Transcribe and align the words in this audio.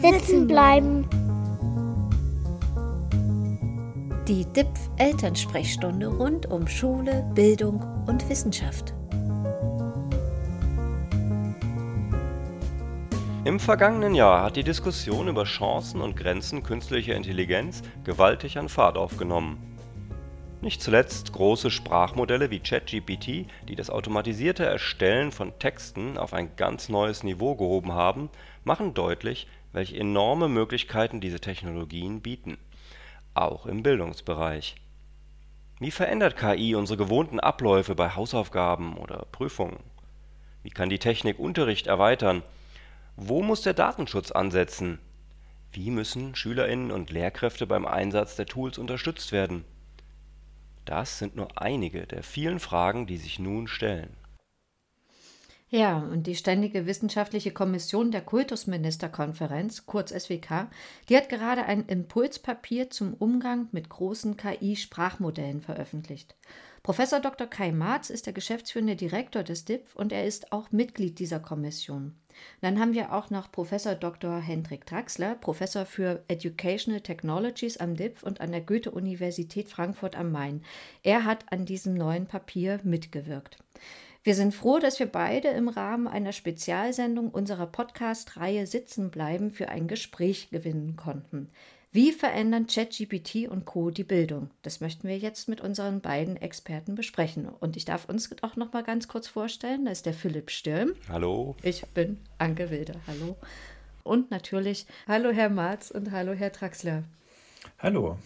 Sitzen 0.00 0.46
bleiben. 0.46 1.06
Die 4.26 4.46
DIPF 4.46 4.88
Elternsprechstunde 4.96 6.06
rund 6.06 6.46
um 6.46 6.66
Schule, 6.66 7.30
Bildung 7.34 7.84
und 8.06 8.26
Wissenschaft. 8.30 8.94
Im 13.44 13.60
vergangenen 13.60 14.14
Jahr 14.14 14.42
hat 14.42 14.56
die 14.56 14.64
Diskussion 14.64 15.28
über 15.28 15.44
Chancen 15.44 16.00
und 16.00 16.16
Grenzen 16.16 16.62
künstlicher 16.62 17.14
Intelligenz 17.14 17.82
gewaltig 18.04 18.56
an 18.56 18.70
Fahrt 18.70 18.96
aufgenommen. 18.96 19.58
Nicht 20.62 20.82
zuletzt 20.82 21.32
große 21.32 21.70
Sprachmodelle 21.70 22.50
wie 22.50 22.60
ChatGPT, 22.60 23.46
die 23.68 23.76
das 23.76 23.88
automatisierte 23.88 24.64
Erstellen 24.64 25.32
von 25.32 25.58
Texten 25.58 26.18
auf 26.18 26.34
ein 26.34 26.50
ganz 26.56 26.90
neues 26.90 27.22
Niveau 27.22 27.54
gehoben 27.54 27.92
haben, 27.92 28.28
machen 28.64 28.92
deutlich, 28.92 29.46
welche 29.72 29.96
enorme 29.96 30.48
Möglichkeiten 30.48 31.20
diese 31.20 31.40
Technologien 31.40 32.20
bieten, 32.20 32.58
auch 33.34 33.66
im 33.66 33.82
Bildungsbereich. 33.82 34.76
Wie 35.78 35.90
verändert 35.90 36.36
KI 36.36 36.74
unsere 36.74 36.98
gewohnten 36.98 37.40
Abläufe 37.40 37.94
bei 37.94 38.14
Hausaufgaben 38.14 38.96
oder 38.96 39.26
Prüfungen? 39.32 39.78
Wie 40.62 40.70
kann 40.70 40.90
die 40.90 40.98
Technik 40.98 41.38
Unterricht 41.38 41.86
erweitern? 41.86 42.42
Wo 43.16 43.42
muss 43.42 43.62
der 43.62 43.74
Datenschutz 43.74 44.30
ansetzen? 44.30 44.98
Wie 45.72 45.90
müssen 45.90 46.34
Schülerinnen 46.34 46.90
und 46.90 47.10
Lehrkräfte 47.10 47.66
beim 47.66 47.86
Einsatz 47.86 48.36
der 48.36 48.46
Tools 48.46 48.76
unterstützt 48.76 49.32
werden? 49.32 49.64
Das 50.84 51.18
sind 51.18 51.36
nur 51.36 51.48
einige 51.60 52.06
der 52.06 52.22
vielen 52.22 52.58
Fragen, 52.58 53.06
die 53.06 53.16
sich 53.16 53.38
nun 53.38 53.68
stellen. 53.68 54.16
Ja, 55.72 55.98
und 55.98 56.26
die 56.26 56.34
Ständige 56.34 56.86
Wissenschaftliche 56.86 57.52
Kommission 57.52 58.10
der 58.10 58.22
Kultusministerkonferenz, 58.22 59.86
kurz 59.86 60.10
SWK, 60.10 60.68
die 61.08 61.16
hat 61.16 61.28
gerade 61.28 61.64
ein 61.64 61.86
Impulspapier 61.86 62.90
zum 62.90 63.14
Umgang 63.14 63.68
mit 63.70 63.88
großen 63.88 64.36
KI-Sprachmodellen 64.36 65.60
veröffentlicht. 65.60 66.34
Professor 66.82 67.20
Dr. 67.20 67.46
Kai 67.46 67.70
Marz 67.70 68.10
ist 68.10 68.26
der 68.26 68.32
geschäftsführende 68.32 68.96
Direktor 68.96 69.44
des 69.44 69.64
DIPF 69.64 69.94
und 69.94 70.10
er 70.10 70.24
ist 70.24 70.50
auch 70.50 70.72
Mitglied 70.72 71.20
dieser 71.20 71.38
Kommission. 71.38 72.16
Dann 72.62 72.80
haben 72.80 72.94
wir 72.94 73.12
auch 73.12 73.30
noch 73.30 73.52
Professor 73.52 73.94
Dr. 73.94 74.40
Hendrik 74.40 74.86
Draxler, 74.86 75.36
Professor 75.36 75.86
für 75.86 76.24
Educational 76.26 77.00
Technologies 77.00 77.76
am 77.76 77.94
DIPF 77.94 78.24
und 78.24 78.40
an 78.40 78.50
der 78.50 78.62
Goethe-Universität 78.62 79.68
Frankfurt 79.68 80.16
am 80.16 80.32
Main. 80.32 80.64
Er 81.04 81.24
hat 81.24 81.44
an 81.52 81.64
diesem 81.64 81.94
neuen 81.94 82.26
Papier 82.26 82.80
mitgewirkt. 82.82 83.58
Wir 84.22 84.34
sind 84.34 84.54
froh, 84.54 84.78
dass 84.78 84.98
wir 84.98 85.06
beide 85.06 85.48
im 85.48 85.70
Rahmen 85.70 86.06
einer 86.06 86.32
Spezialsendung 86.32 87.30
unserer 87.30 87.66
Podcast-Reihe 87.66 88.66
Sitzen 88.66 89.10
bleiben 89.10 89.50
für 89.50 89.70
ein 89.70 89.88
Gespräch 89.88 90.50
gewinnen 90.50 90.94
konnten. 90.96 91.48
Wie 91.90 92.12
verändern 92.12 92.66
ChatGPT 92.66 93.48
und 93.48 93.64
Co. 93.64 93.90
die 93.90 94.04
Bildung? 94.04 94.50
Das 94.60 94.82
möchten 94.82 95.08
wir 95.08 95.16
jetzt 95.16 95.48
mit 95.48 95.62
unseren 95.62 96.02
beiden 96.02 96.36
Experten 96.36 96.96
besprechen. 96.96 97.48
Und 97.48 97.78
ich 97.78 97.86
darf 97.86 98.10
uns 98.10 98.28
auch 98.42 98.56
noch 98.56 98.74
mal 98.74 98.82
ganz 98.82 99.08
kurz 99.08 99.26
vorstellen. 99.26 99.86
Da 99.86 99.90
ist 99.90 100.04
der 100.04 100.12
Philipp 100.12 100.50
Stirm. 100.50 100.92
Hallo. 101.08 101.56
Ich 101.62 101.86
bin 101.86 102.18
Anke 102.36 102.68
Wilde. 102.68 102.96
Hallo. 103.06 103.38
Und 104.02 104.30
natürlich 104.30 104.84
Hallo 105.08 105.30
Herr 105.30 105.48
Marz 105.48 105.90
und 105.90 106.12
Hallo 106.12 106.34
Herr 106.34 106.52
Traxler. 106.52 107.04
Hallo. 107.78 108.18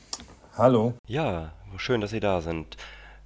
Hallo. 0.59 0.95
Ja, 1.07 1.53
schön, 1.77 2.01
dass 2.01 2.11
Sie 2.11 2.21
da 2.21 2.41
sind. 2.41 2.77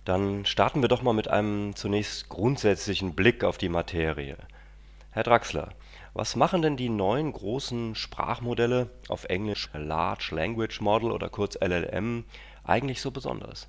Dann 0.08 0.46
starten 0.46 0.80
wir 0.80 0.88
doch 0.88 1.02
mal 1.02 1.12
mit 1.12 1.28
einem 1.28 1.76
zunächst 1.76 2.30
grundsätzlichen 2.30 3.14
Blick 3.14 3.44
auf 3.44 3.58
die 3.58 3.68
Materie. 3.68 4.38
Herr 5.10 5.22
Draxler, 5.22 5.74
was 6.14 6.34
machen 6.34 6.62
denn 6.62 6.78
die 6.78 6.88
neuen 6.88 7.30
großen 7.30 7.94
Sprachmodelle, 7.94 8.88
auf 9.08 9.24
Englisch 9.24 9.68
Large 9.74 10.30
Language 10.34 10.80
Model 10.80 11.12
oder 11.12 11.28
kurz 11.28 11.58
LLM, 11.60 12.24
eigentlich 12.64 13.02
so 13.02 13.10
besonders? 13.10 13.68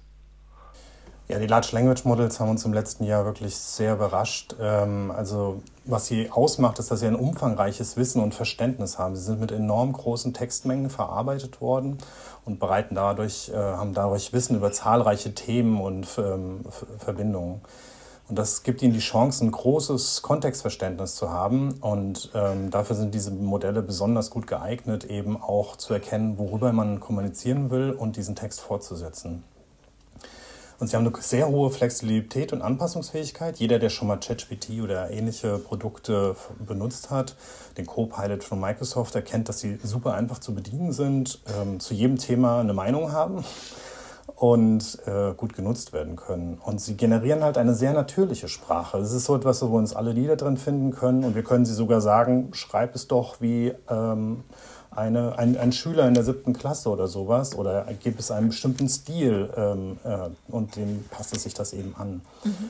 Ja, 1.32 1.38
die 1.38 1.46
Large 1.46 1.70
Language 1.74 2.06
Models 2.06 2.40
haben 2.40 2.50
uns 2.50 2.66
im 2.66 2.74
letzten 2.74 3.04
Jahr 3.04 3.24
wirklich 3.24 3.56
sehr 3.56 3.94
überrascht. 3.94 4.56
Ähm, 4.60 5.14
also 5.16 5.62
was 5.86 6.08
sie 6.08 6.32
ausmacht, 6.32 6.80
ist, 6.80 6.90
dass 6.90 7.02
sie 7.02 7.06
ein 7.06 7.16
umfangreiches 7.16 7.98
Wissen 7.98 8.20
und 8.24 8.34
Verständnis 8.34 8.98
haben. 8.98 9.16
Sie 9.16 9.22
sind 9.22 9.40
mit 9.40 9.52
enorm 9.52 9.94
großen 9.94 10.34
Textmengen 10.34 10.90
verarbeitet 10.90 11.62
worden 11.62 12.00
und 12.46 12.60
bereiten 12.60 12.96
dadurch, 12.96 13.50
äh, 13.50 13.56
haben 13.56 13.94
dadurch 13.94 14.34
Wissen 14.34 14.56
über 14.56 14.72
zahlreiche 14.72 15.36
Themen 15.36 15.80
und 15.80 16.08
ähm, 16.18 16.62
Verbindungen. 16.98 17.62
Und 18.28 18.40
das 18.40 18.64
gibt 18.64 18.82
ihnen 18.82 18.94
die 18.94 19.00
Chance, 19.00 19.46
ein 19.46 19.52
großes 19.52 20.24
Kontextverständnis 20.24 21.14
zu 21.14 21.30
haben. 21.30 21.74
Und 21.82 22.32
ähm, 22.34 22.72
dafür 22.72 22.96
sind 22.96 23.14
diese 23.14 23.30
Modelle 23.30 23.84
besonders 23.84 24.32
gut 24.32 24.48
geeignet, 24.48 25.04
eben 25.04 25.40
auch 25.40 25.76
zu 25.76 25.94
erkennen, 25.94 26.40
worüber 26.40 26.74
man 26.74 27.00
kommunizieren 27.00 27.70
will 27.70 27.92
und 27.92 28.18
diesen 28.18 28.36
Text 28.36 28.62
fortzusetzen. 28.62 29.44
Und 30.80 30.88
sie 30.88 30.96
haben 30.96 31.06
eine 31.06 31.16
sehr 31.22 31.50
hohe 31.50 31.70
Flexibilität 31.72 32.54
und 32.54 32.62
Anpassungsfähigkeit. 32.62 33.58
Jeder, 33.58 33.80
der 33.80 33.90
schon 33.90 34.08
mal 34.08 34.18
ChatGPT 34.18 34.82
oder 34.82 35.12
ähnliche 35.12 35.58
Produkte 35.58 36.36
benutzt 36.66 37.10
hat, 37.10 37.36
den 37.78 37.86
Copilot 37.86 38.44
von 38.44 38.62
Microsoft, 38.62 39.14
erkennt, 39.16 39.50
dass 39.50 39.60
sie 39.60 39.78
super 39.84 40.14
einfach 40.14 40.40
zu 40.40 40.56
bedienen 40.56 40.94
sind, 40.94 41.42
ähm, 41.62 41.82
zu 41.82 41.94
jedem 41.94 42.18
Thema 42.18 42.62
eine 42.62 42.74
Meinung 42.74 43.12
haben 43.12 43.44
und 44.38 45.00
äh, 45.06 45.34
gut 45.36 45.54
genutzt 45.54 45.92
werden 45.92 46.16
können. 46.16 46.58
Und 46.64 46.80
sie 46.80 46.96
generieren 46.96 47.44
halt 47.44 47.58
eine 47.58 47.76
sehr 47.76 47.92
natürliche 47.92 48.48
Sprache. 48.48 49.00
Das 49.00 49.12
ist 49.12 49.26
so 49.26 49.36
etwas, 49.36 49.62
wo 49.62 49.68
wir 49.68 49.78
uns 49.78 49.94
alle 49.94 50.14
Lieder 50.14 50.38
drin 50.38 50.56
finden 50.56 50.92
können. 50.92 51.26
Und 51.26 51.36
wir 51.36 51.44
können 51.44 51.66
sie 51.66 51.74
sogar 51.74 52.00
sagen, 52.00 52.52
schreib 52.54 52.96
es 52.96 53.10
doch 53.10 53.42
wie 53.42 53.74
ähm, 53.90 54.46
eine, 54.92 55.38
ein, 55.38 55.58
ein 55.58 55.72
Schüler 55.72 56.08
in 56.08 56.14
der 56.14 56.24
siebten 56.24 56.54
Klasse 56.54 56.90
oder 56.90 57.08
sowas 57.08 57.56
oder 57.56 57.86
gibt 58.04 58.20
es 58.20 58.32
einen 58.32 58.50
bestimmten 58.50 58.90
Stil 58.90 59.50
ähm, 59.56 59.98
äh, 60.04 60.30
und 60.52 60.76
dem 60.76 61.06
passt 61.10 61.36
es 61.36 61.44
sich 61.44 61.54
das 61.54 61.74
eben 61.74 61.96
an. 61.96 62.22
Mhm. 62.44 62.70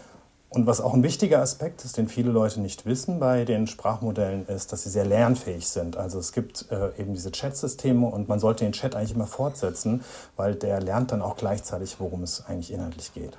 Und 0.52 0.66
was 0.66 0.81
auch 0.81 0.96
ein 0.96 1.03
wichtiger 1.03 1.41
Aspekt 1.41 1.85
ist, 1.85 1.97
den 1.97 2.07
viele 2.07 2.31
Leute 2.31 2.59
nicht 2.59 2.88
wissen 2.88 3.19
bei 3.19 3.46
den 3.46 3.68
Sprachmodellen, 3.68 4.47
ist, 4.47 4.74
dass 4.74 4.84
sie 4.84 4.90
sehr 4.90 5.06
lernfähig 5.06 5.68
sind. 5.68 5.96
Also 5.96 6.18
es 6.18 6.31
gibt 6.31 6.66
äh, 6.72 6.90
eben 7.00 7.13
diese 7.13 7.31
Chat-Systeme 7.31 8.07
und 8.07 8.28
man 8.28 8.40
sollte 8.40 8.63
den 8.63 8.74
Chat 8.74 8.96
eigentlich 8.96 9.13
immer 9.13 9.28
fortsetzen, 9.28 10.03
weil 10.38 10.56
der 10.56 10.81
lernt 10.81 11.12
dann 11.12 11.22
auch 11.22 11.38
gleichzeitig, 11.38 12.00
worum 12.00 12.24
es 12.24 12.46
eigentlich 12.47 12.72
inhaltlich 12.72 13.13
geht. 13.13 13.38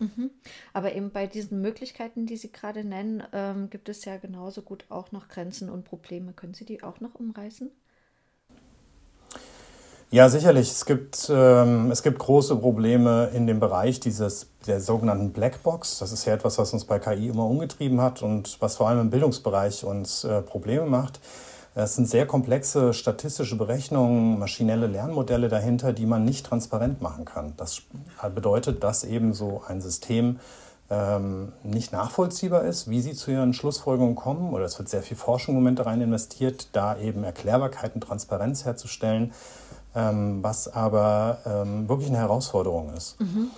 Mhm. 0.00 0.30
Aber 0.74 0.94
eben 0.94 1.10
bei 1.10 1.26
diesen 1.26 1.62
Möglichkeiten, 1.62 2.26
die 2.26 2.36
Sie 2.36 2.52
gerade 2.52 2.84
nennen, 2.84 3.22
ähm, 3.32 3.70
gibt 3.70 3.88
es 3.88 4.04
ja 4.04 4.18
genauso 4.18 4.60
gut 4.60 4.84
auch 4.90 5.12
noch 5.12 5.28
Grenzen 5.28 5.70
und 5.70 5.84
Probleme. 5.84 6.34
Können 6.34 6.54
Sie 6.54 6.66
die 6.66 6.82
auch 6.82 7.00
noch 7.00 7.14
umreißen? 7.14 7.70
Ja, 10.12 10.28
sicherlich. 10.28 10.72
Es 10.72 10.86
gibt, 10.86 11.30
ähm, 11.32 11.92
es 11.92 12.02
gibt 12.02 12.18
große 12.18 12.56
Probleme 12.56 13.30
in 13.32 13.46
dem 13.46 13.60
Bereich 13.60 14.00
dieses, 14.00 14.48
der 14.66 14.80
sogenannten 14.80 15.30
Blackbox. 15.30 16.00
Das 16.00 16.10
ist 16.10 16.24
ja 16.24 16.34
etwas, 16.34 16.58
was 16.58 16.72
uns 16.72 16.84
bei 16.84 16.98
KI 16.98 17.28
immer 17.28 17.46
umgetrieben 17.46 18.00
hat 18.00 18.20
und 18.20 18.60
was 18.60 18.76
vor 18.76 18.88
allem 18.88 19.02
im 19.02 19.10
Bildungsbereich 19.10 19.84
uns 19.84 20.24
äh, 20.24 20.42
Probleme 20.42 20.84
macht. 20.84 21.20
Es 21.76 21.94
sind 21.94 22.08
sehr 22.08 22.26
komplexe 22.26 22.92
statistische 22.92 23.56
Berechnungen, 23.56 24.40
maschinelle 24.40 24.88
Lernmodelle 24.88 25.48
dahinter, 25.48 25.92
die 25.92 26.06
man 26.06 26.24
nicht 26.24 26.44
transparent 26.44 27.00
machen 27.00 27.24
kann. 27.24 27.54
Das 27.56 27.82
bedeutet, 28.34 28.82
dass 28.82 29.04
eben 29.04 29.32
so 29.32 29.62
ein 29.68 29.80
System 29.80 30.40
ähm, 30.90 31.52
nicht 31.62 31.92
nachvollziehbar 31.92 32.64
ist, 32.64 32.90
wie 32.90 33.00
sie 33.00 33.14
zu 33.14 33.30
ihren 33.30 33.54
Schlussfolgerungen 33.54 34.16
kommen. 34.16 34.52
Oder 34.52 34.64
es 34.64 34.76
wird 34.76 34.88
sehr 34.88 35.02
viel 35.04 35.16
Forschung 35.16 35.54
im 35.54 35.62
Moment 35.62 35.86
rein 35.86 36.00
investiert, 36.00 36.70
da 36.72 36.98
eben 36.98 37.22
Erklärbarkeit 37.22 37.94
und 37.94 38.00
Transparenz 38.00 38.64
herzustellen 38.64 39.32
ähm, 39.94 40.42
was 40.42 40.68
aber 40.68 41.38
ähm, 41.46 41.88
wirklich 41.88 42.08
eine 42.08 42.18
Herausforderung 42.18 42.92
ist. 42.94 43.20
Mhm. 43.20 43.50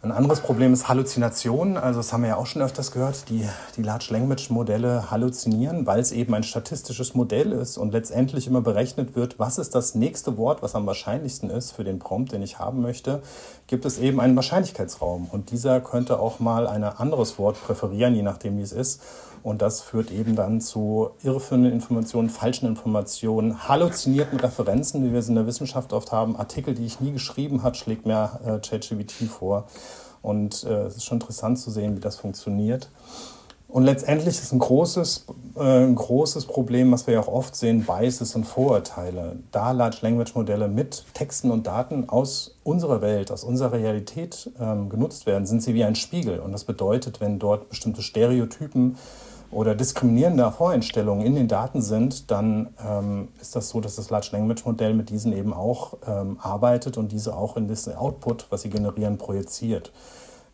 Ein 0.00 0.12
anderes 0.12 0.40
Problem 0.40 0.72
ist 0.72 0.88
Halluzination. 0.88 1.76
Also 1.76 1.98
das 1.98 2.12
haben 2.12 2.22
wir 2.22 2.28
ja 2.28 2.36
auch 2.36 2.46
schon 2.46 2.62
öfters 2.62 2.92
gehört. 2.92 3.28
Die, 3.30 3.48
die 3.76 3.82
Large 3.82 4.06
Language 4.10 4.48
Modelle 4.50 5.10
halluzinieren, 5.10 5.88
weil 5.88 5.98
es 5.98 6.12
eben 6.12 6.34
ein 6.34 6.44
statistisches 6.44 7.14
Modell 7.14 7.50
ist 7.50 7.78
und 7.78 7.90
letztendlich 7.92 8.46
immer 8.46 8.60
berechnet 8.60 9.16
wird, 9.16 9.40
was 9.40 9.58
ist 9.58 9.74
das 9.74 9.96
nächste 9.96 10.36
Wort, 10.36 10.62
was 10.62 10.76
am 10.76 10.86
wahrscheinlichsten 10.86 11.50
ist 11.50 11.72
für 11.72 11.82
den 11.82 11.98
Prompt, 11.98 12.30
den 12.30 12.42
ich 12.42 12.60
haben 12.60 12.80
möchte, 12.80 13.22
gibt 13.66 13.84
es 13.84 13.98
eben 13.98 14.20
einen 14.20 14.36
Wahrscheinlichkeitsraum. 14.36 15.26
Und 15.32 15.50
dieser 15.50 15.80
könnte 15.80 16.20
auch 16.20 16.38
mal 16.38 16.68
ein 16.68 16.84
anderes 16.84 17.36
Wort 17.40 17.60
präferieren, 17.60 18.14
je 18.14 18.22
nachdem 18.22 18.56
wie 18.56 18.62
es 18.62 18.72
ist. 18.72 19.02
Und 19.42 19.62
das 19.62 19.80
führt 19.80 20.10
eben 20.10 20.36
dann 20.36 20.60
zu 20.60 21.10
irreführenden 21.22 21.72
Informationen, 21.72 22.30
falschen 22.30 22.66
Informationen, 22.66 23.68
halluzinierten 23.68 24.38
Referenzen, 24.40 25.04
wie 25.04 25.12
wir 25.12 25.20
es 25.20 25.28
in 25.28 25.34
der 25.34 25.46
Wissenschaft 25.46 25.92
oft 25.92 26.12
haben. 26.12 26.36
Artikel, 26.36 26.74
die 26.74 26.86
ich 26.86 27.00
nie 27.00 27.12
geschrieben 27.12 27.62
habe, 27.62 27.76
schlägt 27.76 28.06
mir 28.06 28.60
äh, 28.62 29.26
vor. 29.26 29.66
Und 30.22 30.64
äh, 30.64 30.84
es 30.84 30.96
ist 30.96 31.04
schon 31.04 31.16
interessant 31.16 31.58
zu 31.58 31.70
sehen, 31.70 31.96
wie 31.96 32.00
das 32.00 32.16
funktioniert. 32.16 32.90
Und 33.68 33.84
letztendlich 33.84 34.38
ist 34.38 34.52
ein 34.52 34.60
großes, 34.60 35.26
äh, 35.56 35.84
ein 35.84 35.94
großes 35.94 36.46
Problem, 36.46 36.90
was 36.90 37.06
wir 37.06 37.14
ja 37.14 37.20
auch 37.20 37.28
oft 37.28 37.54
sehen, 37.54 37.84
Biases 37.84 38.34
und 38.34 38.44
Vorurteile. 38.44 39.36
Da 39.52 39.72
Large 39.72 39.98
Language 40.00 40.34
Modelle 40.34 40.68
mit 40.68 41.04
Texten 41.12 41.50
und 41.50 41.66
Daten 41.66 42.08
aus 42.08 42.56
unserer 42.64 43.02
Welt, 43.02 43.30
aus 43.30 43.44
unserer 43.44 43.72
Realität 43.72 44.50
ähm, 44.58 44.88
genutzt 44.88 45.26
werden, 45.26 45.44
sind 45.44 45.62
sie 45.62 45.74
wie 45.74 45.84
ein 45.84 45.96
Spiegel. 45.96 46.40
Und 46.40 46.52
das 46.52 46.64
bedeutet, 46.64 47.20
wenn 47.20 47.38
dort 47.38 47.68
bestimmte 47.68 48.00
Stereotypen 48.00 48.96
oder 49.50 49.74
diskriminierende 49.74 50.50
Voreinstellungen 50.50 51.24
in 51.24 51.34
den 51.34 51.48
Daten 51.48 51.80
sind, 51.80 52.30
dann 52.30 52.74
ähm, 52.84 53.28
ist 53.40 53.56
das 53.56 53.70
so, 53.70 53.80
dass 53.80 53.96
das 53.96 54.10
Large 54.10 54.28
Language 54.32 54.64
Modell 54.64 54.94
mit 54.94 55.10
diesen 55.10 55.32
eben 55.32 55.52
auch 55.52 55.94
ähm, 56.06 56.38
arbeitet 56.40 56.98
und 56.98 57.12
diese 57.12 57.36
auch 57.36 57.56
in 57.56 57.68
das 57.68 57.88
Output, 57.88 58.46
was 58.50 58.62
sie 58.62 58.70
generieren, 58.70 59.16
projiziert. 59.16 59.92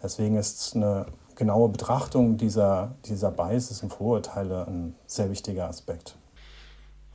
Deswegen 0.02 0.36
ist 0.36 0.76
eine 0.76 1.06
genaue 1.34 1.68
Betrachtung 1.68 2.36
dieser, 2.36 2.94
dieser 3.06 3.30
Biases 3.30 3.82
und 3.82 3.92
Vorurteile 3.92 4.66
ein 4.66 4.94
sehr 5.06 5.30
wichtiger 5.30 5.68
Aspekt. 5.68 6.16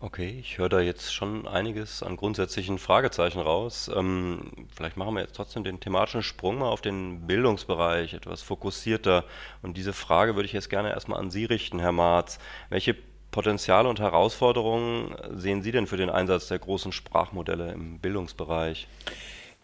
Okay, 0.01 0.37
ich 0.39 0.57
höre 0.57 0.69
da 0.69 0.79
jetzt 0.79 1.13
schon 1.13 1.45
einiges 1.45 2.03
an 2.03 2.15
grundsätzlichen 2.15 2.79
Fragezeichen 2.79 3.41
raus. 3.41 3.91
Ähm, 3.93 4.49
vielleicht 4.73 4.95
machen 4.95 5.13
wir 5.13 5.21
jetzt 5.21 5.35
trotzdem 5.35 5.65
den 5.65 5.81
thematischen 5.81 6.23
Sprung 6.23 6.59
mal 6.59 6.69
auf 6.69 6.79
den 6.79 7.27
Bildungsbereich 7.27 8.13
etwas 8.13 8.41
fokussierter. 8.41 9.25
Und 9.61 9.75
diese 9.75 9.91
Frage 9.91 10.35
würde 10.35 10.45
ich 10.45 10.53
jetzt 10.53 10.69
gerne 10.69 10.91
erstmal 10.91 11.19
an 11.19 11.31
Sie 11.31 11.43
richten, 11.43 11.79
Herr 11.79 11.91
Marz. 11.91 12.39
Welche 12.69 12.95
Potenziale 13.31 13.89
und 13.89 13.99
Herausforderungen 13.99 15.15
sehen 15.35 15.61
Sie 15.61 15.73
denn 15.73 15.85
für 15.85 15.97
den 15.97 16.09
Einsatz 16.09 16.47
der 16.47 16.59
großen 16.59 16.93
Sprachmodelle 16.93 17.73
im 17.73 17.99
Bildungsbereich? 17.99 18.87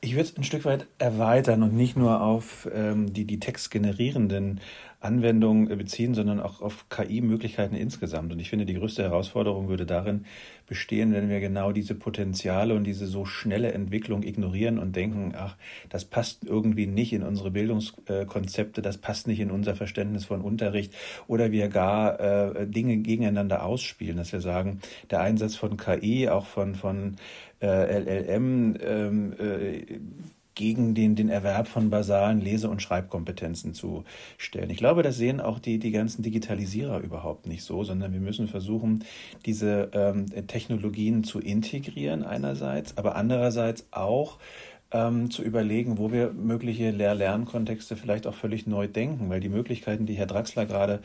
Ich 0.02 0.12
würde 0.16 0.24
es 0.24 0.38
ein 0.38 0.44
Stück 0.44 0.66
weit 0.66 0.86
erweitern 0.98 1.64
und 1.64 1.74
nicht 1.74 1.96
nur 1.96 2.22
auf 2.22 2.68
ähm, 2.74 3.14
die, 3.14 3.24
die 3.24 3.40
textgenerierenden 3.40 4.60
Anwendungen 5.06 5.70
äh, 5.70 5.76
beziehen, 5.76 6.16
sondern 6.16 6.40
auch 6.40 6.62
auf 6.62 6.90
KI-Möglichkeiten 6.90 7.76
insgesamt. 7.76 8.32
Und 8.32 8.40
ich 8.40 8.50
finde, 8.50 8.66
die 8.66 8.74
größte 8.74 9.04
Herausforderung 9.04 9.70
würde 9.70 9.86
darin 9.86 10.26
bestehen, 10.68 11.14
wenn 11.14 11.30
wir 11.30 11.40
genau 11.40 11.72
diese 11.72 11.94
Potenziale 11.94 12.74
und 12.74 12.84
diese 12.86 13.06
so 13.06 13.24
schnelle 13.24 13.72
Entwicklung 13.72 14.24
ignorieren 14.24 14.80
und 14.80 14.96
denken, 14.96 15.34
ach, 15.38 15.56
das 15.90 16.06
passt 16.06 16.44
irgendwie 16.44 16.88
nicht 16.88 17.14
in 17.14 17.22
unsere 17.22 17.52
Bildungskonzepte, 17.52 18.82
das 18.82 18.98
passt 18.98 19.28
nicht 19.28 19.40
in 19.40 19.52
unser 19.52 19.76
Verständnis 19.76 20.26
von 20.26 20.42
Unterricht 20.42 20.94
oder 21.28 21.52
wir 21.52 21.70
gar 21.70 22.20
äh, 22.20 22.68
Dinge 22.68 22.98
gegeneinander 22.98 23.64
ausspielen, 23.64 24.18
dass 24.18 24.34
wir 24.34 24.42
sagen, 24.42 24.80
der 25.12 25.22
Einsatz 25.22 25.56
von 25.56 25.78
KI, 25.78 26.30
auch 26.30 26.48
von, 26.48 26.74
von 26.74 27.18
äh, 27.62 28.00
LLM, 28.00 28.76
ähm, 28.82 29.34
äh, 29.40 30.00
gegen 30.56 30.96
den, 30.96 31.16
den 31.16 31.30
Erwerb 31.30 31.68
von 31.68 31.90
basalen 31.90 32.42
Lese- 32.42 32.70
und 32.70 32.82
Schreibkompetenzen 32.82 33.74
zu 33.74 34.06
stellen. 34.38 34.70
Ich 34.70 34.78
glaube, 34.78 35.04
das 35.04 35.18
sehen 35.18 35.42
auch 35.42 35.60
die, 35.60 35.80
die 35.80 35.92
ganzen 35.92 36.24
Digitalisierer 36.24 37.00
überhaupt 37.00 37.46
nicht 37.46 37.64
so, 37.64 37.84
sondern 37.84 38.14
wir 38.14 38.22
müssen 38.22 38.48
versuchen, 38.48 39.04
diese 39.46 39.92
ähm, 39.94 40.26
Technologien 40.48 41.24
zu 41.24 41.40
integrieren 41.40 42.24
einerseits, 42.24 42.98
aber 42.98 43.16
andererseits 43.16 43.86
auch 43.92 44.40
ähm, 44.96 45.30
zu 45.30 45.44
überlegen, 45.44 45.98
wo 45.98 46.12
wir 46.14 46.32
mögliche 46.32 46.90
Lehr-Lernkontexte 46.90 47.98
vielleicht 47.98 48.28
auch 48.28 48.34
völlig 48.34 48.66
neu 48.66 48.88
denken, 48.88 49.30
weil 49.30 49.42
die 49.42 49.50
Möglichkeiten, 49.50 50.06
die 50.06 50.14
Herr 50.14 50.26
Draxler 50.26 50.66
gerade 50.66 51.02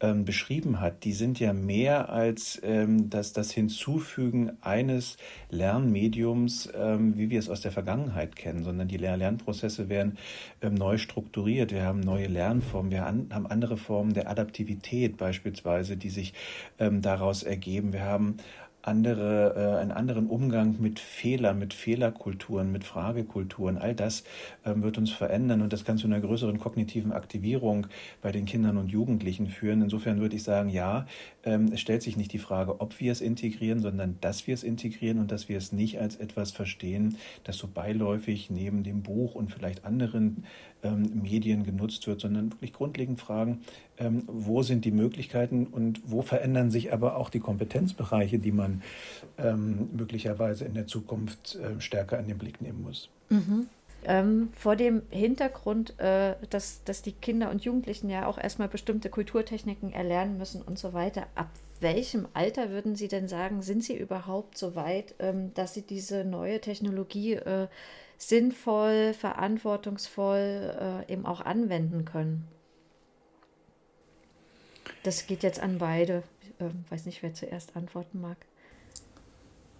ähm, 0.00 0.24
beschrieben 0.24 0.80
hat, 0.80 1.02
die 1.02 1.12
sind 1.12 1.40
ja 1.40 1.52
mehr 1.52 2.10
als 2.10 2.60
ähm, 2.62 3.10
das, 3.10 3.32
das 3.32 3.50
Hinzufügen 3.50 4.52
eines 4.60 5.16
Lernmediums, 5.50 6.68
ähm, 6.72 7.16
wie 7.18 7.30
wir 7.30 7.40
es 7.40 7.48
aus 7.48 7.60
der 7.60 7.72
Vergangenheit 7.72 8.36
kennen, 8.36 8.62
sondern 8.62 8.86
die 8.86 8.96
Lehr-Lernprozesse 8.96 9.88
werden 9.88 10.18
ähm, 10.60 10.74
neu 10.74 10.96
strukturiert. 10.96 11.72
Wir 11.72 11.82
haben 11.82 12.00
neue 12.00 12.28
Lernformen, 12.28 12.92
wir 12.92 13.06
an, 13.06 13.28
haben 13.32 13.48
andere 13.48 13.76
Formen 13.76 14.14
der 14.14 14.30
Adaptivität 14.30 15.16
beispielsweise, 15.16 15.96
die 15.96 16.10
sich 16.10 16.32
ähm, 16.78 17.02
daraus 17.02 17.42
ergeben. 17.42 17.92
Wir 17.92 18.04
haben 18.04 18.36
andere, 18.82 19.54
äh, 19.56 19.80
einen 19.80 19.92
anderen 19.92 20.26
Umgang 20.26 20.76
mit 20.80 20.98
Fehlern, 20.98 21.58
mit 21.58 21.72
Fehlerkulturen, 21.72 22.72
mit 22.72 22.84
Fragekulturen. 22.84 23.78
All 23.78 23.94
das 23.94 24.24
ähm, 24.64 24.82
wird 24.82 24.98
uns 24.98 25.10
verändern 25.10 25.62
und 25.62 25.72
das 25.72 25.84
kann 25.84 25.98
zu 25.98 26.06
einer 26.06 26.20
größeren 26.20 26.58
kognitiven 26.58 27.12
Aktivierung 27.12 27.86
bei 28.20 28.32
den 28.32 28.44
Kindern 28.44 28.76
und 28.76 28.90
Jugendlichen 28.90 29.46
führen. 29.46 29.82
Insofern 29.82 30.20
würde 30.20 30.36
ich 30.36 30.42
sagen, 30.42 30.68
ja, 30.68 31.06
ähm, 31.44 31.70
es 31.72 31.80
stellt 31.80 32.02
sich 32.02 32.16
nicht 32.16 32.32
die 32.32 32.38
Frage, 32.38 32.80
ob 32.80 32.98
wir 33.00 33.12
es 33.12 33.20
integrieren, 33.20 33.80
sondern 33.80 34.18
dass 34.20 34.46
wir 34.46 34.54
es 34.54 34.64
integrieren 34.64 35.18
und 35.18 35.30
dass 35.30 35.48
wir 35.48 35.58
es 35.58 35.72
nicht 35.72 36.00
als 36.00 36.16
etwas 36.16 36.50
verstehen, 36.50 37.16
das 37.44 37.56
so 37.56 37.68
beiläufig 37.68 38.50
neben 38.50 38.82
dem 38.82 39.02
Buch 39.02 39.34
und 39.36 39.52
vielleicht 39.52 39.84
anderen 39.84 40.44
Medien 40.90 41.64
genutzt 41.64 42.06
wird, 42.06 42.20
sondern 42.20 42.52
wirklich 42.52 42.72
grundlegend 42.72 43.20
fragen, 43.20 43.62
ähm, 43.98 44.24
wo 44.26 44.62
sind 44.62 44.84
die 44.84 44.90
Möglichkeiten 44.90 45.66
und 45.66 46.00
wo 46.04 46.22
verändern 46.22 46.70
sich 46.70 46.92
aber 46.92 47.16
auch 47.16 47.30
die 47.30 47.40
Kompetenzbereiche, 47.40 48.38
die 48.38 48.52
man 48.52 48.82
ähm, 49.38 49.88
möglicherweise 49.92 50.64
in 50.64 50.74
der 50.74 50.86
Zukunft 50.86 51.56
äh, 51.56 51.80
stärker 51.80 52.18
in 52.18 52.26
den 52.26 52.38
Blick 52.38 52.60
nehmen 52.60 52.82
muss. 52.82 53.08
Mhm. 53.28 53.68
Ähm, 54.04 54.48
vor 54.56 54.74
dem 54.74 55.02
Hintergrund, 55.10 55.98
äh, 56.00 56.34
dass, 56.50 56.82
dass 56.82 57.02
die 57.02 57.12
Kinder 57.12 57.50
und 57.50 57.64
Jugendlichen 57.64 58.10
ja 58.10 58.26
auch 58.26 58.36
erstmal 58.36 58.68
bestimmte 58.68 59.08
Kulturtechniken 59.08 59.92
erlernen 59.92 60.38
müssen 60.38 60.60
und 60.60 60.78
so 60.78 60.92
weiter. 60.92 61.28
Ab 61.36 61.50
welchem 61.78 62.26
Alter 62.34 62.70
würden 62.70 62.96
Sie 62.96 63.06
denn 63.06 63.28
sagen, 63.28 63.62
sind 63.62 63.84
Sie 63.84 63.96
überhaupt 63.96 64.58
so 64.58 64.74
weit, 64.74 65.14
ähm, 65.20 65.54
dass 65.54 65.74
Sie 65.74 65.82
diese 65.82 66.24
neue 66.24 66.60
Technologie 66.60 67.34
äh, 67.34 67.68
sinnvoll, 68.22 69.14
verantwortungsvoll 69.14 71.04
äh, 71.08 71.12
eben 71.12 71.26
auch 71.26 71.40
anwenden 71.40 72.04
können? 72.04 72.46
Das 75.02 75.26
geht 75.26 75.42
jetzt 75.42 75.60
an 75.60 75.78
beide. 75.78 76.22
Ich 76.42 76.64
äh, 76.64 76.70
weiß 76.90 77.06
nicht, 77.06 77.22
wer 77.22 77.34
zuerst 77.34 77.76
antworten 77.76 78.20
mag. 78.20 78.36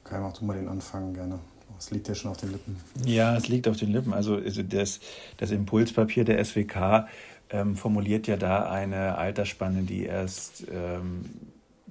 Okay, 0.04 0.18
mach 0.20 0.32
du 0.32 0.44
mal 0.44 0.56
den 0.56 0.68
Anfang 0.68 1.14
gerne. 1.14 1.38
Es 1.78 1.90
liegt 1.90 2.08
ja 2.08 2.14
schon 2.14 2.30
auf 2.32 2.36
den 2.36 2.52
Lippen. 2.52 2.76
Ja, 3.04 3.36
es 3.36 3.48
liegt 3.48 3.66
auf 3.68 3.76
den 3.76 3.92
Lippen. 3.92 4.12
Also, 4.12 4.36
also 4.36 4.62
das, 4.62 5.00
das 5.36 5.50
Impulspapier 5.50 6.24
der 6.24 6.44
SWK 6.44 7.08
ähm, 7.50 7.76
formuliert 7.76 8.26
ja 8.26 8.36
da 8.36 8.70
eine 8.70 9.16
Altersspanne, 9.18 9.82
die 9.82 10.04
erst 10.04 10.64
ähm, 10.70 11.30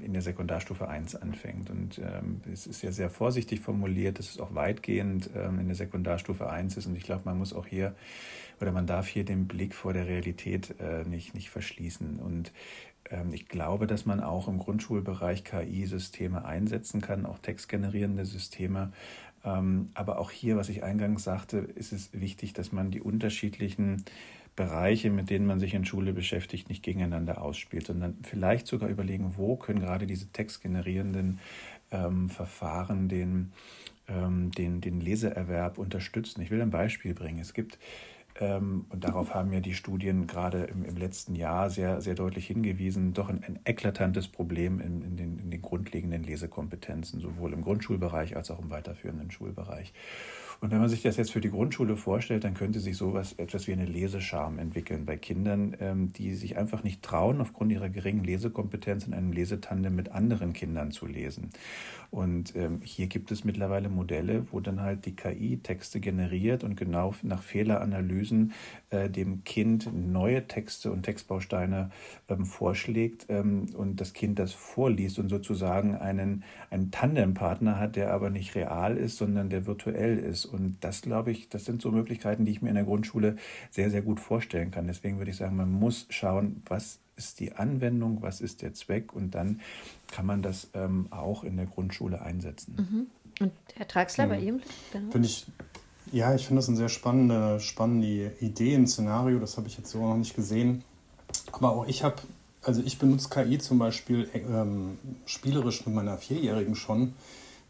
in 0.03 0.13
der 0.13 0.21
Sekundarstufe 0.21 0.87
1 0.87 1.15
anfängt. 1.15 1.69
Und 1.69 1.99
ähm, 1.99 2.41
es 2.51 2.67
ist 2.67 2.81
ja 2.81 2.91
sehr 2.91 3.09
vorsichtig 3.09 3.59
formuliert, 3.59 4.19
dass 4.19 4.29
es 4.29 4.39
auch 4.39 4.55
weitgehend 4.55 5.29
ähm, 5.35 5.59
in 5.59 5.67
der 5.67 5.75
Sekundarstufe 5.75 6.49
1 6.49 6.77
ist. 6.77 6.85
Und 6.87 6.95
ich 6.95 7.03
glaube, 7.03 7.23
man 7.25 7.37
muss 7.37 7.53
auch 7.53 7.65
hier 7.65 7.95
oder 8.59 8.71
man 8.71 8.85
darf 8.85 9.07
hier 9.07 9.25
den 9.25 9.47
Blick 9.47 9.73
vor 9.73 9.93
der 9.93 10.07
Realität 10.07 10.75
äh, 10.79 11.03
nicht, 11.03 11.33
nicht 11.33 11.49
verschließen. 11.49 12.19
Und 12.19 12.51
ähm, 13.09 13.33
ich 13.33 13.47
glaube, 13.47 13.87
dass 13.87 14.05
man 14.05 14.21
auch 14.21 14.47
im 14.47 14.59
Grundschulbereich 14.59 15.43
KI-Systeme 15.43 16.45
einsetzen 16.45 17.01
kann, 17.01 17.25
auch 17.25 17.39
textgenerierende 17.39 18.25
Systeme. 18.25 18.91
Ähm, 19.43 19.89
aber 19.93 20.19
auch 20.19 20.31
hier, 20.31 20.57
was 20.57 20.69
ich 20.69 20.83
eingangs 20.83 21.23
sagte, 21.23 21.57
ist 21.57 21.91
es 21.91 22.09
wichtig, 22.13 22.53
dass 22.53 22.71
man 22.71 22.91
die 22.91 23.01
unterschiedlichen 23.01 24.05
Bereiche, 24.55 25.09
mit 25.09 25.29
denen 25.29 25.45
man 25.45 25.59
sich 25.59 25.73
in 25.73 25.85
Schule 25.85 26.13
beschäftigt, 26.13 26.69
nicht 26.69 26.83
gegeneinander 26.83 27.41
ausspielt, 27.41 27.87
sondern 27.87 28.17
vielleicht 28.23 28.67
sogar 28.67 28.89
überlegen, 28.89 29.33
wo 29.37 29.55
können 29.55 29.79
gerade 29.79 30.05
diese 30.07 30.27
textgenerierenden 30.27 31.39
ähm, 31.91 32.29
Verfahren 32.29 33.07
den, 33.07 33.53
ähm, 34.07 34.51
den, 34.51 34.81
den 34.81 34.99
Leseerwerb 34.99 35.77
unterstützen. 35.77 36.41
Ich 36.41 36.51
will 36.51 36.61
ein 36.61 36.69
Beispiel 36.69 37.13
bringen. 37.13 37.39
Es 37.39 37.53
gibt 37.53 37.77
ähm, 38.39 38.85
und 38.89 39.03
darauf 39.03 39.33
haben 39.33 39.51
ja 39.51 39.59
die 39.59 39.73
Studien 39.73 40.25
gerade 40.25 40.63
im, 40.63 40.85
im, 40.85 40.95
letzten 40.95 41.35
Jahr 41.35 41.69
sehr, 41.69 42.01
sehr 42.01 42.15
deutlich 42.15 42.47
hingewiesen, 42.47 43.13
doch 43.13 43.29
ein, 43.29 43.43
ein 43.43 43.59
eklatantes 43.65 44.27
Problem 44.27 44.79
in, 44.79 45.01
in, 45.01 45.17
den, 45.17 45.37
in 45.37 45.49
den 45.49 45.61
grundlegenden 45.61 46.23
Lesekompetenzen, 46.23 47.19
sowohl 47.19 47.53
im 47.53 47.61
Grundschulbereich 47.61 48.37
als 48.37 48.49
auch 48.49 48.59
im 48.59 48.69
weiterführenden 48.69 49.31
Schulbereich. 49.31 49.93
Und 50.61 50.69
wenn 50.69 50.79
man 50.79 50.89
sich 50.89 51.01
das 51.01 51.17
jetzt 51.17 51.31
für 51.31 51.41
die 51.41 51.49
Grundschule 51.49 51.97
vorstellt, 51.97 52.43
dann 52.43 52.53
könnte 52.53 52.79
sich 52.79 52.95
sowas 52.95 53.33
etwas 53.33 53.65
wie 53.65 53.73
eine 53.73 53.85
Lesescham 53.85 54.59
entwickeln 54.59 55.07
bei 55.07 55.17
Kindern, 55.17 55.75
ähm, 55.79 56.13
die 56.13 56.35
sich 56.35 56.55
einfach 56.55 56.83
nicht 56.83 57.01
trauen, 57.01 57.41
aufgrund 57.41 57.71
ihrer 57.71 57.89
geringen 57.89 58.23
Lesekompetenz 58.23 59.07
in 59.07 59.15
einem 59.15 59.31
Lesetandem 59.31 59.95
mit 59.95 60.11
anderen 60.11 60.53
Kindern 60.53 60.91
zu 60.91 61.07
lesen. 61.07 61.49
Und 62.11 62.55
ähm, 62.55 62.81
hier 62.83 63.07
gibt 63.07 63.31
es 63.31 63.43
mittlerweile 63.43 63.89
Modelle, 63.89 64.45
wo 64.51 64.59
dann 64.59 64.81
halt 64.81 65.05
die 65.05 65.15
KI 65.15 65.57
Texte 65.63 65.99
generiert 65.99 66.63
und 66.63 66.75
genau 66.75 67.15
nach 67.23 67.41
Fehleranalysen 67.41 68.51
äh, 68.91 69.09
dem 69.09 69.43
Kind 69.45 69.89
neue 69.91 70.47
Texte 70.47 70.91
und 70.91 71.03
Textbausteine 71.03 71.89
ähm, 72.29 72.45
vorschlägt 72.45 73.27
und 73.29 74.01
das 74.01 74.13
Kind 74.13 74.39
das 74.39 74.51
vorliest 74.51 75.17
und 75.19 75.29
sozusagen 75.29 75.95
einen, 75.95 76.43
einen 76.69 76.91
Tandempartner 76.91 77.79
hat, 77.79 77.95
der 77.95 78.13
aber 78.13 78.29
nicht 78.29 78.55
real 78.55 78.97
ist, 78.97 79.17
sondern 79.17 79.49
der 79.49 79.65
virtuell 79.65 80.17
ist. 80.17 80.50
Und 80.51 80.77
das, 80.81 81.01
glaube 81.01 81.31
ich, 81.31 81.49
das 81.49 81.65
sind 81.65 81.81
so 81.81 81.91
Möglichkeiten, 81.91 82.45
die 82.45 82.51
ich 82.51 82.61
mir 82.61 82.69
in 82.69 82.75
der 82.75 82.83
Grundschule 82.83 83.37
sehr, 83.69 83.89
sehr 83.89 84.01
gut 84.01 84.19
vorstellen 84.19 84.71
kann. 84.71 84.87
Deswegen 84.87 85.17
würde 85.17 85.31
ich 85.31 85.37
sagen, 85.37 85.55
man 85.55 85.71
muss 85.71 86.05
schauen, 86.09 86.63
was 86.67 86.99
ist 87.15 87.39
die 87.39 87.53
Anwendung, 87.53 88.21
was 88.21 88.41
ist 88.41 88.61
der 88.61 88.73
Zweck 88.73 89.13
und 89.13 89.35
dann 89.35 89.61
kann 90.11 90.25
man 90.25 90.41
das 90.41 90.69
ähm, 90.73 91.07
auch 91.11 91.43
in 91.43 91.57
der 91.57 91.67
Grundschule 91.67 92.21
einsetzen. 92.21 92.75
Mhm. 92.77 93.07
Und 93.39 93.51
Herr 93.75 93.87
Traxler, 93.87 94.27
bei 94.27 94.39
ihm? 94.39 94.61
Genau. 94.91 95.11
Finde 95.11 95.27
ich, 95.27 95.45
ja, 96.11 96.35
ich 96.35 96.45
finde 96.45 96.59
das 96.59 96.67
eine 96.67 96.77
sehr 96.77 96.89
spannende, 96.89 97.59
spannende 97.59 98.33
Idee, 98.39 98.75
ein 98.75 98.87
Szenario, 98.87 99.39
das 99.39 99.57
habe 99.57 99.67
ich 99.67 99.77
jetzt 99.77 99.91
so 99.91 99.99
noch 99.99 100.17
nicht 100.17 100.35
gesehen. 100.35 100.83
Aber 101.51 101.71
auch 101.71 101.87
ich 101.87 102.03
habe, 102.03 102.15
also 102.63 102.81
ich 102.83 102.99
benutze 102.99 103.29
KI 103.29 103.57
zum 103.57 103.79
Beispiel 103.79 104.29
ähm, 104.33 104.97
spielerisch 105.25 105.85
mit 105.85 105.95
meiner 105.95 106.17
Vierjährigen 106.17 106.75
schon. 106.75 107.13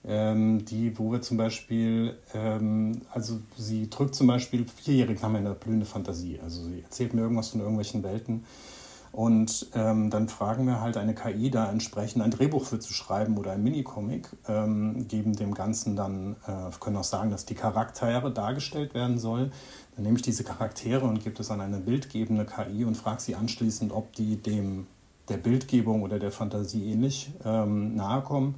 Ähm, 0.04 0.66
die, 0.66 0.98
wo 0.98 1.12
wir 1.12 1.22
zum 1.22 1.38
Beispiel, 1.38 2.18
ähm, 2.34 3.02
also 3.12 3.40
sie 3.56 3.88
drückt 3.90 4.16
zum 4.16 4.28
Beispiel, 4.28 4.66
Vierjährige 4.68 5.22
haben 5.22 5.36
eine 5.36 5.54
blühende 5.54 5.86
Fantasie. 5.86 6.40
Also 6.44 6.64
sie 6.64 6.82
erzählt 6.82 7.14
mir 7.14 7.22
irgendwas 7.22 7.50
von 7.50 7.60
irgendwelchen 7.60 8.02
Welten 8.02 8.44
Und 9.12 9.68
ähm, 9.76 10.10
dann 10.10 10.30
fragen 10.30 10.66
wir 10.66 10.82
halt 10.82 10.98
eine 10.98 11.14
KI 11.14 11.52
da 11.52 11.70
entsprechend 11.70 12.24
ein 12.24 12.32
Drehbuch 12.32 12.66
für 12.66 12.80
zu 12.80 12.94
schreiben 12.94 13.38
oder 13.38 13.52
ein 13.52 13.62
Minicomic, 13.62 14.30
ähm, 14.48 15.08
geben 15.08 15.36
dem 15.36 15.54
Ganzen 15.54 15.96
dann, 15.96 16.38
äh, 16.48 16.72
können 16.80 16.98
auch 16.98 17.04
sagen, 17.04 17.30
dass 17.30 17.46
die 17.46 17.56
Charaktere 17.56 18.32
dargestellt 18.32 18.94
werden 18.94 19.20
sollen. 19.20 19.52
Dann 19.96 20.06
nehme 20.06 20.16
ich 20.16 20.24
diese 20.24 20.44
Charaktere 20.44 21.06
und 21.06 21.24
gebe 21.24 21.36
das 21.36 21.52
an 21.52 21.62
eine 21.62 21.80
bildgebende 21.80 22.46
KI 22.46 22.86
und 22.86 22.96
frage 22.96 23.22
sie 23.22 23.36
anschließend, 23.36 23.92
ob 23.92 24.14
die 24.14 24.38
dem 24.38 24.88
der 25.28 25.38
Bildgebung 25.38 26.02
oder 26.02 26.18
der 26.18 26.32
Fantasie 26.32 26.92
ähnlich 26.92 27.32
ähm, 27.46 27.96
nahe 27.96 28.22
kommen. 28.22 28.56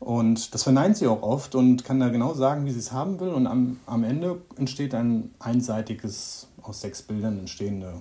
Und 0.00 0.54
das 0.54 0.62
verneint 0.62 0.96
sie 0.96 1.06
auch 1.06 1.22
oft 1.22 1.54
und 1.54 1.84
kann 1.84 2.00
da 2.00 2.08
genau 2.08 2.32
sagen, 2.32 2.64
wie 2.64 2.70
sie 2.70 2.78
es 2.78 2.90
haben 2.90 3.20
will. 3.20 3.28
Und 3.28 3.46
am, 3.46 3.78
am 3.84 4.02
Ende 4.02 4.40
entsteht 4.56 4.94
ein 4.94 5.30
einseitiges, 5.38 6.48
aus 6.62 6.80
sechs 6.80 7.02
Bildern 7.02 7.38
entstehendes 7.38 8.00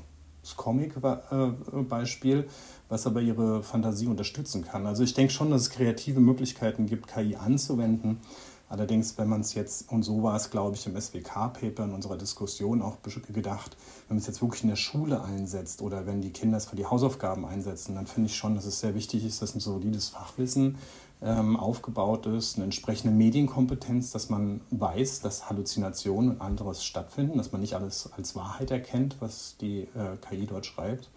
Comic-Beispiel, 0.55 2.47
was 2.87 3.05
aber 3.05 3.21
ihre 3.21 3.63
Fantasie 3.63 4.07
unterstützen 4.07 4.63
kann. 4.63 4.87
Also 4.87 5.03
ich 5.03 5.13
denke 5.13 5.33
schon, 5.33 5.51
dass 5.51 5.63
es 5.63 5.69
kreative 5.69 6.21
Möglichkeiten 6.21 6.85
gibt, 6.85 7.07
KI 7.07 7.35
anzuwenden. 7.35 8.21
Allerdings, 8.69 9.17
wenn 9.17 9.27
man 9.27 9.41
es 9.41 9.55
jetzt, 9.55 9.91
und 9.91 10.03
so 10.03 10.21
war 10.21 10.35
es, 10.35 10.51
glaube 10.51 10.75
ich, 10.75 10.85
im 10.85 10.99
SWK-Paper 10.99 11.85
in 11.85 11.91
unserer 11.91 12.17
Diskussion 12.17 12.83
auch 12.83 12.97
gedacht, 13.01 13.75
wenn 14.07 14.15
man 14.15 14.17
es 14.19 14.27
jetzt 14.27 14.43
wirklich 14.43 14.61
in 14.61 14.69
der 14.69 14.75
Schule 14.75 15.23
einsetzt 15.23 15.81
oder 15.81 16.05
wenn 16.05 16.21
die 16.21 16.31
Kinder 16.31 16.57
es 16.57 16.67
für 16.67 16.75
die 16.75 16.85
Hausaufgaben 16.85 17.45
einsetzen, 17.45 17.95
dann 17.95 18.05
finde 18.05 18.29
ich 18.29 18.37
schon, 18.37 18.53
dass 18.53 18.65
es 18.65 18.79
sehr 18.79 18.93
wichtig 18.93 19.25
ist, 19.25 19.41
dass 19.41 19.55
ein 19.55 19.59
solides 19.59 20.09
Fachwissen 20.09 20.77
aufgebaut 21.21 22.25
ist, 22.27 22.55
eine 22.55 22.63
entsprechende 22.65 23.13
Medienkompetenz, 23.13 24.11
dass 24.11 24.29
man 24.29 24.61
weiß, 24.71 25.19
dass 25.19 25.49
Halluzinationen 25.49 26.31
und 26.31 26.41
anderes 26.41 26.85
stattfinden, 26.85 27.37
dass 27.37 27.51
man 27.51 27.59
nicht 27.59 27.73
alles 27.75 28.09
als 28.13 28.37
Wahrheit 28.37 28.71
erkennt, 28.71 29.17
was 29.19 29.57
die 29.59 29.81
äh, 29.81 30.15
KI 30.21 30.45
dort 30.45 30.65
schreibt. 30.65 31.09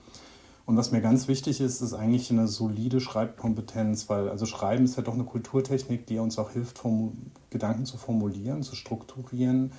Und 0.65 0.77
was 0.77 0.93
mir 0.93 1.01
ganz 1.01 1.29
wichtig 1.29 1.61
ist, 1.61 1.81
ist 1.81 1.93
eigentlich 1.93 2.31
eine 2.31 2.49
solide 2.49 3.01
Schreibkompetenz, 3.01 4.09
weil 4.09 4.29
also 4.29 4.47
Schreiben 4.47 4.85
ist 4.85 4.97
ja 4.97 5.03
doch 5.03 5.15
eine 5.15 5.25
Kulturtechnik, 5.25 6.07
die 6.07 6.19
uns 6.19 6.39
auch 6.39 6.51
hilft, 6.51 6.81
Gedanken 7.51 7.85
zu 7.85 7.97
formulieren, 7.97 8.63
zu 8.63 8.77
strukturieren, 8.77 9.73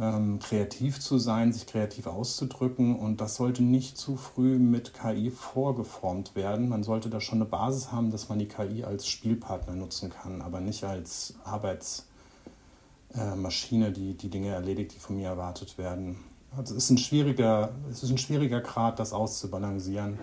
ähm, 0.00 0.38
kreativ 0.38 1.00
zu 1.00 1.18
sein, 1.18 1.52
sich 1.52 1.66
kreativ 1.66 2.06
auszudrücken. 2.06 2.96
Und 2.96 3.20
das 3.20 3.36
sollte 3.36 3.62
nicht 3.62 3.98
zu 3.98 4.16
früh 4.16 4.58
mit 4.58 4.94
KI 4.94 5.30
vorgeformt 5.30 6.34
werden. 6.34 6.68
Man 6.68 6.82
sollte 6.82 7.10
da 7.10 7.20
schon 7.20 7.38
eine 7.38 7.46
Basis 7.46 7.92
haben, 7.92 8.10
dass 8.10 8.28
man 8.28 8.38
die 8.38 8.48
KI 8.48 8.84
als 8.84 9.08
Spielpartner 9.08 9.74
nutzen 9.74 10.10
kann, 10.10 10.42
aber 10.42 10.60
nicht 10.60 10.84
als 10.84 11.34
Arbeitsmaschine, 11.44 13.88
äh, 13.88 13.92
die 13.92 14.14
die 14.14 14.30
Dinge 14.30 14.48
erledigt, 14.48 14.94
die 14.94 14.98
von 14.98 15.16
mir 15.16 15.28
erwartet 15.28 15.78
werden. 15.78 16.16
Also 16.56 16.74
es 16.74 16.84
ist 16.84 16.90
ein 16.90 16.98
schwieriger, 16.98 17.70
es 17.90 18.02
ist 18.02 18.10
ein 18.10 18.18
schwieriger 18.18 18.60
Grad, 18.60 18.98
das 18.98 19.12
auszubalancieren. 19.12 20.18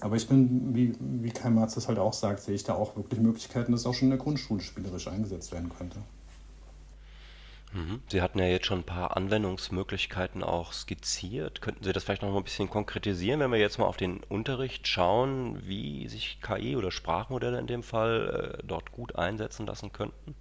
Aber 0.00 0.16
ich 0.16 0.28
bin, 0.28 0.74
wie, 0.74 0.94
wie 1.00 1.30
Kai 1.30 1.50
Marz 1.50 1.74
das 1.74 1.88
halt 1.88 1.98
auch 1.98 2.12
sagt, 2.12 2.40
sehe 2.40 2.54
ich 2.54 2.64
da 2.64 2.74
auch 2.74 2.96
wirklich 2.96 3.20
Möglichkeiten, 3.20 3.72
dass 3.72 3.84
auch 3.84 3.94
schon 3.94 4.06
in 4.06 4.10
der 4.10 4.18
Grundschule 4.18 4.60
spielerisch 4.60 5.08
eingesetzt 5.08 5.52
werden 5.52 5.70
könnte. 5.76 5.98
Mhm. 7.72 8.00
Sie 8.08 8.22
hatten 8.22 8.38
ja 8.38 8.46
jetzt 8.46 8.66
schon 8.66 8.80
ein 8.80 8.84
paar 8.84 9.16
Anwendungsmöglichkeiten 9.16 10.42
auch 10.42 10.72
skizziert. 10.72 11.60
Könnten 11.60 11.84
Sie 11.84 11.92
das 11.92 12.04
vielleicht 12.04 12.22
noch 12.22 12.30
mal 12.30 12.38
ein 12.38 12.44
bisschen 12.44 12.70
konkretisieren, 12.70 13.40
wenn 13.40 13.52
wir 13.52 13.58
jetzt 13.58 13.78
mal 13.78 13.86
auf 13.86 13.96
den 13.96 14.20
Unterricht 14.28 14.88
schauen, 14.88 15.66
wie 15.66 16.08
sich 16.08 16.40
KI 16.40 16.76
oder 16.76 16.90
Sprachmodelle 16.90 17.58
in 17.58 17.66
dem 17.66 17.82
Fall 17.82 18.58
äh, 18.60 18.66
dort 18.66 18.92
gut 18.92 19.16
einsetzen 19.16 19.66
lassen 19.66 19.92
könnten? 19.92 20.34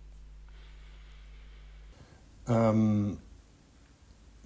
Ähm, 2.47 3.17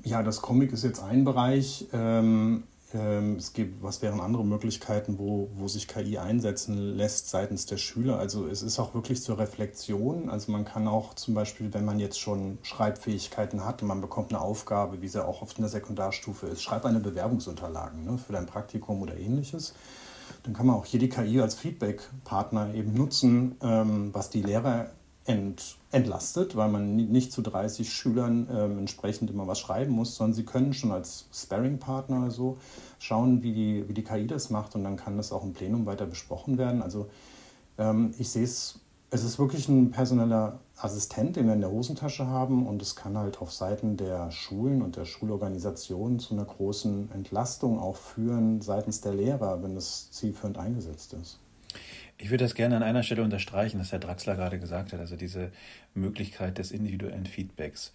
ja, 0.04 0.24
das 0.24 0.42
Comic 0.42 0.72
ist 0.72 0.84
jetzt 0.84 1.04
ein 1.04 1.24
Bereich. 1.24 1.88
Ähm, 1.94 2.22
ähm, 2.22 2.64
es 2.94 3.54
gibt, 3.54 3.82
was 3.82 4.02
wären 4.02 4.20
andere 4.20 4.46
Möglichkeiten, 4.46 5.18
wo, 5.18 5.50
wo 5.56 5.68
sich 5.68 5.88
KI 5.88 6.18
einsetzen 6.18 6.78
lässt 6.78 7.30
seitens 7.30 7.66
der 7.66 7.78
Schüler? 7.78 8.20
Also 8.20 8.48
es 8.48 8.62
ist 8.62 8.80
auch 8.80 8.94
wirklich 8.94 9.22
zur 9.22 9.38
Reflexion. 9.40 10.30
Also 10.30 10.52
man 10.52 10.66
kann 10.66 10.88
auch 10.88 11.14
zum 11.14 11.34
Beispiel, 11.34 11.74
wenn 11.74 11.86
man 11.86 12.00
jetzt 12.00 12.20
schon 12.20 12.58
Schreibfähigkeiten 12.64 13.66
hat 13.66 13.82
und 13.82 13.88
man 13.88 14.02
bekommt 14.02 14.34
eine 14.34 14.42
Aufgabe, 14.42 15.02
wie 15.02 15.08
sie 15.08 15.26
auch 15.26 15.42
oft 15.42 15.58
in 15.58 15.64
der 15.64 15.72
Sekundarstufe 15.72 16.48
ist, 16.48 16.62
schreib 16.62 16.86
eine 16.86 17.00
Bewerbungsunterlagen 17.00 18.04
ne, 18.04 18.18
für 18.18 18.34
dein 18.34 18.46
Praktikum 18.46 19.02
oder 19.02 19.18
ähnliches. 19.18 19.74
Dann 20.44 20.54
kann 20.54 20.66
man 20.66 20.76
auch 20.76 20.86
hier 20.86 21.00
die 21.00 21.10
KI 21.10 21.40
als 21.42 21.56
Feedback-Partner 21.56 22.74
eben 22.74 22.94
nutzen, 22.94 23.56
ähm, 23.62 24.10
was 24.14 24.30
die 24.30 24.42
Lehrer 24.42 24.92
ent, 25.26 25.78
entlastet, 25.92 26.56
weil 26.56 26.70
man 26.70 26.96
nicht 26.96 27.32
zu 27.32 27.42
30 27.42 27.92
Schülern 27.92 28.48
ähm, 28.52 28.80
entsprechend 28.80 29.30
immer 29.30 29.48
was 29.48 29.60
schreiben 29.60 29.92
muss, 29.92 30.16
sondern 30.16 30.34
sie 30.34 30.46
können 30.46 30.74
schon 30.74 30.92
als 30.92 31.28
Sparring-Partner 31.34 32.22
oder 32.24 32.32
so 32.32 32.58
schauen, 33.00 33.44
wie 33.44 33.54
die, 33.54 33.88
wie 33.88 33.94
die 33.94 34.04
KI 34.04 34.28
das 34.28 34.50
macht 34.50 34.76
und 34.76 34.84
dann 34.84 34.96
kann 34.96 35.18
das 35.18 35.32
auch 35.32 35.44
im 35.44 35.54
Plenum 35.54 35.86
weiter 35.86 36.06
besprochen 36.06 36.58
werden. 36.58 36.82
Also 36.82 37.08
ähm, 37.78 38.14
ich 38.18 38.30
sehe 38.30 38.44
es, 38.44 38.80
es 39.12 39.24
ist 39.24 39.38
wirklich 39.38 39.68
ein 39.68 39.92
personeller 39.92 40.60
Assistent, 40.78 41.36
den 41.36 41.46
wir 41.46 41.54
in 41.54 41.62
der 41.62 41.72
Hosentasche 41.72 42.26
haben 42.26 42.66
und 42.66 42.82
es 42.82 42.96
kann 42.96 43.18
halt 43.18 43.42
auf 43.42 43.52
Seiten 43.52 43.98
der 43.98 44.32
Schulen 44.32 44.82
und 44.82 44.96
der 44.96 45.06
Schulorganisationen 45.06 46.18
zu 46.18 46.34
einer 46.34 46.46
großen 46.46 47.12
Entlastung 47.12 47.80
auch 47.80 47.98
führen 47.98 48.62
seitens 48.62 49.02
der 49.02 49.14
Lehrer, 49.14 49.62
wenn 49.62 49.78
es 49.78 50.10
zielführend 50.12 50.58
eingesetzt 50.58 51.14
ist. 51.14 51.41
Ich 52.22 52.30
würde 52.30 52.44
das 52.44 52.54
gerne 52.54 52.76
an 52.76 52.84
einer 52.84 53.02
Stelle 53.02 53.24
unterstreichen, 53.24 53.80
was 53.80 53.92
Herr 53.92 53.98
Draxler 53.98 54.36
gerade 54.36 54.60
gesagt 54.60 54.94
hat, 54.94 55.00
also 55.00 55.16
diese 55.16 55.52
Möglichkeit 55.96 56.60
des 56.60 56.72
individuellen 56.72 57.26
Feedbacks. 57.26 57.94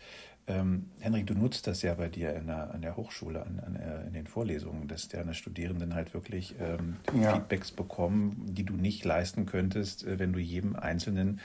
Ähm, 0.48 0.90
Henrik, 0.98 1.28
du 1.28 1.34
nutzt 1.34 1.68
das 1.68 1.82
ja 1.82 1.94
bei 1.94 2.08
dir 2.08 2.34
in 2.34 2.48
der, 2.48 2.72
an 2.72 2.82
der 2.82 2.96
Hochschule, 2.96 3.44
an, 3.44 3.60
an, 3.64 3.76
äh, 3.76 4.04
in 4.06 4.14
den 4.14 4.26
Vorlesungen, 4.26 4.88
dass 4.88 5.06
deine 5.06 5.34
Studierenden 5.34 5.94
halt 5.94 6.12
wirklich 6.12 6.56
ähm, 6.60 6.96
ja. 7.20 7.34
Feedbacks 7.34 7.70
bekommen, 7.70 8.46
die 8.48 8.64
du 8.64 8.74
nicht 8.74 9.04
leisten 9.04 9.46
könntest, 9.46 10.04
äh, 10.04 10.18
wenn 10.18 10.32
du 10.32 10.40
jedem 10.40 10.74
Einzelnen 10.74 11.40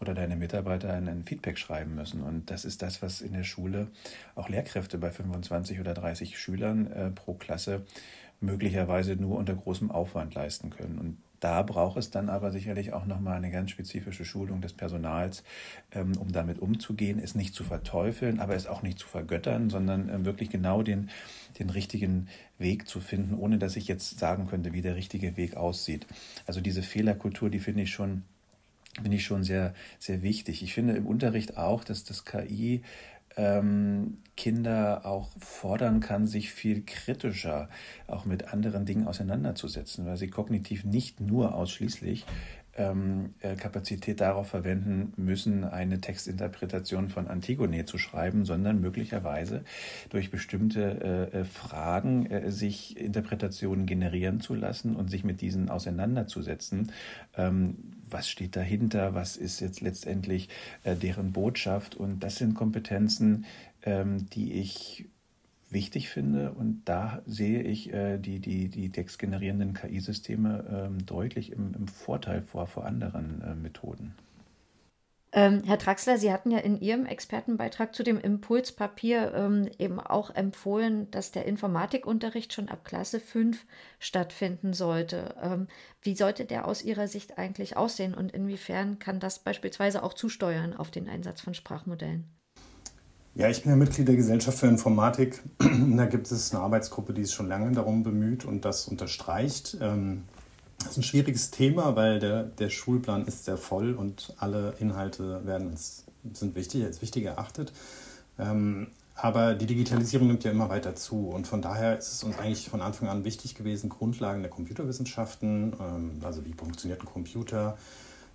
oder 0.00 0.12
deine 0.12 0.36
Mitarbeiter 0.36 0.92
ein 0.92 1.24
Feedback 1.24 1.58
schreiben 1.58 1.94
müssen. 1.94 2.20
Und 2.20 2.50
das 2.50 2.66
ist 2.66 2.82
das, 2.82 3.00
was 3.00 3.22
in 3.22 3.32
der 3.32 3.44
Schule 3.44 3.88
auch 4.34 4.50
Lehrkräfte 4.50 4.98
bei 4.98 5.10
25 5.10 5.80
oder 5.80 5.94
30 5.94 6.38
Schülern 6.38 6.86
äh, 6.92 7.10
pro 7.10 7.32
Klasse 7.32 7.86
möglicherweise 8.40 9.16
nur 9.16 9.38
unter 9.38 9.54
großem 9.54 9.90
Aufwand 9.90 10.34
leisten 10.34 10.68
können. 10.70 10.98
Und 10.98 11.16
da 11.40 11.62
braucht 11.62 11.96
es 11.98 12.10
dann 12.10 12.28
aber 12.28 12.52
sicherlich 12.52 12.92
auch 12.92 13.06
nochmal 13.06 13.36
eine 13.36 13.50
ganz 13.50 13.70
spezifische 13.70 14.24
Schulung 14.24 14.60
des 14.60 14.72
Personals, 14.72 15.44
ähm, 15.92 16.16
um 16.16 16.32
damit 16.32 16.58
umzugehen, 16.58 17.18
es 17.18 17.34
nicht 17.34 17.54
zu 17.54 17.64
verteufeln, 17.64 18.40
aber 18.40 18.54
es 18.54 18.66
auch 18.66 18.82
nicht 18.82 18.98
zu 18.98 19.06
vergöttern, 19.06 19.70
sondern 19.70 20.08
ähm, 20.08 20.24
wirklich 20.24 20.50
genau 20.50 20.82
den, 20.82 21.10
den 21.58 21.70
richtigen 21.70 22.28
Weg 22.58 22.88
zu 22.88 23.00
finden, 23.00 23.34
ohne 23.34 23.58
dass 23.58 23.76
ich 23.76 23.88
jetzt 23.88 24.18
sagen 24.18 24.46
könnte, 24.48 24.72
wie 24.72 24.82
der 24.82 24.96
richtige 24.96 25.36
Weg 25.36 25.56
aussieht. 25.56 26.06
Also 26.46 26.60
diese 26.60 26.82
Fehlerkultur, 26.82 27.50
die 27.50 27.60
finde 27.60 27.82
ich 27.82 27.90
schon 27.90 28.22
finde 28.94 29.18
ich 29.18 29.26
schon 29.26 29.44
sehr, 29.44 29.74
sehr 29.98 30.22
wichtig. 30.22 30.62
Ich 30.62 30.72
finde 30.72 30.94
im 30.94 31.06
Unterricht 31.06 31.58
auch, 31.58 31.84
dass 31.84 32.04
das 32.04 32.24
KI 32.24 32.82
ähm, 33.36 34.18
Kinder 34.36 35.02
auch 35.04 35.30
fordern 35.38 36.00
kann, 36.00 36.26
sich 36.26 36.52
viel 36.52 36.82
kritischer 36.84 37.68
auch 38.06 38.24
mit 38.24 38.52
anderen 38.52 38.84
Dingen 38.84 39.06
auseinanderzusetzen, 39.06 40.06
weil 40.06 40.16
sie 40.16 40.28
kognitiv 40.28 40.84
nicht 40.84 41.20
nur 41.20 41.54
ausschließlich 41.54 42.26
ähm, 42.76 43.34
äh, 43.40 43.56
Kapazität 43.56 44.20
darauf 44.20 44.48
verwenden 44.48 45.12
müssen, 45.16 45.64
eine 45.64 46.00
Textinterpretation 46.00 47.08
von 47.08 47.26
Antigone 47.26 47.84
zu 47.86 47.98
schreiben, 47.98 48.44
sondern 48.44 48.80
möglicherweise 48.80 49.64
durch 50.10 50.30
bestimmte 50.30 51.30
äh, 51.32 51.40
äh, 51.40 51.44
Fragen 51.44 52.26
äh, 52.26 52.50
sich 52.50 52.98
Interpretationen 52.98 53.86
generieren 53.86 54.40
zu 54.40 54.54
lassen 54.54 54.94
und 54.94 55.10
sich 55.10 55.24
mit 55.24 55.40
diesen 55.40 55.68
auseinanderzusetzen. 55.70 56.92
Ähm, 57.36 57.95
was 58.10 58.28
steht 58.28 58.56
dahinter? 58.56 59.14
Was 59.14 59.36
ist 59.36 59.60
jetzt 59.60 59.80
letztendlich 59.80 60.48
äh, 60.84 60.96
deren 60.96 61.32
Botschaft? 61.32 61.94
Und 61.94 62.20
das 62.20 62.36
sind 62.36 62.54
Kompetenzen, 62.54 63.46
ähm, 63.82 64.28
die 64.30 64.54
ich 64.54 65.06
wichtig 65.70 66.08
finde. 66.08 66.52
Und 66.52 66.82
da 66.84 67.22
sehe 67.26 67.62
ich 67.62 67.92
äh, 67.92 68.18
die, 68.18 68.40
die, 68.40 68.68
die 68.68 68.90
textgenerierenden 68.90 69.74
KI-Systeme 69.74 70.88
ähm, 70.88 71.06
deutlich 71.06 71.52
im, 71.52 71.74
im, 71.74 71.88
Vorteil 71.88 72.42
vor, 72.42 72.66
vor 72.66 72.84
anderen 72.86 73.42
äh, 73.42 73.54
Methoden. 73.54 74.14
Ähm, 75.36 75.62
Herr 75.66 75.76
Draxler, 75.76 76.16
Sie 76.16 76.32
hatten 76.32 76.50
ja 76.50 76.60
in 76.60 76.80
Ihrem 76.80 77.04
Expertenbeitrag 77.04 77.94
zu 77.94 78.02
dem 78.02 78.18
Impulspapier 78.18 79.34
ähm, 79.34 79.68
eben 79.78 80.00
auch 80.00 80.34
empfohlen, 80.34 81.10
dass 81.10 81.30
der 81.30 81.44
Informatikunterricht 81.44 82.54
schon 82.54 82.70
ab 82.70 82.86
Klasse 82.86 83.20
5 83.20 83.66
stattfinden 83.98 84.72
sollte. 84.72 85.34
Ähm, 85.42 85.68
wie 86.00 86.16
sollte 86.16 86.46
der 86.46 86.66
aus 86.66 86.82
Ihrer 86.82 87.06
Sicht 87.06 87.36
eigentlich 87.36 87.76
aussehen 87.76 88.14
und 88.14 88.32
inwiefern 88.32 88.98
kann 88.98 89.20
das 89.20 89.38
beispielsweise 89.40 90.02
auch 90.02 90.14
zusteuern 90.14 90.72
auf 90.72 90.90
den 90.90 91.06
Einsatz 91.06 91.42
von 91.42 91.52
Sprachmodellen? 91.52 92.24
Ja, 93.34 93.50
ich 93.50 93.60
bin 93.60 93.70
ja 93.70 93.76
Mitglied 93.76 94.08
der 94.08 94.16
Gesellschaft 94.16 94.56
für 94.56 94.68
Informatik. 94.68 95.42
da 95.58 96.06
gibt 96.06 96.32
es 96.32 96.54
eine 96.54 96.62
Arbeitsgruppe, 96.62 97.12
die 97.12 97.26
sich 97.26 97.34
schon 97.34 97.48
lange 97.48 97.72
darum 97.72 98.04
bemüht 98.04 98.46
und 98.46 98.64
das 98.64 98.88
unterstreicht. 98.88 99.76
Ähm, 99.82 100.24
das 100.78 100.92
ist 100.92 100.96
ein 100.98 101.02
schwieriges 101.02 101.50
Thema, 101.50 101.96
weil 101.96 102.18
der, 102.18 102.44
der 102.44 102.70
Schulplan 102.70 103.26
ist 103.26 103.44
sehr 103.44 103.56
voll 103.56 103.94
und 103.94 104.34
alle 104.38 104.74
Inhalte 104.78 105.46
werden 105.46 105.70
als, 105.70 106.04
sind 106.32 106.54
wichtig, 106.54 106.84
als 106.84 107.02
wichtig 107.02 107.24
erachtet. 107.24 107.72
Ähm, 108.38 108.88
aber 109.14 109.54
die 109.54 109.66
Digitalisierung 109.66 110.26
nimmt 110.26 110.44
ja 110.44 110.50
immer 110.50 110.68
weiter 110.68 110.94
zu 110.94 111.28
und 111.28 111.46
von 111.46 111.62
daher 111.62 111.98
ist 111.98 112.12
es 112.12 112.22
uns 112.22 112.38
eigentlich 112.38 112.68
von 112.68 112.82
Anfang 112.82 113.08
an 113.08 113.24
wichtig 113.24 113.54
gewesen, 113.54 113.88
Grundlagen 113.88 114.42
der 114.42 114.50
Computerwissenschaften, 114.50 115.72
ähm, 115.80 116.20
also 116.22 116.44
wie 116.44 116.52
funktioniert 116.52 117.00
ein 117.00 117.06
Computer, 117.06 117.78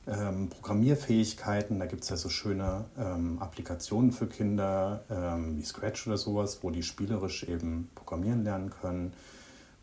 ähm, 0.07 0.49
Programmierfähigkeiten, 0.49 1.77
da 1.77 1.85
gibt 1.85 2.01
es 2.01 2.09
ja 2.09 2.17
so 2.17 2.29
schöne 2.29 2.85
ähm, 2.97 3.37
Applikationen 3.39 4.11
für 4.11 4.25
Kinder 4.25 5.03
wie 5.53 5.63
Scratch 5.63 6.07
oder 6.07 6.17
sowas, 6.17 6.59
wo 6.63 6.71
die 6.71 6.81
spielerisch 6.81 7.43
eben 7.43 7.89
programmieren 7.93 8.43
lernen 8.43 8.71
können. 8.71 9.13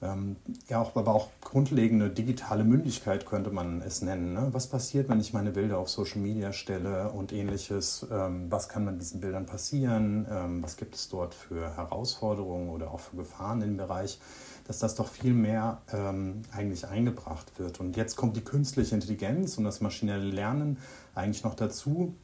Ähm, 0.00 0.36
ja, 0.68 0.80
auch, 0.80 0.94
aber 0.94 1.12
auch 1.12 1.28
grundlegende 1.40 2.08
digitale 2.08 2.62
Mündigkeit 2.62 3.26
könnte 3.26 3.50
man 3.50 3.82
es 3.82 4.00
nennen. 4.00 4.32
Ne? 4.32 4.48
Was 4.52 4.68
passiert, 4.68 5.08
wenn 5.08 5.18
ich 5.18 5.32
meine 5.32 5.50
Bilder 5.50 5.78
auf 5.78 5.88
Social 5.88 6.20
Media 6.20 6.52
stelle 6.52 7.10
und 7.10 7.32
ähnliches? 7.32 8.06
Ähm, 8.10 8.46
was 8.48 8.68
kann 8.68 8.84
mit 8.84 9.00
diesen 9.00 9.20
Bildern 9.20 9.46
passieren? 9.46 10.26
Ähm, 10.30 10.62
was 10.62 10.76
gibt 10.76 10.94
es 10.94 11.08
dort 11.08 11.34
für 11.34 11.76
Herausforderungen 11.76 12.68
oder 12.68 12.92
auch 12.92 13.00
für 13.00 13.16
Gefahren 13.16 13.60
im 13.62 13.76
Bereich? 13.76 14.20
Dass 14.68 14.78
das 14.78 14.94
doch 14.94 15.08
viel 15.08 15.34
mehr 15.34 15.82
ähm, 15.92 16.42
eigentlich 16.52 16.86
eingebracht 16.86 17.58
wird. 17.58 17.80
Und 17.80 17.96
jetzt 17.96 18.14
kommt 18.14 18.36
die 18.36 18.44
künstliche 18.44 18.94
Intelligenz 18.94 19.58
und 19.58 19.64
das 19.64 19.80
maschinelle 19.80 20.30
Lernen 20.30 20.78
eigentlich 21.16 21.42
noch 21.42 21.54
dazu, 21.54 22.14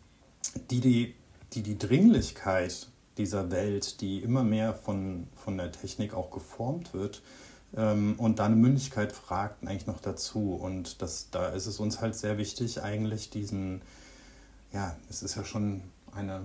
die 0.71 0.81
die, 0.81 1.15
die, 1.55 1.63
die 1.63 1.79
Dringlichkeit 1.79 2.89
dieser 3.19 3.51
Welt, 3.51 4.01
die 4.01 4.19
immer 4.19 4.45
mehr 4.45 4.75
von, 4.75 5.27
von 5.35 5.57
der 5.57 5.73
Technik 5.73 6.15
auch 6.15 6.31
geformt 6.31 6.95
wird, 6.95 7.23
und 7.77 8.37
da 8.37 8.45
eine 8.45 8.55
Mündigkeit 8.55 9.13
fragt 9.13 9.67
eigentlich 9.67 9.87
noch 9.87 10.01
dazu. 10.01 10.55
Und 10.55 11.03
das, 11.03 11.31
da 11.31 11.49
ist 11.49 11.67
es 11.67 11.81
uns 11.81 12.01
halt 12.01 12.15
sehr 12.15 12.39
wichtig, 12.39 12.83
eigentlich 12.83 13.31
diesen, 13.31 13.83
ja, 14.73 14.95
es 15.11 15.23
ist 15.23 15.35
ja 15.35 15.45
schon 15.45 15.83
eine, 16.15 16.43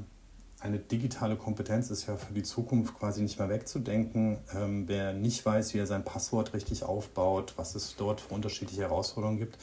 eine 0.60 0.80
digitale 0.80 1.36
Kompetenz, 1.36 1.92
ist 1.92 2.08
ja 2.08 2.18
für 2.18 2.34
die 2.34 2.44
Zukunft 2.44 2.98
quasi 2.98 3.22
nicht 3.22 3.38
mehr 3.38 3.50
wegzudenken. 3.50 4.40
Ähm, 4.56 4.88
wer 4.88 5.14
nicht 5.14 5.46
weiß, 5.46 5.74
wie 5.76 5.78
er 5.78 5.88
sein 5.88 6.04
Passwort 6.04 6.54
richtig 6.54 6.84
aufbaut, 6.84 7.54
was 7.58 7.76
es 7.76 7.96
dort 7.96 8.22
für 8.22 8.34
unterschiedliche 8.34 8.82
Herausforderungen 8.82 9.38
gibt, 9.38 9.58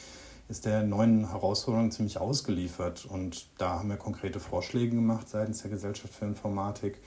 ist 0.47 0.65
der 0.65 0.83
neuen 0.83 1.29
Herausforderung 1.29 1.91
ziemlich 1.91 2.17
ausgeliefert. 2.17 3.05
Und 3.05 3.47
da 3.57 3.79
haben 3.79 3.89
wir 3.89 3.97
konkrete 3.97 4.39
Vorschläge 4.39 4.95
gemacht 4.95 5.27
seitens 5.27 5.61
der 5.61 5.71
Gesellschaft 5.71 6.13
für 6.13 6.25
Informatik. 6.25 6.97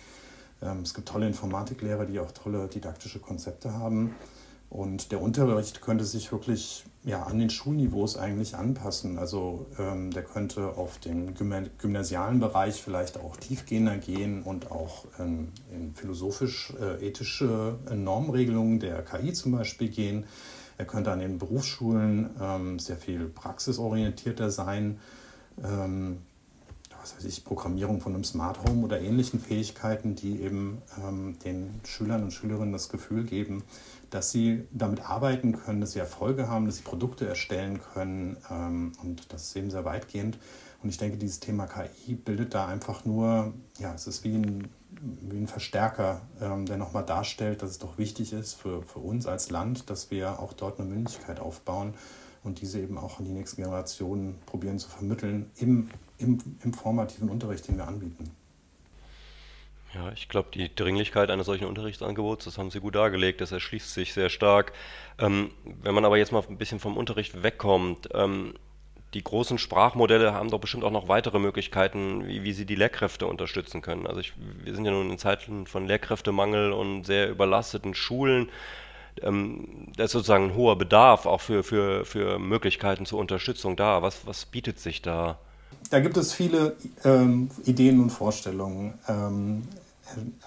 Ähm, 0.63 0.83
es 0.83 0.93
gibt 0.93 1.09
tolle 1.09 1.27
Informatiklehrer, 1.27 2.05
die 2.05 2.21
auch 2.21 2.33
tolle 2.33 2.69
didaktische 2.69 3.21
Konzepte 3.21 3.73
haben. 3.73 4.15
Und 4.71 5.11
der 5.11 5.21
Unterricht 5.21 5.83
könnte 5.83 6.05
sich 6.05 6.31
wirklich 6.31 6.85
ja, 7.03 7.25
an 7.25 7.41
den 7.41 7.51
Schulniveaus 7.51 8.17
eigentlich 8.17 8.55
anpassen. 8.55 9.19
Also 9.19 9.67
ähm, 9.79 10.13
der 10.13 10.23
könnte 10.23 10.77
auf 10.77 10.99
den 10.99 11.35
gymnasialen 11.35 12.39
Bereich 12.39 12.81
vielleicht 12.81 13.19
auch 13.19 13.37
tiefgehender 13.37 13.97
gehen 13.97 14.43
und 14.45 14.71
auch 14.71 15.07
ähm, 15.19 15.49
in 15.73 15.93
philosophisch-ethische 15.95 17.79
äh, 17.91 17.97
Normregelungen 17.97 18.79
der 18.79 19.03
KI 19.03 19.33
zum 19.33 19.53
Beispiel 19.53 19.89
gehen. 19.89 20.25
Er 20.79 20.85
könnte 20.85 21.11
an 21.11 21.19
den 21.19 21.39
Berufsschulen 21.39 22.31
ähm, 22.41 22.79
sehr 22.79 22.97
viel 22.97 23.29
praxisorientierter 23.29 24.53
sein. 24.53 25.01
Ähm, 25.65 26.19
was 27.01 27.17
weiß 27.17 27.25
ich, 27.25 27.45
Programmierung 27.45 28.01
von 28.01 28.15
einem 28.15 28.25
Smart 28.25 28.63
Home 28.65 28.85
oder 28.85 29.01
ähnlichen 29.01 29.41
Fähigkeiten, 29.41 30.15
die 30.15 30.43
eben 30.43 30.83
ähm, 31.03 31.39
den 31.45 31.81
Schülern 31.85 32.23
und 32.23 32.33
Schülerinnen 32.33 32.73
das 32.73 32.91
Gefühl 32.91 33.25
geben, 33.25 33.63
dass 34.11 34.31
sie 34.31 34.67
damit 34.73 35.09
arbeiten 35.09 35.53
können, 35.53 35.81
dass 35.81 35.93
sie 35.93 35.99
Erfolge 35.99 36.49
haben, 36.49 36.67
dass 36.67 36.77
sie 36.77 36.83
Produkte 36.83 37.27
erstellen 37.27 37.81
können 37.95 38.37
ähm, 38.51 38.93
und 39.03 39.33
das 39.33 39.45
ist 39.45 39.57
eben 39.57 39.71
sehr 39.71 39.85
weitgehend. 39.85 40.39
Und 40.83 40.89
ich 40.89 40.97
denke, 40.97 41.19
dieses 41.19 41.41
Thema 41.41 41.67
KI 41.67 42.15
bildet 42.15 42.55
da 42.55 42.67
einfach 42.67 43.05
nur, 43.05 43.53
ja, 43.79 43.95
es 43.95 44.07
ist 44.07 44.25
wie 44.25 44.35
ein, 44.35 44.69
wie 45.01 45.37
ein 45.37 45.47
Verstärker, 45.47 46.23
ähm, 46.41 46.67
der 46.67 46.79
nochmal 46.79 47.05
darstellt, 47.05 47.63
dass 47.63 47.71
es 47.71 47.79
doch 47.79 47.99
wichtig 47.99 48.33
ist 48.33 48.55
für, 48.55 48.83
für 48.83 48.99
uns 48.99 49.27
als 49.27 49.51
Land, 49.51 49.91
dass 49.91 50.11
wir 50.11 50.41
auch 50.41 50.53
dort 50.55 50.81
eine 50.81 50.89
Mündigkeit 50.89 51.39
aufbauen 51.39 51.95
und 52.43 52.63
diese 52.63 52.81
eben 52.81 52.97
auch 52.97 53.19
an 53.19 53.27
die 53.27 53.33
nächsten 53.33 53.63
Generationen 53.63 54.39
probieren 54.47 54.79
zu 54.79 54.89
vermitteln 54.89 55.51
im, 55.57 55.91
im, 56.19 56.39
im 56.63 56.73
formativen 56.73 57.29
Unterricht, 57.29 57.69
den 57.69 57.77
wir 57.77 57.87
anbieten. 57.87 58.31
Ja, 59.95 60.13
ich 60.13 60.29
glaube, 60.29 60.51
die 60.55 60.73
Dringlichkeit 60.73 61.31
eines 61.31 61.47
solchen 61.47 61.67
Unterrichtsangebots, 61.67 62.45
das 62.45 62.59
haben 62.59 62.71
Sie 62.71 62.79
gut 62.79 62.95
dargelegt, 62.95 63.41
das 63.41 63.51
erschließt 63.51 63.93
sich 63.93 64.13
sehr 64.15 64.29
stark. 64.29 64.73
Ähm, 65.19 65.51
wenn 65.65 65.95
man 65.95 66.05
aber 66.05 66.17
jetzt 66.17 66.31
mal 66.31 66.45
ein 66.49 66.59
bisschen 66.59 66.79
vom 66.79 66.97
Unterricht 66.97 67.43
wegkommt, 67.43 68.09
ähm, 68.15 68.55
die 69.15 69.25
großen 69.25 69.59
Sprachmodelle 69.59 70.33
haben 70.33 70.51
doch 70.51 70.61
bestimmt 70.61 70.85
auch 70.85 70.93
noch 70.93 71.09
weitere 71.09 71.41
Möglichkeiten, 71.41 72.27
wie, 72.29 72.45
wie 72.45 72.53
sie 72.53 72.67
die 72.67 72.77
Lehrkräfte 72.77 73.27
unterstützen 73.27 73.83
können. 73.83 74.07
Also 74.07 74.21
ich, 74.21 74.33
wir 74.37 74.75
sind 74.75 74.85
ja 74.85 74.93
nun 74.93 75.11
in 75.11 75.19
Zeiten 75.19 75.67
von 75.67 75.89
Lehrkräftemangel 75.89 76.73
und 76.73 77.05
sehr 77.05 77.29
überlasteten 77.29 77.95
Schulen. 77.95 78.49
Ähm, 79.23 79.89
da 79.97 80.05
ist 80.05 80.13
sozusagen 80.13 80.51
ein 80.51 80.55
hoher 80.55 80.79
Bedarf 80.79 81.27
auch 81.27 81.41
für, 81.41 81.65
für, 81.65 82.05
für 82.05 82.39
Möglichkeiten 82.39 83.07
zur 83.07 83.19
Unterstützung 83.19 83.75
da. 83.75 84.03
Was, 84.03 84.25
was 84.27 84.47
bietet 84.47 84.79
sich 84.79 85.03
da? 85.03 85.41
Da 85.91 85.99
gibt 85.99 86.17
es 86.17 86.33
viele 86.33 86.77
ähm, 87.05 87.51
Ideen 87.67 88.01
und 88.01 88.11
Vorstellungen. 88.11 88.95
Ähm, 89.09 89.65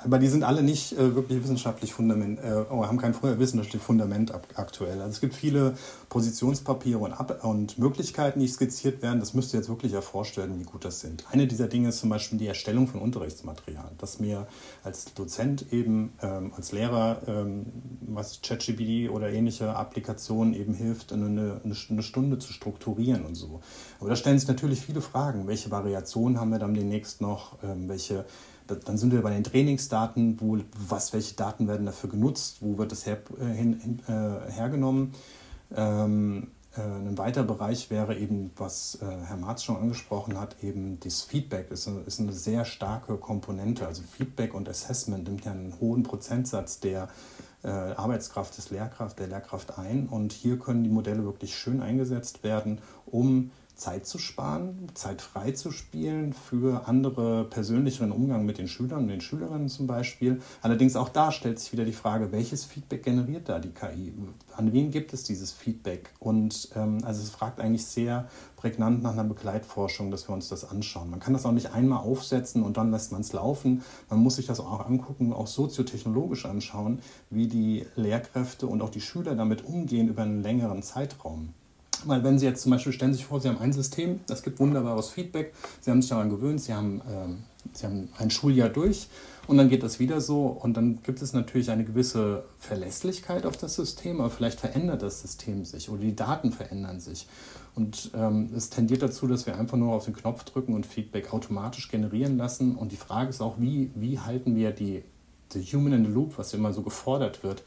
aber 0.04 0.19
die 0.19 0.28
sind 0.28 0.43
alle 0.43 0.63
nicht 0.63 0.93
äh, 0.93 1.15
wirklich 1.15 1.41
wissenschaftlich 1.43 1.93
fundament, 1.93 2.39
äh, 2.39 2.65
haben 2.69 2.97
kein 2.97 3.13
wissenschaftliches 3.21 3.86
Fundament 3.86 4.34
aktuell. 4.56 4.99
Also 4.99 5.12
es 5.12 5.21
gibt 5.21 5.36
viele 5.36 5.76
Positionspapiere 6.10 6.99
und, 6.99 7.13
Ab 7.13 7.43
und 7.43 7.78
Möglichkeiten, 7.78 8.39
die 8.39 8.47
skizziert 8.47 9.02
werden. 9.02 9.19
Das 9.19 9.34
müsste 9.34 9.58
jetzt 9.58 9.69
wirklich 9.69 9.93
erforscht 9.93 10.38
werden, 10.38 10.60
wie 10.60 10.63
gut 10.63 10.86
das 10.86 10.99
sind. 10.99 11.26
Eine 11.32 11.47
dieser 11.47 11.67
Dinge 11.67 11.89
ist 11.89 11.99
zum 11.99 12.10
Beispiel 12.10 12.38
die 12.38 12.47
Erstellung 12.47 12.88
von 12.88 13.02
Unterrichtsmaterial, 13.02 13.91
dass 13.97 14.19
mir 14.19 14.47
als 14.84 15.13
Dozent 15.13 15.71
eben, 15.71 16.13
ähm, 16.21 16.52
als 16.56 16.71
Lehrer, 16.71 17.21
ähm, 17.28 17.65
was 18.02 18.41
ChatGPT 18.41 19.10
oder 19.10 19.32
ähnliche 19.32 19.76
Applikationen 19.76 20.54
eben 20.54 20.73
hilft, 20.73 21.13
eine, 21.13 21.62
eine 21.63 22.04
Stunde 22.04 22.39
zu 22.39 22.54
strukturieren 22.54 23.26
und 23.26 23.36
so. 23.36 23.62
Aber 23.99 24.10
da 24.10 24.15
stellen 24.15 24.38
sich 24.38 24.47
natürlich 24.47 24.82
viele 24.82 25.02
Fragen. 25.02 25.47
Welche 25.47 25.71
Variationen 25.71 26.39
haben 26.39 26.52
wir 26.52 26.60
dann 26.60 26.73
demnächst 26.73 27.21
noch? 27.21 27.58
Ähm, 27.63 27.88
welche 27.88 28.26
dann 28.67 28.97
sind 28.97 29.12
wir 29.12 29.21
bei 29.21 29.32
den 29.32 29.43
Trainingsdaten, 29.43 30.39
wo, 30.39 30.58
was, 30.88 31.13
welche 31.13 31.36
Daten 31.36 31.67
werden 31.67 31.86
dafür 31.86 32.10
genutzt, 32.10 32.58
wo 32.62 32.78
wird 32.78 32.91
das 32.91 33.06
her, 33.06 33.17
äh, 33.39 33.45
hin, 33.45 33.80
hin, 33.80 33.99
äh, 34.08 34.52
hergenommen. 34.52 35.13
Ähm, 35.76 36.47
äh, 36.76 36.82
ein 36.82 37.17
weiterer 37.17 37.43
Bereich 37.43 37.89
wäre 37.89 38.17
eben, 38.17 38.52
was 38.58 38.99
äh, 39.02 39.06
Herr 39.26 39.38
Marz 39.38 39.63
schon 39.63 39.78
angesprochen 39.78 40.39
hat, 40.39 40.63
eben 40.63 40.99
das 40.99 41.21
Feedback 41.21 41.71
ist 41.71 41.88
eine, 41.88 42.02
ist 42.02 42.19
eine 42.19 42.34
sehr 42.34 42.65
starke 42.65 43.17
Komponente. 43.17 43.86
Also 43.86 44.02
Feedback 44.04 44.54
und 44.54 44.67
Assessment 44.67 45.28
nimmt 45.28 45.45
ja 45.45 45.52
einen 45.52 45.80
hohen 45.80 46.04
Prozentsatz 46.04 46.80
der 46.80 47.10
äh, 47.63 47.67
Arbeitskraft 47.67 48.58
des 48.58 48.71
Lehrkraft, 48.71 49.19
der 49.19 49.28
Lehrkraft 49.28 49.78
ein. 49.78 50.08
Und 50.08 50.34
hier 50.34 50.58
können 50.58 50.84
die 50.84 50.89
Modelle 50.89 51.23
wirklich 51.23 51.56
schön 51.56 51.82
eingesetzt 51.82 52.43
werden, 52.43 52.80
um 53.06 53.52
Zeit 53.75 54.05
zu 54.05 54.19
sparen, 54.19 54.88
Zeit 54.93 55.21
frei 55.21 55.51
zu 55.51 55.71
spielen 55.71 56.33
für 56.33 56.88
andere 56.88 57.45
persönlicheren 57.45 58.12
Umgang 58.12 58.45
mit 58.45 58.57
den 58.57 58.67
Schülern 58.67 59.03
und 59.03 59.07
den 59.07 59.21
Schülerinnen 59.21 59.67
zum 59.67 59.88
Beispiel. 59.88 60.41
Allerdings 60.62 60.95
auch 60.95 61.09
da 61.09 61.31
stellt 61.31 61.59
sich 61.59 61.73
wieder 61.73 61.83
die 61.83 61.93
Frage, 61.93 62.31
welches 62.31 62.65
Feedback 62.65 63.03
generiert 63.03 63.49
da 63.49 63.59
die 63.59 63.71
KI? 63.71 64.13
An 64.55 64.73
wen 64.73 64.91
gibt 64.91 65.13
es 65.13 65.23
dieses 65.23 65.51
Feedback? 65.51 66.12
Und 66.19 66.69
ähm, 66.75 66.99
also 67.03 67.21
es 67.21 67.29
fragt 67.31 67.59
eigentlich 67.59 67.86
sehr 67.86 68.27
prägnant 68.57 69.03
nach 69.03 69.13
einer 69.13 69.23
Begleitforschung, 69.23 70.12
dass 70.12 70.29
wir 70.29 70.33
uns 70.33 70.49
das 70.49 70.63
anschauen. 70.63 71.09
Man 71.09 71.19
kann 71.19 71.33
das 71.33 71.45
auch 71.45 71.51
nicht 71.51 71.73
einmal 71.73 71.99
aufsetzen 71.99 72.63
und 72.63 72.77
dann 72.77 72.91
lässt 72.91 73.12
man 73.12 73.21
es 73.21 73.33
laufen. 73.33 73.83
Man 74.09 74.19
muss 74.19 74.36
sich 74.36 74.45
das 74.45 74.59
auch 74.59 74.86
angucken, 74.86 75.33
auch 75.33 75.47
soziotechnologisch 75.47 76.45
anschauen, 76.45 76.99
wie 77.29 77.47
die 77.47 77.86
Lehrkräfte 77.95 78.67
und 78.67 78.81
auch 78.81 78.89
die 78.89 79.01
Schüler 79.01 79.36
damit 79.36 79.65
umgehen 79.65 80.07
über 80.07 80.21
einen 80.21 80.41
längeren 80.41 80.83
Zeitraum. 80.83 81.53
Weil 82.05 82.23
wenn 82.23 82.39
Sie 82.39 82.45
jetzt 82.45 82.61
zum 82.61 82.71
Beispiel 82.71 82.93
stellen 82.93 83.13
sich 83.13 83.25
vor, 83.25 83.39
Sie 83.39 83.47
haben 83.47 83.59
ein 83.59 83.73
System, 83.73 84.19
das 84.27 84.43
gibt 84.43 84.59
wunderbares 84.59 85.09
Feedback, 85.09 85.53
Sie 85.81 85.91
haben 85.91 86.01
sich 86.01 86.09
daran 86.09 86.29
gewöhnt, 86.29 86.61
Sie 86.61 86.73
haben, 86.73 87.01
ähm, 87.09 87.43
Sie 87.73 87.85
haben 87.85 88.09
ein 88.17 88.29
Schuljahr 88.29 88.69
durch 88.69 89.07
und 89.47 89.57
dann 89.57 89.69
geht 89.69 89.83
das 89.83 89.99
wieder 89.99 90.21
so 90.21 90.47
und 90.47 90.75
dann 90.75 91.01
gibt 91.03 91.21
es 91.21 91.33
natürlich 91.33 91.69
eine 91.69 91.83
gewisse 91.83 92.43
Verlässlichkeit 92.59 93.45
auf 93.45 93.57
das 93.57 93.75
System, 93.75 94.21
aber 94.21 94.29
vielleicht 94.29 94.59
verändert 94.59 95.01
das 95.01 95.21
System 95.21 95.65
sich 95.65 95.89
oder 95.89 96.01
die 96.01 96.15
Daten 96.15 96.51
verändern 96.51 96.99
sich. 96.99 97.27
Und 97.75 98.11
ähm, 98.13 98.51
es 98.55 98.69
tendiert 98.69 99.01
dazu, 99.01 99.27
dass 99.27 99.45
wir 99.47 99.57
einfach 99.57 99.77
nur 99.77 99.93
auf 99.93 100.05
den 100.05 100.13
Knopf 100.13 100.43
drücken 100.43 100.75
und 100.75 100.85
Feedback 100.85 101.33
automatisch 101.33 101.89
generieren 101.89 102.37
lassen. 102.37 102.75
Und 102.75 102.91
die 102.91 102.97
Frage 102.97 103.29
ist 103.29 103.41
auch, 103.41 103.55
wie, 103.59 103.89
wie 103.95 104.19
halten 104.19 104.55
wir 104.55 104.71
die, 104.71 105.03
die 105.53 105.63
Human 105.63 105.93
in 105.93 106.05
the 106.05 106.11
Loop, 106.11 106.37
was 106.37 106.53
immer 106.53 106.71
so 106.71 106.83
gefordert 106.83 107.43
wird, 107.43 107.63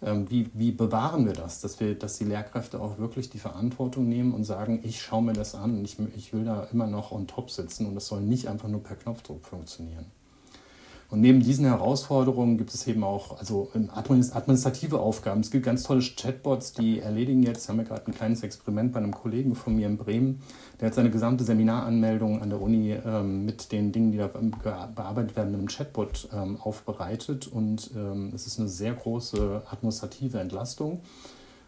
wie, 0.00 0.50
wie 0.54 0.72
bewahren 0.72 1.26
wir 1.26 1.34
das, 1.34 1.60
dass, 1.60 1.78
wir, 1.78 1.94
dass 1.94 2.16
die 2.16 2.24
Lehrkräfte 2.24 2.80
auch 2.80 2.98
wirklich 2.98 3.28
die 3.28 3.38
Verantwortung 3.38 4.08
nehmen 4.08 4.32
und 4.32 4.44
sagen, 4.44 4.80
ich 4.82 5.02
schaue 5.02 5.22
mir 5.22 5.34
das 5.34 5.54
an, 5.54 5.84
ich, 5.84 5.98
ich 6.16 6.32
will 6.32 6.44
da 6.44 6.64
immer 6.72 6.86
noch 6.86 7.12
on 7.12 7.26
top 7.26 7.50
sitzen 7.50 7.86
und 7.86 7.94
das 7.94 8.06
soll 8.06 8.22
nicht 8.22 8.48
einfach 8.48 8.68
nur 8.68 8.82
per 8.82 8.96
Knopfdruck 8.96 9.44
funktionieren. 9.44 10.06
Und 11.10 11.20
neben 11.20 11.40
diesen 11.40 11.64
Herausforderungen 11.64 12.56
gibt 12.56 12.72
es 12.72 12.86
eben 12.86 13.02
auch 13.02 13.38
also 13.38 13.68
administrative 13.74 15.00
Aufgaben. 15.00 15.40
Es 15.40 15.50
gibt 15.50 15.64
ganz 15.64 15.82
tolle 15.82 16.02
Chatbots, 16.02 16.72
die 16.72 17.00
erledigen 17.00 17.42
jetzt, 17.42 17.68
haben 17.68 17.78
wir 17.78 17.84
gerade 17.84 18.06
ein 18.06 18.14
kleines 18.14 18.44
Experiment 18.44 18.92
bei 18.92 19.00
einem 19.00 19.12
Kollegen 19.12 19.56
von 19.56 19.74
mir 19.74 19.88
in 19.88 19.96
Bremen, 19.96 20.40
der 20.80 20.86
hat 20.86 20.94
seine 20.94 21.10
gesamte 21.10 21.42
Seminaranmeldung 21.42 22.40
an 22.40 22.50
der 22.50 22.62
Uni 22.62 22.92
ähm, 22.92 23.44
mit 23.44 23.72
den 23.72 23.90
Dingen, 23.90 24.12
die 24.12 24.18
da 24.18 24.28
bearbeitet 24.28 25.36
werden, 25.36 25.50
mit 25.50 25.58
einem 25.58 25.68
Chatbot 25.68 26.28
ähm, 26.32 26.58
aufbereitet. 26.60 27.48
Und 27.48 27.90
ähm, 27.96 28.30
es 28.32 28.46
ist 28.46 28.60
eine 28.60 28.68
sehr 28.68 28.94
große 28.94 29.62
administrative 29.68 30.38
Entlastung. 30.38 31.00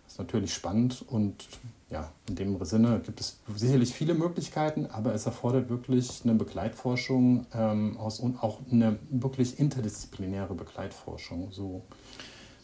Das 0.04 0.14
ist 0.14 0.18
natürlich 0.18 0.54
spannend 0.54 1.04
und 1.08 1.46
ja, 1.92 2.10
in 2.26 2.36
dem 2.36 2.64
Sinne 2.64 3.00
gibt 3.04 3.20
es 3.20 3.40
sicherlich 3.54 3.92
viele 3.92 4.14
Möglichkeiten, 4.14 4.86
aber 4.86 5.14
es 5.14 5.26
erfordert 5.26 5.68
wirklich 5.68 6.22
eine 6.24 6.34
Begleitforschung 6.34 7.46
ähm, 7.54 7.98
aus, 7.98 8.18
und 8.18 8.42
auch 8.42 8.60
eine 8.70 8.98
wirklich 9.10 9.58
interdisziplinäre 9.60 10.54
Begleitforschung. 10.54 11.52
So, 11.52 11.82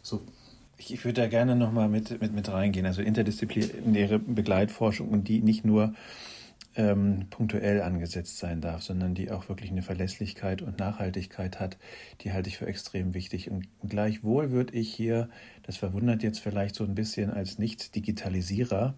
so. 0.03 0.23
Ich, 0.79 0.95
ich 0.95 1.05
würde 1.05 1.21
da 1.21 1.29
gerne 1.29 1.57
nochmal 1.57 1.89
mit, 1.89 2.23
mit, 2.23 2.33
mit 2.33 2.49
reingehen. 2.49 2.87
Also 2.87 3.03
interdisziplinäre 3.03 4.19
Begleitforschung 4.19 5.09
und 5.11 5.29
die 5.29 5.43
nicht 5.43 5.65
nur 5.65 5.93
ähm, 6.79 7.27
punktuell 7.29 7.83
angesetzt 7.83 8.39
sein 8.39 8.61
darf, 8.61 8.83
sondern 8.83 9.13
die 9.13 9.33
auch 9.33 9.49
wirklich 9.49 9.71
eine 9.71 9.83
Verlässlichkeit 9.83 10.63
und 10.63 10.79
Nachhaltigkeit 10.79 11.59
hat, 11.59 11.77
die 12.21 12.33
halte 12.33 12.49
ich 12.49 12.57
für 12.57 12.67
extrem 12.67 13.15
wichtig. 13.15 13.51
Und 13.51 13.67
gleichwohl 13.87 14.53
würde 14.53 14.75
ich 14.75 14.95
hier, 14.95 15.29
das 15.65 15.77
verwundert 15.77 16.23
jetzt 16.23 16.39
vielleicht 16.39 16.77
so 16.77 16.85
ein 16.85 16.95
bisschen 16.95 17.31
als 17.31 17.59
Nicht-Digitalisierer, 17.59 18.95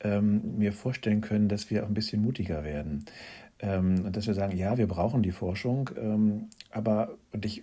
ähm, 0.00 0.58
mir 0.58 0.72
vorstellen 0.72 1.20
können, 1.20 1.48
dass 1.48 1.70
wir 1.70 1.84
auch 1.84 1.88
ein 1.88 1.94
bisschen 1.94 2.20
mutiger 2.20 2.64
werden. 2.64 3.04
Ähm, 3.60 4.04
und 4.04 4.16
dass 4.16 4.26
wir 4.26 4.34
sagen, 4.34 4.56
ja, 4.56 4.76
wir 4.76 4.88
brauchen 4.88 5.22
die 5.22 5.30
Forschung, 5.30 5.88
ähm, 5.96 6.48
aber, 6.72 7.16
und 7.32 7.44
ich 7.44 7.62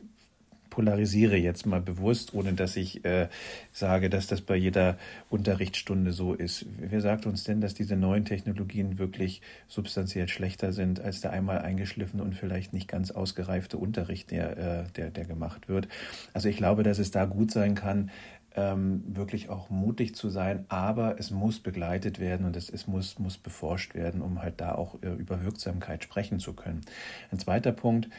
polarisiere 0.78 1.38
jetzt 1.38 1.66
mal 1.66 1.82
bewusst, 1.82 2.36
ohne 2.36 2.54
dass 2.54 2.76
ich 2.76 3.04
äh, 3.04 3.30
sage, 3.72 4.12
dass 4.12 4.28
das 4.28 4.42
bei 4.42 4.56
jeder 4.56 5.00
Unterrichtsstunde 5.28 6.14
so 6.14 6.36
ist. 6.36 6.68
Wer 6.78 7.02
sagt 7.02 7.26
uns 7.26 7.44
denn, 7.44 7.62
dass 7.62 7.74
diese 7.74 7.96
neuen 7.96 8.26
Technologien 8.26 9.00
wirklich 9.00 9.42
substanziell 9.68 10.28
schlechter 10.28 10.74
sind 10.74 11.00
als 11.00 11.22
der 11.22 11.32
einmal 11.32 11.64
eingeschliffene 11.64 12.22
und 12.22 12.36
vielleicht 12.36 12.74
nicht 12.74 12.88
ganz 12.88 13.10
ausgereifte 13.10 13.80
Unterricht, 13.80 14.30
der, 14.30 14.58
äh, 14.58 14.92
der, 14.96 15.10
der 15.10 15.26
gemacht 15.26 15.68
wird? 15.68 15.88
Also 16.34 16.48
ich 16.48 16.58
glaube, 16.58 16.84
dass 16.84 17.00
es 17.00 17.10
da 17.10 17.26
gut 17.26 17.50
sein 17.50 17.74
kann, 17.74 18.12
ähm, 18.58 19.04
wirklich 19.08 19.50
auch 19.50 19.70
mutig 19.70 20.16
zu 20.16 20.30
sein, 20.30 20.66
aber 20.68 21.20
es 21.20 21.30
muss 21.30 21.60
begleitet 21.60 22.20
werden 22.20 22.46
und 22.46 22.56
es, 22.56 22.70
es 22.70 22.88
muss, 22.88 23.20
muss 23.20 23.38
beforscht 23.38 23.94
werden, 23.94 24.22
um 24.22 24.42
halt 24.42 24.60
da 24.60 24.74
auch 24.74 25.02
äh, 25.04 25.10
über 25.14 25.46
Wirksamkeit 25.46 26.04
sprechen 26.04 26.40
zu 26.40 26.54
können. 26.54 26.82
Ein 27.32 27.38
zweiter 27.38 27.72
Punkt, 27.72 28.10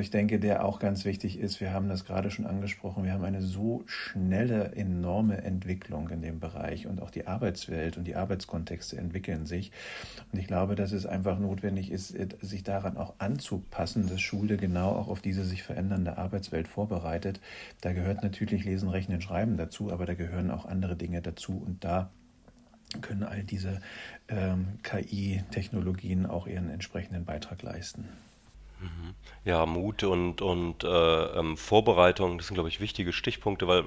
ich 0.00 0.10
denke, 0.10 0.38
der 0.38 0.64
auch 0.64 0.78
ganz 0.78 1.04
wichtig 1.04 1.38
ist, 1.38 1.60
wir 1.60 1.72
haben 1.72 1.88
das 1.88 2.04
gerade 2.04 2.30
schon 2.30 2.46
angesprochen, 2.46 3.04
wir 3.04 3.12
haben 3.12 3.24
eine 3.24 3.42
so 3.42 3.82
schnelle, 3.86 4.72
enorme 4.76 5.38
Entwicklung 5.38 6.10
in 6.10 6.20
dem 6.20 6.38
Bereich 6.38 6.86
und 6.86 7.00
auch 7.00 7.10
die 7.10 7.26
Arbeitswelt 7.26 7.96
und 7.96 8.04
die 8.04 8.16
Arbeitskontexte 8.16 8.96
entwickeln 8.96 9.46
sich. 9.46 9.72
Und 10.32 10.38
ich 10.38 10.46
glaube, 10.46 10.76
dass 10.76 10.92
es 10.92 11.06
einfach 11.06 11.38
notwendig 11.38 11.90
ist, 11.90 12.14
sich 12.42 12.62
daran 12.62 12.96
auch 12.96 13.14
anzupassen, 13.18 14.08
dass 14.08 14.20
Schule 14.20 14.56
genau 14.56 14.90
auch 14.90 15.08
auf 15.08 15.20
diese 15.20 15.44
sich 15.44 15.62
verändernde 15.62 16.18
Arbeitswelt 16.18 16.68
vorbereitet. 16.68 17.40
Da 17.80 17.92
gehört 17.92 18.22
natürlich 18.22 18.64
Lesen, 18.64 18.88
Rechnen, 18.88 19.20
Schreiben 19.20 19.56
dazu 19.56 19.70
dazu, 19.70 19.92
aber 19.92 20.06
da 20.06 20.14
gehören 20.14 20.50
auch 20.50 20.66
andere 20.66 20.96
Dinge 20.96 21.22
dazu 21.22 21.62
und 21.64 21.84
da 21.84 22.10
können 23.00 23.22
all 23.22 23.44
diese 23.44 23.80
ähm, 24.28 24.78
KI-Technologien 24.82 26.26
auch 26.26 26.46
ihren 26.46 26.68
entsprechenden 26.70 27.24
Beitrag 27.24 27.62
leisten. 27.62 28.08
Ja, 29.44 29.64
Mut 29.64 30.04
und, 30.04 30.42
und 30.42 30.84
äh, 30.84 30.88
ähm, 30.88 31.56
Vorbereitung, 31.56 32.36
das 32.36 32.48
sind, 32.48 32.54
glaube 32.54 32.68
ich, 32.68 32.80
wichtige 32.80 33.12
Stichpunkte, 33.12 33.66
weil 33.66 33.80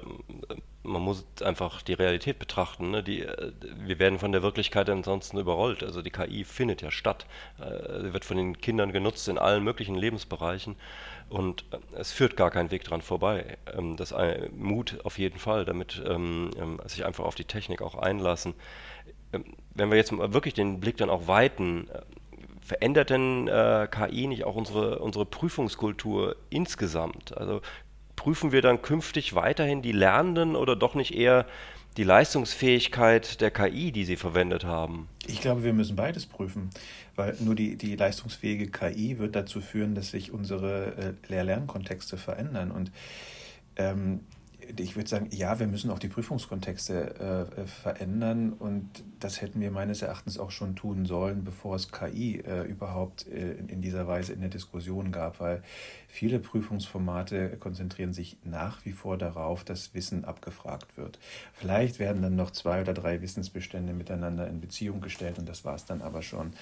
äh, 0.48 0.56
man 0.82 1.00
muss 1.00 1.24
einfach 1.42 1.80
die 1.82 1.92
Realität 1.92 2.40
betrachten. 2.40 2.90
Ne? 2.90 3.02
Die, 3.04 3.22
äh, 3.22 3.52
wir 3.78 4.00
werden 4.00 4.18
von 4.18 4.32
der 4.32 4.42
Wirklichkeit 4.42 4.90
ansonsten 4.90 5.38
überrollt. 5.38 5.84
Also 5.84 6.02
die 6.02 6.10
KI 6.10 6.44
findet 6.44 6.82
ja 6.82 6.90
statt. 6.90 7.26
Äh, 7.60 8.02
sie 8.02 8.12
wird 8.12 8.24
von 8.24 8.36
den 8.36 8.58
Kindern 8.60 8.92
genutzt 8.92 9.28
in 9.28 9.38
allen 9.38 9.62
möglichen 9.62 9.94
Lebensbereichen 9.94 10.74
und 11.28 11.64
äh, 11.70 11.78
es 11.96 12.12
führt 12.12 12.36
gar 12.36 12.50
kein 12.50 12.70
Weg 12.70 12.84
dran 12.84 13.00
vorbei. 13.00 13.56
Ähm, 13.76 13.96
das 13.96 14.12
äh, 14.12 14.48
Mut 14.50 14.98
auf 15.04 15.18
jeden 15.18 15.38
Fall, 15.38 15.64
damit 15.64 16.02
ähm, 16.06 16.50
ähm, 16.58 16.80
sich 16.86 17.04
einfach 17.04 17.24
auf 17.24 17.36
die 17.36 17.44
Technik 17.44 17.80
auch 17.80 17.94
einlassen. 17.94 18.54
Ähm, 19.32 19.44
wenn 19.74 19.90
wir 19.90 19.96
jetzt 19.96 20.12
wirklich 20.12 20.54
den 20.54 20.80
Blick 20.80 20.96
dann 20.96 21.10
auch 21.10 21.26
weiten, 21.26 21.88
verändert 22.64 23.10
denn 23.10 23.46
äh, 23.46 23.86
KI 23.90 24.26
nicht 24.26 24.44
auch 24.44 24.56
unsere, 24.56 24.98
unsere 24.98 25.26
Prüfungskultur 25.26 26.36
insgesamt? 26.50 27.36
Also 27.36 27.60
prüfen 28.16 28.52
wir 28.52 28.62
dann 28.62 28.82
künftig 28.82 29.34
weiterhin 29.34 29.82
die 29.82 29.92
Lernenden 29.92 30.56
oder 30.56 30.74
doch 30.74 30.94
nicht 30.94 31.14
eher 31.14 31.46
die 31.98 32.04
Leistungsfähigkeit 32.04 33.40
der 33.40 33.50
KI, 33.50 33.92
die 33.92 34.04
sie 34.04 34.16
verwendet 34.16 34.64
haben? 34.64 35.08
Ich 35.26 35.40
glaube, 35.40 35.62
wir 35.62 35.72
müssen 35.72 35.94
beides 35.94 36.26
prüfen, 36.26 36.70
weil 37.14 37.36
nur 37.38 37.54
die, 37.54 37.76
die 37.76 37.96
leistungsfähige 37.96 38.68
KI 38.68 39.18
wird 39.18 39.36
dazu 39.36 39.60
führen, 39.60 39.94
dass 39.94 40.10
sich 40.10 40.32
unsere 40.32 40.96
äh, 40.96 41.12
Lehr-Lernkontexte 41.28 42.16
verändern. 42.16 42.70
Und 42.70 42.90
ähm, 43.76 44.20
ich 44.78 44.96
würde 44.96 45.08
sagen, 45.08 45.28
ja, 45.30 45.58
wir 45.58 45.66
müssen 45.66 45.90
auch 45.90 45.98
die 45.98 46.08
Prüfungskontexte 46.08 47.48
äh, 47.56 47.62
äh, 47.62 47.66
verändern 47.66 48.52
und 48.52 48.88
das 49.20 49.40
hätten 49.40 49.60
wir 49.60 49.70
meines 49.70 50.02
Erachtens 50.02 50.38
auch 50.38 50.50
schon 50.50 50.76
tun 50.76 51.06
sollen, 51.06 51.44
bevor 51.44 51.76
es 51.76 51.90
KI 51.90 52.40
äh, 52.40 52.62
überhaupt 52.62 53.26
äh, 53.28 53.52
in, 53.52 53.80
dieser 53.80 54.06
Weise 54.06 54.32
in 54.32 54.40
der 54.40 54.50
Diskussion 54.50 55.12
gab, 55.12 55.40
weil 55.40 55.62
viele 56.08 56.38
Prüfungsformate 56.38 57.56
konzentrieren 57.58 58.12
sich 58.12 58.36
nach 58.44 58.84
wie 58.84 58.92
vor 58.92 59.18
darauf, 59.18 59.64
dass 59.64 59.94
Wissen 59.94 60.24
abgefragt 60.24 60.96
wird. 60.96 61.18
Vielleicht 61.52 61.98
werden 61.98 62.22
dann 62.22 62.36
noch 62.36 62.50
zwei 62.50 62.80
oder 62.80 62.94
drei 62.94 63.22
Wissensbestände 63.22 63.92
miteinander 63.92 64.48
in 64.48 64.60
Beziehung 64.60 65.00
gestellt 65.00 65.38
und 65.38 65.48
das 65.48 65.64
war 65.64 65.74
es 65.74 65.84
dann 65.84 66.02
aber 66.02 66.22
schon. 66.22 66.52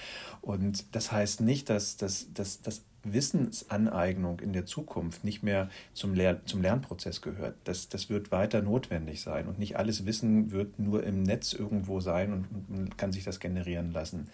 Und 0.41 0.95
das 0.95 1.11
heißt 1.11 1.41
nicht, 1.41 1.69
dass, 1.69 1.97
dass, 1.97 2.31
dass, 2.33 2.61
dass 2.61 2.83
Wissensaneignung 3.03 4.39
in 4.39 4.53
der 4.53 4.65
Zukunft 4.65 5.23
nicht 5.23 5.43
mehr 5.43 5.69
zum, 5.93 6.13
Lehr 6.13 6.45
zum 6.45 6.61
Lernprozess 6.61 7.21
gehört. 7.21 7.55
Das, 7.63 7.89
das 7.89 8.09
wird 8.09 8.31
weiter 8.31 8.61
notwendig 8.61 9.21
sein 9.21 9.47
und 9.47 9.59
nicht 9.59 9.77
alles 9.77 10.05
Wissen 10.05 10.51
wird 10.51 10.79
nur 10.79 11.03
im 11.03 11.23
Netz 11.23 11.53
irgendwo 11.53 11.99
sein 11.99 12.33
und 12.33 12.69
man 12.69 12.97
kann 12.97 13.11
sich 13.11 13.23
das 13.23 13.39
generieren 13.39 13.91
lassen. 13.91 14.29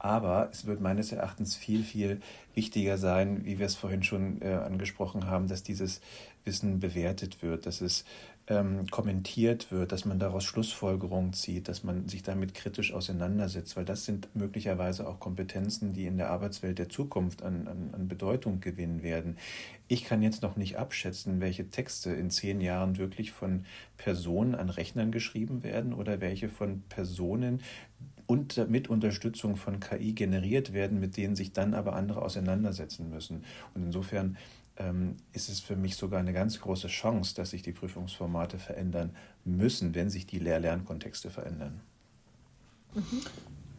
Aber 0.00 0.48
es 0.52 0.64
wird 0.64 0.80
meines 0.80 1.10
Erachtens 1.10 1.56
viel, 1.56 1.82
viel 1.82 2.20
wichtiger 2.54 2.98
sein, 2.98 3.44
wie 3.44 3.58
wir 3.58 3.66
es 3.66 3.74
vorhin 3.74 4.04
schon 4.04 4.40
äh, 4.42 4.52
angesprochen 4.52 5.26
haben, 5.26 5.48
dass 5.48 5.64
dieses 5.64 6.00
Wissen 6.44 6.78
bewertet 6.78 7.42
wird, 7.42 7.66
dass 7.66 7.80
es 7.80 8.04
ähm, 8.48 8.86
kommentiert 8.86 9.70
wird, 9.70 9.92
dass 9.92 10.04
man 10.04 10.18
daraus 10.18 10.44
Schlussfolgerungen 10.44 11.32
zieht, 11.32 11.68
dass 11.68 11.84
man 11.84 12.08
sich 12.08 12.22
damit 12.22 12.54
kritisch 12.54 12.92
auseinandersetzt, 12.92 13.76
weil 13.76 13.84
das 13.84 14.04
sind 14.04 14.34
möglicherweise 14.34 15.06
auch 15.06 15.20
Kompetenzen, 15.20 15.92
die 15.92 16.06
in 16.06 16.16
der 16.16 16.30
Arbeitswelt 16.30 16.78
der 16.78 16.88
Zukunft 16.88 17.42
an, 17.42 17.68
an, 17.68 17.90
an 17.92 18.08
Bedeutung 18.08 18.60
gewinnen 18.60 19.02
werden. 19.02 19.36
Ich 19.86 20.04
kann 20.04 20.22
jetzt 20.22 20.42
noch 20.42 20.56
nicht 20.56 20.78
abschätzen, 20.78 21.40
welche 21.40 21.68
Texte 21.68 22.10
in 22.10 22.30
zehn 22.30 22.60
Jahren 22.60 22.96
wirklich 22.96 23.32
von 23.32 23.64
Personen 23.96 24.54
an 24.54 24.70
Rechnern 24.70 25.12
geschrieben 25.12 25.62
werden 25.62 25.92
oder 25.92 26.20
welche 26.20 26.48
von 26.48 26.82
Personen 26.88 27.62
und 28.26 28.68
mit 28.68 28.88
Unterstützung 28.88 29.56
von 29.56 29.80
KI 29.80 30.12
generiert 30.12 30.74
werden, 30.74 31.00
mit 31.00 31.16
denen 31.16 31.34
sich 31.34 31.52
dann 31.52 31.72
aber 31.74 31.94
andere 31.94 32.22
auseinandersetzen 32.22 33.08
müssen. 33.08 33.44
Und 33.74 33.86
insofern 33.86 34.36
ist 35.32 35.48
es 35.48 35.60
für 35.60 35.74
mich 35.74 35.96
sogar 35.96 36.20
eine 36.20 36.32
ganz 36.32 36.60
große 36.60 36.86
Chance, 36.88 37.34
dass 37.34 37.50
sich 37.50 37.62
die 37.62 37.72
Prüfungsformate 37.72 38.58
verändern 38.58 39.10
müssen, 39.44 39.94
wenn 39.94 40.08
sich 40.08 40.26
die 40.26 40.38
Lehr-Lernkontexte 40.38 41.30
verändern. 41.30 41.80
Mhm. 42.94 43.22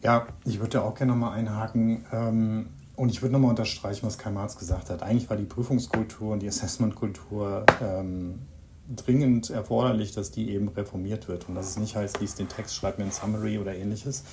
Ja, 0.02 0.28
ich 0.46 0.60
würde 0.60 0.84
auch 0.84 0.96
gerne 0.96 1.14
nochmal 1.14 1.38
einhaken. 1.38 2.06
Ähm, 2.12 2.70
und 2.96 3.10
ich 3.10 3.22
würde 3.22 3.32
nochmal 3.32 3.52
unterstreichen, 3.52 4.06
was 4.06 4.18
Karl 4.18 4.34
Marx 4.34 4.58
gesagt 4.58 4.90
hat. 4.90 5.04
Eigentlich 5.04 5.30
war 5.30 5.38
die 5.38 5.46
Prüfungskultur 5.46 6.34
und 6.34 6.42
die 6.42 6.50
Assessmentkultur 6.50 7.66
ähm, 7.82 8.40
dringend 8.94 9.50
erforderlich, 9.50 10.12
dass 10.12 10.32
die 10.32 10.50
eben 10.52 10.68
reformiert 10.68 11.30
wird. 11.30 11.48
Und 11.48 11.56
dass 11.56 11.70
es 11.70 11.78
nicht 11.78 11.96
heißt, 11.96 12.20
lies 12.20 12.36
den 12.36 12.50
Text, 12.50 12.76
schreib 12.76 12.98
mir 12.98 13.06
ein 13.06 13.12
Summary 13.12 13.58
oder 13.58 13.74
ähnliches, 13.74 14.26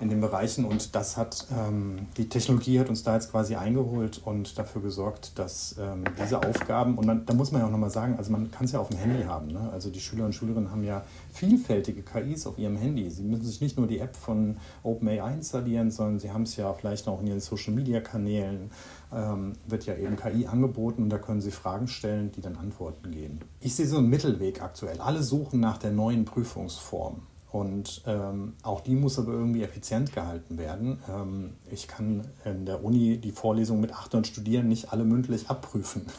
in 0.00 0.08
den 0.08 0.20
Bereichen. 0.20 0.64
Und 0.64 0.94
das 0.94 1.16
hat, 1.16 1.46
ähm, 1.50 2.06
die 2.16 2.28
Technologie 2.28 2.78
hat 2.80 2.88
uns 2.88 3.02
da 3.02 3.14
jetzt 3.14 3.30
quasi 3.30 3.54
eingeholt 3.54 4.20
und 4.24 4.58
dafür 4.58 4.82
gesorgt, 4.82 5.38
dass 5.38 5.76
ähm, 5.78 6.04
diese 6.22 6.42
Aufgaben, 6.42 6.98
und 6.98 7.06
man, 7.06 7.26
da 7.26 7.34
muss 7.34 7.52
man 7.52 7.60
ja 7.60 7.66
auch 7.66 7.70
nochmal 7.70 7.90
sagen, 7.90 8.16
also 8.16 8.32
man 8.32 8.50
kann 8.50 8.66
es 8.66 8.72
ja 8.72 8.80
auf 8.80 8.88
dem 8.88 8.98
Handy 8.98 9.24
haben. 9.24 9.48
Ne? 9.48 9.70
Also 9.72 9.90
die 9.90 10.00
Schüler 10.00 10.26
und 10.26 10.34
Schülerinnen 10.34 10.70
haben 10.70 10.84
ja 10.84 11.04
vielfältige 11.32 12.02
KIs 12.02 12.46
auf 12.46 12.58
ihrem 12.58 12.76
Handy. 12.76 13.10
Sie 13.10 13.22
müssen 13.22 13.44
sich 13.44 13.60
nicht 13.60 13.78
nur 13.78 13.86
die 13.86 13.98
App 13.98 14.16
von 14.16 14.56
OpenAI 14.82 15.34
installieren, 15.34 15.90
sondern 15.90 16.18
sie 16.18 16.30
haben 16.30 16.42
es 16.42 16.56
ja 16.56 16.72
vielleicht 16.72 17.08
auch 17.08 17.20
in 17.20 17.28
ihren 17.28 17.40
Social-Media-Kanälen. 17.40 18.70
Ähm, 19.12 19.52
wird 19.66 19.86
ja 19.86 19.94
eben 19.94 20.16
KI 20.16 20.46
angeboten 20.46 21.04
und 21.04 21.10
da 21.10 21.18
können 21.18 21.40
Sie 21.40 21.52
Fragen 21.52 21.86
stellen, 21.86 22.32
die 22.32 22.40
dann 22.40 22.56
Antworten 22.56 23.12
geben. 23.12 23.38
Ich 23.60 23.76
sehe 23.76 23.86
so 23.86 23.98
einen 23.98 24.10
Mittelweg 24.10 24.60
aktuell. 24.62 25.00
Alle 25.00 25.22
suchen 25.22 25.60
nach 25.60 25.78
der 25.78 25.92
neuen 25.92 26.24
Prüfungsform. 26.24 27.22
Und 27.56 28.02
ähm, 28.06 28.52
auch 28.62 28.82
die 28.82 28.94
muss 28.94 29.18
aber 29.18 29.32
irgendwie 29.32 29.62
effizient 29.62 30.12
gehalten 30.12 30.58
werden. 30.58 30.98
Ähm, 31.08 31.54
ich 31.70 31.88
kann 31.88 32.26
in 32.44 32.66
der 32.66 32.84
Uni 32.84 33.16
die 33.16 33.32
Vorlesung 33.32 33.80
mit 33.80 33.92
800 33.92 34.26
Studierenden 34.26 34.68
nicht 34.68 34.92
alle 34.92 35.04
mündlich 35.04 35.48
abprüfen. 35.48 36.06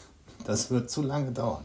Das 0.46 0.72
wird 0.72 0.90
zu 0.90 1.02
lange 1.02 1.32
dauern. 1.34 1.64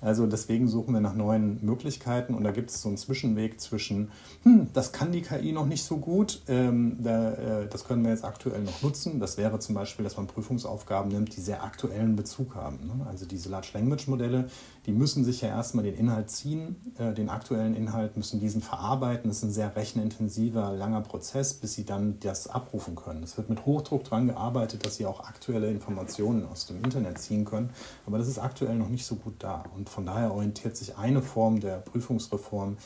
Also 0.00 0.26
deswegen 0.26 0.68
suchen 0.68 0.94
wir 0.94 1.00
nach 1.00 1.14
neuen 1.14 1.64
Möglichkeiten 1.64 2.34
und 2.34 2.44
da 2.44 2.52
gibt 2.52 2.70
es 2.70 2.82
so 2.82 2.88
einen 2.88 2.96
Zwischenweg 2.96 3.60
zwischen, 3.60 4.10
hm, 4.44 4.68
das 4.72 4.92
kann 4.92 5.12
die 5.12 5.22
KI 5.22 5.52
noch 5.52 5.66
nicht 5.66 5.84
so 5.84 5.96
gut, 5.96 6.42
ähm, 6.48 6.98
da, 7.00 7.32
äh, 7.32 7.68
das 7.68 7.84
können 7.84 8.04
wir 8.04 8.10
jetzt 8.10 8.24
aktuell 8.24 8.62
noch 8.62 8.82
nutzen. 8.82 9.18
Das 9.18 9.38
wäre 9.38 9.58
zum 9.58 9.74
Beispiel, 9.74 10.04
dass 10.04 10.16
man 10.16 10.26
Prüfungsaufgaben 10.26 11.10
nimmt, 11.10 11.36
die 11.36 11.40
sehr 11.40 11.64
aktuellen 11.64 12.16
Bezug 12.16 12.54
haben. 12.54 12.78
Ne? 12.86 13.06
Also 13.08 13.26
diese 13.26 13.48
Large 13.48 13.68
Language 13.74 14.06
Modelle, 14.06 14.48
die 14.86 14.92
müssen 14.92 15.24
sich 15.24 15.40
ja 15.40 15.48
erstmal 15.48 15.84
den 15.84 15.94
Inhalt 15.94 16.30
ziehen, 16.30 16.76
äh, 16.98 17.12
den 17.12 17.28
aktuellen 17.28 17.74
Inhalt, 17.74 18.16
müssen 18.16 18.40
diesen 18.40 18.62
verarbeiten. 18.62 19.28
Das 19.28 19.38
ist 19.38 19.44
ein 19.44 19.50
sehr 19.50 19.74
rechenintensiver, 19.74 20.72
langer 20.72 21.00
Prozess, 21.00 21.54
bis 21.54 21.74
sie 21.74 21.84
dann 21.84 22.18
das 22.20 22.46
abrufen 22.46 22.94
können. 22.94 23.22
Es 23.22 23.36
wird 23.36 23.50
mit 23.50 23.66
Hochdruck 23.66 24.04
daran 24.04 24.28
gearbeitet, 24.28 24.86
dass 24.86 24.96
sie 24.96 25.06
auch 25.06 25.20
aktuelle 25.20 25.70
Informationen 25.70 26.46
aus 26.46 26.66
dem 26.66 26.82
Internet 26.84 27.18
ziehen 27.18 27.44
können, 27.44 27.70
aber 28.06 28.18
das 28.18 28.28
ist 28.28 28.38
aktuell 28.38 28.76
noch 28.76 28.88
nicht 28.88 29.04
so 29.04 29.16
gut 29.16 29.34
da. 29.40 29.64
Und 29.76 29.87
von 29.88 30.06
daher 30.06 30.32
orientiert 30.32 30.76
sich 30.76 30.96
eine 30.96 31.22
Form 31.22 31.60
der 31.60 31.78
Prüfungsreform, 31.78 32.76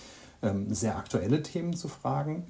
ähm, 0.42 0.72
sehr 0.74 0.96
aktuelle 0.96 1.42
Themen 1.42 1.74
zu 1.74 1.88
fragen. 1.88 2.46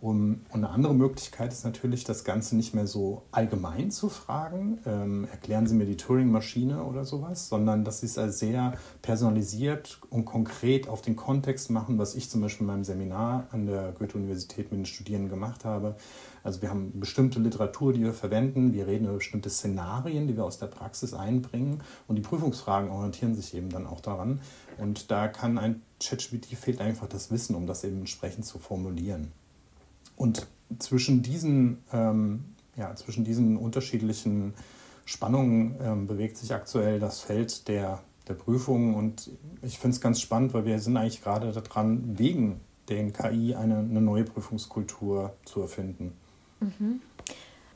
Und 0.00 0.40
eine 0.50 0.70
andere 0.70 0.94
Möglichkeit 0.94 1.52
ist 1.52 1.64
natürlich, 1.64 2.04
das 2.04 2.24
Ganze 2.24 2.56
nicht 2.56 2.74
mehr 2.74 2.86
so 2.86 3.22
allgemein 3.32 3.90
zu 3.90 4.08
fragen. 4.08 4.78
Ähm, 4.86 5.28
erklären 5.30 5.66
Sie 5.66 5.74
mir 5.74 5.84
die 5.84 5.98
Turing-Maschine 5.98 6.84
oder 6.84 7.04
sowas, 7.04 7.48
sondern 7.50 7.84
dass 7.84 8.00
Sie 8.00 8.06
es 8.06 8.16
als 8.16 8.38
sehr 8.38 8.74
personalisiert 9.02 10.00
und 10.08 10.24
konkret 10.24 10.88
auf 10.88 11.02
den 11.02 11.16
Kontext 11.16 11.70
machen, 11.70 11.98
was 11.98 12.14
ich 12.14 12.30
zum 12.30 12.40
Beispiel 12.40 12.62
in 12.62 12.68
meinem 12.68 12.84
Seminar 12.84 13.48
an 13.52 13.66
der 13.66 13.92
Goethe-Universität 13.92 14.70
mit 14.70 14.80
den 14.80 14.86
Studierenden 14.86 15.28
gemacht 15.28 15.66
habe. 15.66 15.96
Also 16.42 16.62
wir 16.62 16.70
haben 16.70 16.98
bestimmte 16.98 17.38
Literatur, 17.38 17.92
die 17.92 18.02
wir 18.02 18.14
verwenden, 18.14 18.72
wir 18.72 18.86
reden 18.86 19.04
über 19.04 19.16
bestimmte 19.16 19.50
Szenarien, 19.50 20.26
die 20.26 20.36
wir 20.36 20.44
aus 20.44 20.58
der 20.58 20.68
Praxis 20.68 21.12
einbringen 21.12 21.82
und 22.08 22.16
die 22.16 22.22
Prüfungsfragen 22.22 22.90
orientieren 22.90 23.34
sich 23.34 23.54
eben 23.54 23.68
dann 23.68 23.86
auch 23.86 24.00
daran. 24.00 24.40
Und 24.78 25.10
da 25.10 25.28
kann 25.28 25.58
ein 25.58 25.82
ChatGPT 26.02 26.56
fehlt 26.56 26.80
einfach 26.80 27.06
das 27.06 27.30
Wissen, 27.30 27.54
um 27.54 27.66
das 27.66 27.84
eben 27.84 27.98
entsprechend 27.98 28.46
zu 28.46 28.58
formulieren. 28.58 29.32
Und 30.20 30.46
zwischen 30.78 31.22
diesen, 31.22 31.78
ähm, 31.94 32.44
ja, 32.76 32.94
zwischen 32.94 33.24
diesen 33.24 33.56
unterschiedlichen 33.56 34.52
Spannungen 35.06 35.76
ähm, 35.80 36.06
bewegt 36.06 36.36
sich 36.36 36.52
aktuell 36.52 37.00
das 37.00 37.20
Feld 37.22 37.68
der, 37.68 38.02
der 38.28 38.34
Prüfungen. 38.34 38.94
Und 38.94 39.30
ich 39.62 39.78
finde 39.78 39.94
es 39.94 40.00
ganz 40.02 40.20
spannend, 40.20 40.52
weil 40.52 40.66
wir 40.66 40.78
sind 40.78 40.98
eigentlich 40.98 41.22
gerade 41.22 41.50
daran, 41.52 42.18
wegen 42.18 42.60
den 42.90 43.14
KI 43.14 43.54
eine, 43.54 43.78
eine 43.78 44.02
neue 44.02 44.24
Prüfungskultur 44.24 45.32
zu 45.46 45.62
erfinden. 45.62 46.12
Mhm. 46.60 47.00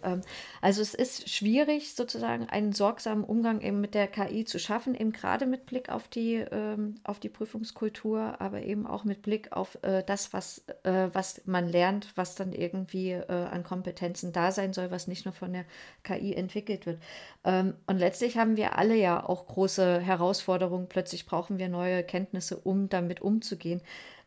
Ähm, 0.04 0.20
also 0.60 0.82
es 0.82 0.94
ist 0.94 1.28
schwierig, 1.28 1.94
sozusagen 1.94 2.48
einen 2.48 2.72
sorgsamen 2.72 3.24
Umgang 3.24 3.60
eben 3.60 3.80
mit 3.80 3.94
der 3.94 4.06
KI 4.06 4.44
zu 4.44 4.58
schaffen, 4.58 4.94
eben 4.94 5.12
gerade 5.12 5.46
mit 5.46 5.66
Blick 5.66 5.88
auf 5.88 6.08
die, 6.08 6.34
ähm, 6.34 6.96
auf 7.04 7.20
die 7.20 7.28
Prüfungskultur, 7.28 8.40
aber 8.40 8.62
eben 8.62 8.86
auch 8.86 9.04
mit 9.04 9.22
Blick 9.22 9.52
auf 9.52 9.78
äh, 9.82 10.02
das, 10.04 10.32
was, 10.32 10.64
äh, 10.84 11.08
was 11.12 11.42
man 11.46 11.68
lernt, 11.68 12.12
was 12.16 12.34
dann 12.34 12.52
irgendwie 12.52 13.12
äh, 13.12 13.26
an 13.26 13.64
Kompetenzen 13.64 14.32
da 14.32 14.52
sein 14.52 14.72
soll, 14.72 14.90
was 14.90 15.06
nicht 15.08 15.24
nur 15.24 15.34
von 15.34 15.52
der 15.52 15.64
KI 16.02 16.34
entwickelt 16.34 16.86
wird. 16.86 17.00
Ähm, 17.44 17.74
und 17.86 17.98
letztlich 17.98 18.36
haben 18.38 18.56
wir 18.56 18.78
alle 18.78 18.96
ja 18.96 19.24
auch 19.24 19.46
große 19.46 20.00
Herausforderungen. 20.00 20.88
Plötzlich 20.88 21.26
brauchen 21.26 21.58
wir 21.58 21.68
neue 21.68 22.02
Kenntnisse, 22.04 22.56
um 22.56 22.88
damit 22.88 23.20
umzugehen. 23.20 23.80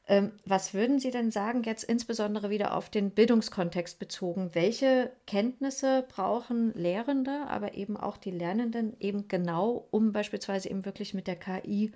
Ähm, 0.10 0.32
was 0.46 0.74
würden 0.74 1.00
Sie 1.00 1.12
denn 1.12 1.32
sagen, 1.32 1.63
jetzt 1.63 1.84
insbesondere 1.84 2.50
wieder 2.50 2.76
auf 2.76 2.89
den 2.89 3.12
Bildungskontext 3.12 4.00
bezogen? 4.00 4.52
Welche 4.54 5.12
Kenntnisse 5.26 6.06
brauchen 6.08 6.74
Lehrende, 6.76 7.46
aber 7.48 7.74
eben 7.74 7.98
auch 7.98 8.15
die 8.15 8.32
Lernenden 8.32 8.96
eben 9.02 9.28
genau, 9.28 9.86
um 9.91 10.13
beispielsweise 10.13 10.70
eben 10.70 10.86
wirklich 10.86 11.13
mit 11.13 11.28
der 11.28 11.36
KI 11.36 11.91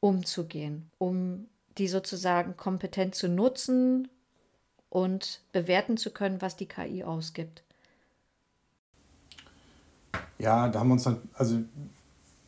umzugehen, 0.00 0.90
um 0.98 1.46
die 1.78 1.86
sozusagen 1.86 2.56
kompetent 2.56 3.14
zu 3.14 3.28
nutzen 3.28 4.08
und 4.90 5.40
bewerten 5.52 5.96
zu 5.96 6.10
können, 6.10 6.42
was 6.42 6.56
die 6.56 6.66
KI 6.66 7.04
ausgibt? 7.04 7.62
Ja, 10.38 10.68
da 10.68 10.80
haben 10.80 10.88
wir 10.88 10.94
uns 10.94 11.04
dann, 11.04 11.22
also 11.34 11.62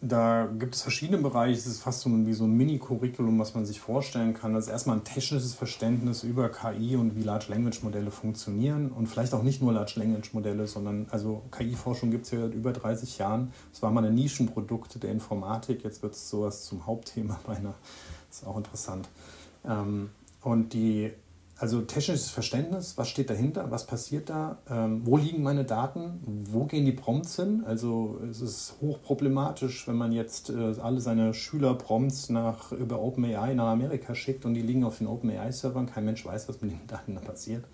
da 0.06 0.46
gibt 0.46 0.74
es 0.74 0.82
verschiedene 0.82 1.18
Bereiche. 1.18 1.58
Es 1.58 1.66
ist 1.66 1.82
fast 1.82 2.00
so 2.00 2.10
wie 2.10 2.32
so 2.34 2.44
ein 2.44 2.52
Mini-Curriculum, 2.52 3.38
was 3.38 3.54
man 3.54 3.64
sich 3.64 3.80
vorstellen 3.80 4.34
kann. 4.34 4.52
Das 4.52 4.66
ist 4.66 4.70
erstmal 4.70 4.96
ein 4.96 5.04
technisches 5.04 5.54
Verständnis 5.54 6.22
über 6.22 6.50
KI 6.50 6.96
und 6.96 7.16
wie 7.16 7.22
Large 7.22 7.46
Language 7.48 7.82
Modelle 7.82 8.10
funktionieren. 8.10 8.90
Und 8.90 9.06
vielleicht 9.06 9.32
auch 9.32 9.42
nicht 9.42 9.62
nur 9.62 9.72
Large 9.72 9.94
Language 9.96 10.34
Modelle, 10.34 10.66
sondern 10.66 11.06
also 11.10 11.42
KI-Forschung 11.50 12.10
gibt 12.10 12.26
es 12.26 12.32
ja 12.32 12.40
seit 12.40 12.54
über 12.54 12.72
30 12.72 13.18
Jahren. 13.18 13.52
Es 13.72 13.82
war 13.82 13.90
mal 13.90 14.04
ein 14.04 14.14
Nischenprodukt 14.14 15.02
der 15.02 15.10
Informatik. 15.10 15.84
Jetzt 15.84 16.02
wird 16.02 16.14
es 16.14 16.28
sowas 16.28 16.64
zum 16.64 16.86
Hauptthema. 16.86 17.40
Das 17.46 18.38
ist 18.42 18.46
auch 18.46 18.58
interessant. 18.58 19.08
Ähm, 19.66 20.10
und 20.42 20.74
die 20.74 21.12
also 21.56 21.82
technisches 21.82 22.30
Verständnis, 22.30 22.98
was 22.98 23.08
steht 23.08 23.30
dahinter, 23.30 23.70
was 23.70 23.86
passiert 23.86 24.28
da, 24.28 24.58
ähm, 24.68 25.02
wo 25.04 25.16
liegen 25.16 25.42
meine 25.42 25.64
Daten, 25.64 26.20
wo 26.26 26.64
gehen 26.64 26.84
die 26.84 26.92
Prompts 26.92 27.36
hin? 27.36 27.62
Also 27.64 28.20
es 28.28 28.40
ist 28.40 28.74
hochproblematisch, 28.80 29.86
wenn 29.86 29.96
man 29.96 30.10
jetzt 30.10 30.50
äh, 30.50 30.74
alle 30.82 31.00
seine 31.00 31.32
Schüler-Prompts 31.32 32.30
nach, 32.30 32.72
über 32.72 33.00
OpenAI 33.00 33.54
nach 33.54 33.68
Amerika 33.68 34.16
schickt 34.16 34.44
und 34.44 34.54
die 34.54 34.62
liegen 34.62 34.82
auf 34.82 34.98
den 34.98 35.06
OpenAI-Servern, 35.06 35.86
kein 35.86 36.04
Mensch 36.04 36.26
weiß, 36.26 36.48
was 36.48 36.60
mit 36.60 36.72
den 36.72 36.86
Daten 36.88 37.14
da 37.14 37.20
passiert. 37.20 37.64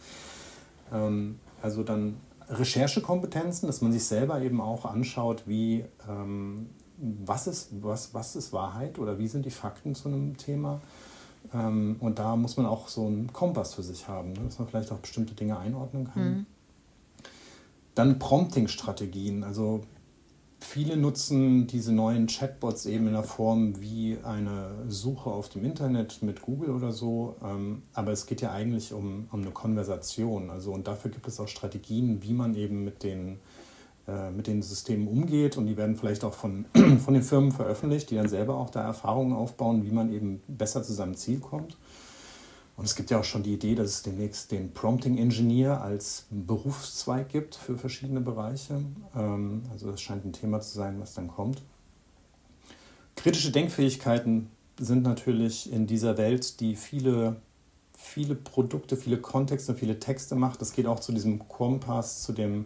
Ähm, 0.92 1.40
also 1.62 1.82
dann 1.82 2.16
Recherchekompetenzen, 2.50 3.66
dass 3.66 3.80
man 3.80 3.92
sich 3.92 4.04
selber 4.04 4.42
eben 4.42 4.60
auch 4.60 4.84
anschaut, 4.84 5.44
wie, 5.46 5.84
ähm, 6.06 6.68
was, 6.98 7.46
ist, 7.46 7.70
was, 7.80 8.12
was 8.12 8.36
ist 8.36 8.52
Wahrheit 8.52 8.98
oder 8.98 9.18
wie 9.18 9.28
sind 9.28 9.46
die 9.46 9.50
Fakten 9.50 9.94
zu 9.94 10.08
einem 10.08 10.36
Thema 10.36 10.82
ähm, 11.52 11.96
und 12.00 12.18
da 12.18 12.36
muss 12.36 12.56
man 12.56 12.66
auch 12.66 12.88
so 12.88 13.06
einen 13.06 13.32
Kompass 13.32 13.74
für 13.74 13.82
sich 13.82 14.08
haben, 14.08 14.32
ne? 14.32 14.40
dass 14.44 14.58
man 14.58 14.68
vielleicht 14.68 14.92
auch 14.92 14.98
bestimmte 14.98 15.34
Dinge 15.34 15.58
einordnen 15.58 16.10
kann. 16.12 16.22
Mhm. 16.22 16.46
Dann 17.94 18.18
Prompting-Strategien. 18.18 19.42
Also 19.42 19.82
viele 20.60 20.96
nutzen 20.96 21.66
diese 21.66 21.92
neuen 21.92 22.26
Chatbots 22.26 22.86
eben 22.86 23.08
in 23.08 23.14
der 23.14 23.24
Form 23.24 23.80
wie 23.80 24.18
eine 24.22 24.70
Suche 24.88 25.30
auf 25.30 25.48
dem 25.48 25.64
Internet 25.64 26.22
mit 26.22 26.42
Google 26.42 26.70
oder 26.70 26.92
so. 26.92 27.36
Ähm, 27.42 27.82
aber 27.94 28.12
es 28.12 28.26
geht 28.26 28.40
ja 28.40 28.52
eigentlich 28.52 28.92
um, 28.92 29.26
um 29.32 29.42
eine 29.42 29.50
Konversation. 29.50 30.50
Also, 30.50 30.72
und 30.72 30.86
dafür 30.86 31.10
gibt 31.10 31.26
es 31.26 31.40
auch 31.40 31.48
Strategien, 31.48 32.22
wie 32.22 32.32
man 32.32 32.54
eben 32.54 32.84
mit 32.84 33.02
den 33.02 33.38
mit 34.34 34.46
den 34.48 34.62
Systemen 34.62 35.06
umgeht 35.06 35.56
und 35.56 35.66
die 35.66 35.76
werden 35.76 35.96
vielleicht 35.96 36.24
auch 36.24 36.34
von, 36.34 36.64
von 37.04 37.14
den 37.14 37.22
Firmen 37.22 37.52
veröffentlicht, 37.52 38.10
die 38.10 38.16
dann 38.16 38.28
selber 38.28 38.56
auch 38.56 38.70
da 38.70 38.82
Erfahrungen 38.82 39.32
aufbauen, 39.32 39.84
wie 39.84 39.92
man 39.92 40.12
eben 40.12 40.42
besser 40.48 40.82
zu 40.82 40.92
seinem 40.92 41.14
Ziel 41.14 41.38
kommt. 41.38 41.76
Und 42.80 42.86
es 42.86 42.96
gibt 42.96 43.10
ja 43.10 43.20
auch 43.20 43.24
schon 43.24 43.42
die 43.42 43.52
Idee, 43.52 43.74
dass 43.74 43.90
es 43.90 44.02
demnächst 44.02 44.52
den 44.52 44.72
Prompting 44.72 45.18
Engineer 45.18 45.82
als 45.82 46.24
Berufszweig 46.30 47.28
gibt 47.28 47.54
für 47.54 47.76
verschiedene 47.76 48.22
Bereiche. 48.22 48.80
Ähm, 49.14 49.64
also 49.70 49.90
das 49.90 50.00
scheint 50.00 50.24
ein 50.24 50.32
Thema 50.32 50.62
zu 50.62 50.78
sein, 50.78 50.98
was 50.98 51.12
dann 51.12 51.28
kommt. 51.28 51.60
Kritische 53.16 53.52
Denkfähigkeiten 53.52 54.48
sind 54.78 55.02
natürlich 55.02 55.70
in 55.70 55.86
dieser 55.86 56.16
Welt, 56.16 56.58
die 56.60 56.74
viele, 56.74 57.36
viele 57.92 58.34
Produkte, 58.34 58.96
viele 58.96 59.18
Kontexte, 59.18 59.74
viele 59.74 60.00
Texte 60.00 60.34
macht. 60.34 60.62
Das 60.62 60.72
geht 60.72 60.86
auch 60.86 61.00
zu 61.00 61.12
diesem 61.12 61.38
Kompass, 61.50 62.22
zu 62.22 62.32
dem 62.32 62.64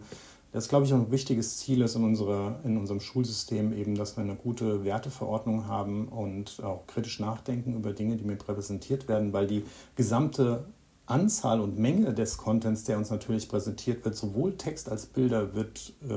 das, 0.55 0.69
glaube 0.69 0.85
ich, 0.85 0.93
auch 0.93 0.97
ein 0.97 1.11
wichtiges 1.11 1.57
Ziel 1.57 1.81
ist 1.81 1.95
in, 1.95 2.05
unserer, 2.05 2.61
in 2.63 2.77
unserem 2.77 3.01
Schulsystem 3.01 3.73
eben, 3.73 3.95
dass 3.95 4.15
wir 4.15 4.23
eine 4.23 4.37
gute 4.37 4.85
Werteverordnung 4.85 5.67
haben 5.67 6.07
und 6.07 6.63
auch 6.63 6.87
kritisch 6.87 7.19
nachdenken 7.19 7.75
über 7.75 7.91
Dinge, 7.91 8.15
die 8.15 8.23
mir 8.23 8.37
präsentiert 8.37 9.09
werden, 9.09 9.33
weil 9.33 9.47
die 9.47 9.65
gesamte 9.97 10.63
Anzahl 11.07 11.59
und 11.59 11.77
Menge 11.77 12.13
des 12.13 12.37
Contents, 12.37 12.85
der 12.85 12.97
uns 12.97 13.09
natürlich 13.09 13.49
präsentiert 13.49 14.05
wird, 14.05 14.15
sowohl 14.15 14.55
Text 14.55 14.87
als 14.87 15.07
Bilder, 15.07 15.55
wird, 15.55 15.91
äh, 16.05 16.07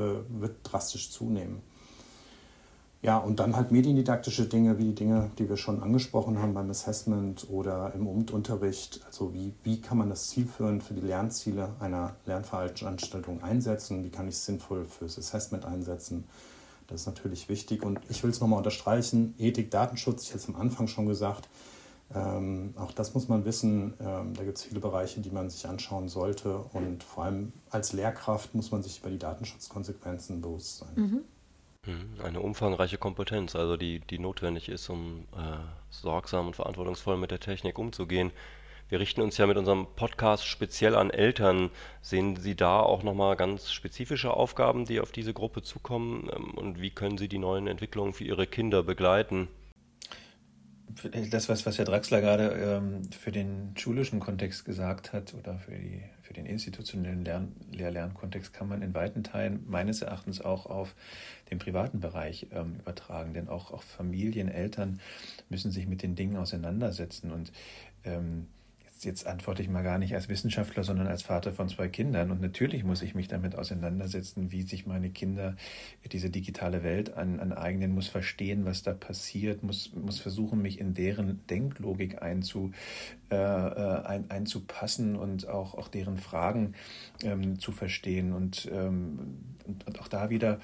wird 0.41 0.59
drastisch 0.63 1.11
zunehmen. 1.11 1.61
Ja, 3.01 3.19
und 3.19 3.39
dann 3.39 3.55
halt 3.55 3.71
mediendidaktische 3.71 4.47
Dinge, 4.47 4.79
wie 4.79 4.87
die 4.87 4.95
Dinge, 4.95 5.31
die 5.39 5.49
wir 5.49 5.57
schon 5.57 5.83
angesprochen 5.83 6.41
haben 6.41 6.53
beim 6.53 6.69
Assessment 6.69 7.47
oder 7.49 7.95
im 7.95 8.09
Unterricht. 8.09 9.01
Also 9.07 9.33
wie, 9.33 9.55
wie 9.63 9.81
kann 9.81 9.99
man 9.99 10.11
das 10.11 10.31
zielführend 10.31 10.83
für 10.83 10.95
die 10.95 11.07
Lernziele 11.07 11.71
einer 11.79 12.17
Lernveranstaltung 12.27 13.41
einsetzen? 13.43 14.05
Wie 14.05 14.11
kann 14.11 14.27
ich 14.27 14.35
es 14.35 14.47
sinnvoll 14.47 14.85
fürs 14.85 15.17
Assessment 15.17 15.65
einsetzen? 15.65 16.25
Das 16.89 17.03
ist 17.03 17.07
natürlich 17.07 17.49
wichtig. 17.49 17.85
Und 17.85 18.01
ich 18.09 18.25
will 18.25 18.31
es 18.31 18.41
nochmal 18.41 18.59
unterstreichen, 18.59 19.35
Ethik, 19.39 19.71
Datenschutz, 19.71 20.25
ich 20.25 20.31
habe 20.31 20.39
es 20.39 20.49
am 20.49 20.57
Anfang 20.57 20.89
schon 20.89 21.07
gesagt, 21.07 21.49
ähm, 22.13 22.75
auch 22.77 22.93
das 22.93 23.15
muss 23.15 23.29
man 23.29 23.45
wissen. 23.45 23.95
Ähm, 24.01 24.35
da 24.35 24.43
gibt 24.43 24.59
es 24.59 24.65
viele 24.65 24.81
Bereiche, 24.81 25.21
die 25.21 25.31
man 25.31 25.51
sich 25.51 25.69
anschauen 25.69 26.09
sollte. 26.09 26.59
Und 26.73 27.05
vor 27.05 27.25
allem 27.25 27.53
als 27.71 27.93
Lehrkraft 27.93 28.55
muss 28.57 28.73
man 28.73 28.83
sich 28.83 28.99
über 29.01 29.11
die 29.11 29.19
Datenschutzkonsequenzen 29.19 30.41
bewusst 30.41 30.79
sein. 30.79 30.89
Mhm. 30.97 31.21
Mhm, 31.89 32.23
eine 32.23 32.41
umfangreiche 32.41 32.99
Kompetenz, 32.99 33.57
also 33.57 33.79
die, 33.79 34.01
die 34.01 34.19
notwendig 34.19 34.69
ist, 34.69 34.91
um 34.91 35.27
äh, 35.33 35.57
sorgsam 35.89 36.49
und 36.49 36.57
verantwortungsvoll 36.57 37.17
mit 37.17 37.31
der 37.31 37.41
Technik 37.41 37.79
umzugehen. 37.79 38.31
Wir 38.91 39.01
richten 39.01 39.23
uns 39.23 39.39
ja 39.39 39.47
mit 39.47 39.57
unserem 39.57 39.87
Podcast 39.97 40.47
speziell 40.47 40.95
an 40.95 41.11
Eltern. 41.11 41.71
Sehen 42.03 42.37
Sie 42.37 42.55
da 42.55 42.81
auch 42.81 43.03
nochmal 43.03 43.37
ganz 43.37 43.71
spezifische 43.71 44.33
Aufgaben, 44.33 44.85
die 44.85 45.01
auf 45.01 45.13
diese 45.13 45.33
Gruppe 45.33 45.63
zukommen? 45.63 46.29
Ähm, 46.35 46.51
und 46.53 46.81
wie 46.81 46.91
können 46.91 47.17
Sie 47.17 47.29
die 47.29 47.39
neuen 47.39 47.69
Entwicklungen 47.69 48.13
für 48.13 48.25
Ihre 48.25 48.47
Kinder 48.47 48.83
begleiten? 48.83 49.49
Das, 51.31 51.49
was, 51.49 51.65
was 51.65 51.79
Herr 51.79 51.85
Draxler 51.85 52.21
gerade 52.21 52.49
ähm, 52.49 53.03
für 53.13 53.31
den 53.31 53.75
schulischen 53.77 54.21
Kontext 54.21 54.65
gesagt 54.65 55.13
hat 55.13 55.35
oder 55.35 55.59
für, 55.59 55.73
die, 55.73 56.03
für 56.23 56.33
den 56.33 56.47
institutionellen 56.47 57.25
Lern 57.25 57.53
Lehr-Lernkontext, 57.73 58.53
kann 58.53 58.69
man 58.69 58.83
in 58.83 58.95
weiten 58.95 59.23
Teilen 59.23 59.65
meines 59.67 60.03
Erachtens 60.03 60.41
auch 60.41 60.67
auf 60.67 60.95
den 61.51 61.59
privaten 61.59 62.01
Bereich 62.01 62.49
ähm, 62.53 62.77
übertragen. 62.81 63.35
Denn 63.35 63.49
auch, 63.49 63.73
auch 63.73 63.83
Familien, 63.83 64.49
Eltern 64.49 65.01
müssen 65.49 65.71
sich 65.71 65.87
mit 65.87 66.03
den 66.03 66.15
Dingen 66.15 66.37
auseinandersetzen. 66.37 67.33
Und 67.33 67.53
ähm, 68.05 68.47
jetzt 69.05 69.27
antworte 69.27 69.63
ich 69.63 69.69
mal 69.69 69.83
gar 69.83 69.99
nicht 69.99 70.15
als 70.15 70.29
Wissenschaftler, 70.29 70.85
sondern 70.85 71.07
als 71.07 71.23
Vater 71.23 71.53
von 71.53 71.69
zwei 71.69 71.89
Kindern. 71.89 72.31
Und 72.31 72.41
natürlich 72.41 72.85
muss 72.85 73.03
ich 73.03 73.15
mich 73.15 73.29
damit 73.29 73.55
auseinandersetzen, 73.55 74.51
wie 74.51 74.63
sich 74.63 74.87
meine 74.87 75.11
Kinder 75.11 75.57
diese 76.11 76.31
digitale 76.31 76.83
Welt 76.83 77.17
an, 77.17 77.41
aneignen, 77.41 77.93
muss 77.93 78.09
verstehen, 78.09 78.65
was 78.65 78.83
da 78.83 78.95
passiert, 78.95 79.63
muss, 79.63 79.93
muss 79.95 80.19
versuchen, 80.19 80.63
mich 80.63 80.81
in 80.81 80.95
deren 80.95 81.47
Denklogik 81.47 82.23
einzu, 82.23 82.73
äh, 83.31 83.37
äh 83.37 84.03
ein, 84.05 84.31
einzupassen 84.31 85.17
und 85.17 85.49
auch, 85.49 85.75
auch 85.75 85.89
deren 85.89 86.19
Fragen 86.19 86.75
ähm, 87.23 87.59
zu 87.59 87.73
verstehen. 87.73 88.33
Und, 88.33 88.69
ähm, 88.73 89.19
und, 89.65 89.87
und 89.87 90.01
auch 90.01 90.09
da 90.09 90.31
wieder 90.31 90.61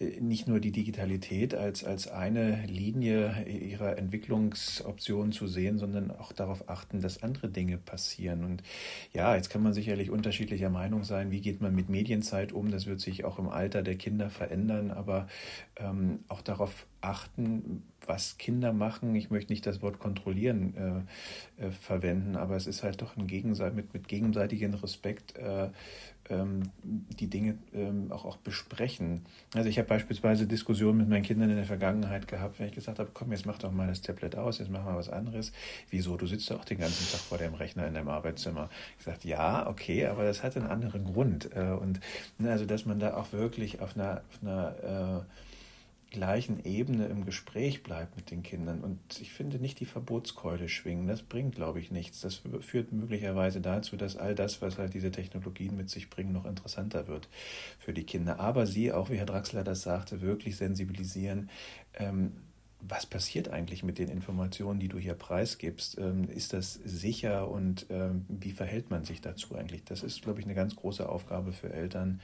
nicht 0.00 0.46
nur 0.46 0.60
die 0.60 0.70
Digitalität 0.70 1.54
als, 1.54 1.82
als 1.82 2.06
eine 2.06 2.64
Linie 2.66 3.44
ihrer 3.46 3.98
Entwicklungsoptionen 3.98 5.32
zu 5.32 5.48
sehen, 5.48 5.78
sondern 5.78 6.12
auch 6.12 6.32
darauf 6.32 6.68
achten, 6.68 7.00
dass 7.00 7.22
andere 7.22 7.48
Dinge 7.48 7.78
passieren. 7.78 8.44
Und 8.44 8.62
ja, 9.12 9.34
jetzt 9.34 9.50
kann 9.50 9.62
man 9.62 9.74
sicherlich 9.74 10.10
unterschiedlicher 10.10 10.70
Meinung 10.70 11.02
sein, 11.02 11.32
wie 11.32 11.40
geht 11.40 11.60
man 11.60 11.74
mit 11.74 11.88
Medienzeit 11.88 12.52
um. 12.52 12.70
Das 12.70 12.86
wird 12.86 13.00
sich 13.00 13.24
auch 13.24 13.40
im 13.40 13.48
Alter 13.48 13.82
der 13.82 13.96
Kinder 13.96 14.30
verändern, 14.30 14.92
aber 14.92 15.26
ähm, 15.76 16.20
auch 16.28 16.42
darauf 16.42 16.86
achten, 17.00 17.82
was 18.06 18.38
Kinder 18.38 18.72
machen. 18.72 19.14
Ich 19.14 19.30
möchte 19.30 19.52
nicht 19.52 19.66
das 19.66 19.82
Wort 19.82 19.98
kontrollieren 19.98 21.06
äh, 21.58 21.66
äh, 21.66 21.70
verwenden, 21.70 22.36
aber 22.36 22.56
es 22.56 22.66
ist 22.66 22.82
halt 22.82 23.02
doch 23.02 23.16
ein 23.16 23.26
Gegenseit 23.26 23.74
mit, 23.74 23.92
mit 23.94 24.08
gegenseitigem 24.08 24.74
Respekt 24.74 25.36
äh, 25.36 25.70
ähm, 26.30 26.70
die 26.82 27.28
Dinge 27.28 27.58
ähm, 27.74 28.10
auch, 28.10 28.24
auch 28.24 28.36
besprechen. 28.36 29.22
Also 29.54 29.68
ich 29.68 29.78
habe 29.78 29.88
beispielsweise 29.88 30.46
Diskussionen 30.46 30.98
mit 30.98 31.08
meinen 31.08 31.22
Kindern 31.22 31.50
in 31.50 31.56
der 31.56 31.64
Vergangenheit 31.64 32.28
gehabt, 32.28 32.58
wenn 32.58 32.68
ich 32.68 32.74
gesagt 32.74 32.98
habe, 32.98 33.10
komm, 33.12 33.32
jetzt 33.32 33.46
mach 33.46 33.58
doch 33.58 33.72
mal 33.72 33.86
das 33.86 34.00
Tablet 34.00 34.36
aus, 34.36 34.58
jetzt 34.58 34.70
mach 34.70 34.84
mal 34.84 34.96
was 34.96 35.08
anderes. 35.08 35.52
Wieso? 35.90 36.16
Du 36.16 36.26
sitzt 36.26 36.50
doch 36.50 36.64
den 36.64 36.78
ganzen 36.78 37.10
Tag 37.10 37.20
vor 37.20 37.38
dem 37.38 37.54
Rechner 37.54 37.86
in 37.86 37.94
deinem 37.94 38.08
Arbeitszimmer. 38.08 38.68
Ich 38.98 39.04
sagte, 39.04 39.28
ja, 39.28 39.66
okay, 39.66 40.06
aber 40.06 40.24
das 40.24 40.42
hat 40.42 40.56
einen 40.56 40.66
anderen 40.66 41.04
Grund. 41.04 41.50
Äh, 41.54 41.70
und 41.70 42.00
ne, 42.38 42.50
also, 42.50 42.66
dass 42.66 42.86
man 42.86 42.98
da 42.98 43.16
auch 43.16 43.32
wirklich 43.32 43.80
auf 43.80 43.96
einer, 43.96 44.22
auf 44.30 44.42
einer 44.42 45.24
äh, 45.24 45.24
gleichen 46.10 46.64
Ebene 46.64 47.06
im 47.06 47.24
Gespräch 47.24 47.82
bleibt 47.82 48.16
mit 48.16 48.30
den 48.30 48.42
Kindern. 48.42 48.80
Und 48.80 48.98
ich 49.20 49.32
finde 49.32 49.58
nicht 49.58 49.80
die 49.80 49.84
Verbotskeule 49.84 50.68
schwingen. 50.68 51.06
Das 51.06 51.22
bringt, 51.22 51.54
glaube 51.54 51.80
ich, 51.80 51.90
nichts. 51.90 52.20
Das 52.20 52.40
führt 52.60 52.92
möglicherweise 52.92 53.60
dazu, 53.60 53.96
dass 53.96 54.16
all 54.16 54.34
das, 54.34 54.62
was 54.62 54.78
halt 54.78 54.94
diese 54.94 55.10
Technologien 55.10 55.76
mit 55.76 55.90
sich 55.90 56.08
bringen, 56.08 56.32
noch 56.32 56.46
interessanter 56.46 57.08
wird 57.08 57.28
für 57.78 57.92
die 57.92 58.04
Kinder. 58.04 58.40
Aber 58.40 58.66
sie, 58.66 58.92
auch 58.92 59.10
wie 59.10 59.18
Herr 59.18 59.26
Draxler 59.26 59.64
das 59.64 59.82
sagte, 59.82 60.20
wirklich 60.20 60.56
sensibilisieren. 60.56 61.50
Ähm, 61.94 62.32
was 62.80 63.06
passiert 63.06 63.48
eigentlich 63.48 63.82
mit 63.82 63.98
den 63.98 64.08
Informationen, 64.08 64.78
die 64.78 64.88
du 64.88 64.98
hier 64.98 65.14
preisgibst? 65.14 65.98
Ähm, 65.98 66.28
ist 66.28 66.52
das 66.52 66.74
sicher 66.84 67.48
und 67.48 67.86
ähm, 67.90 68.24
wie 68.28 68.52
verhält 68.52 68.90
man 68.90 69.04
sich 69.04 69.20
dazu 69.20 69.56
eigentlich? 69.56 69.84
Das 69.84 70.02
ist, 70.02 70.22
glaube 70.22 70.40
ich, 70.40 70.46
eine 70.46 70.54
ganz 70.54 70.76
große 70.76 71.08
Aufgabe 71.08 71.52
für 71.52 71.72
Eltern 71.72 72.20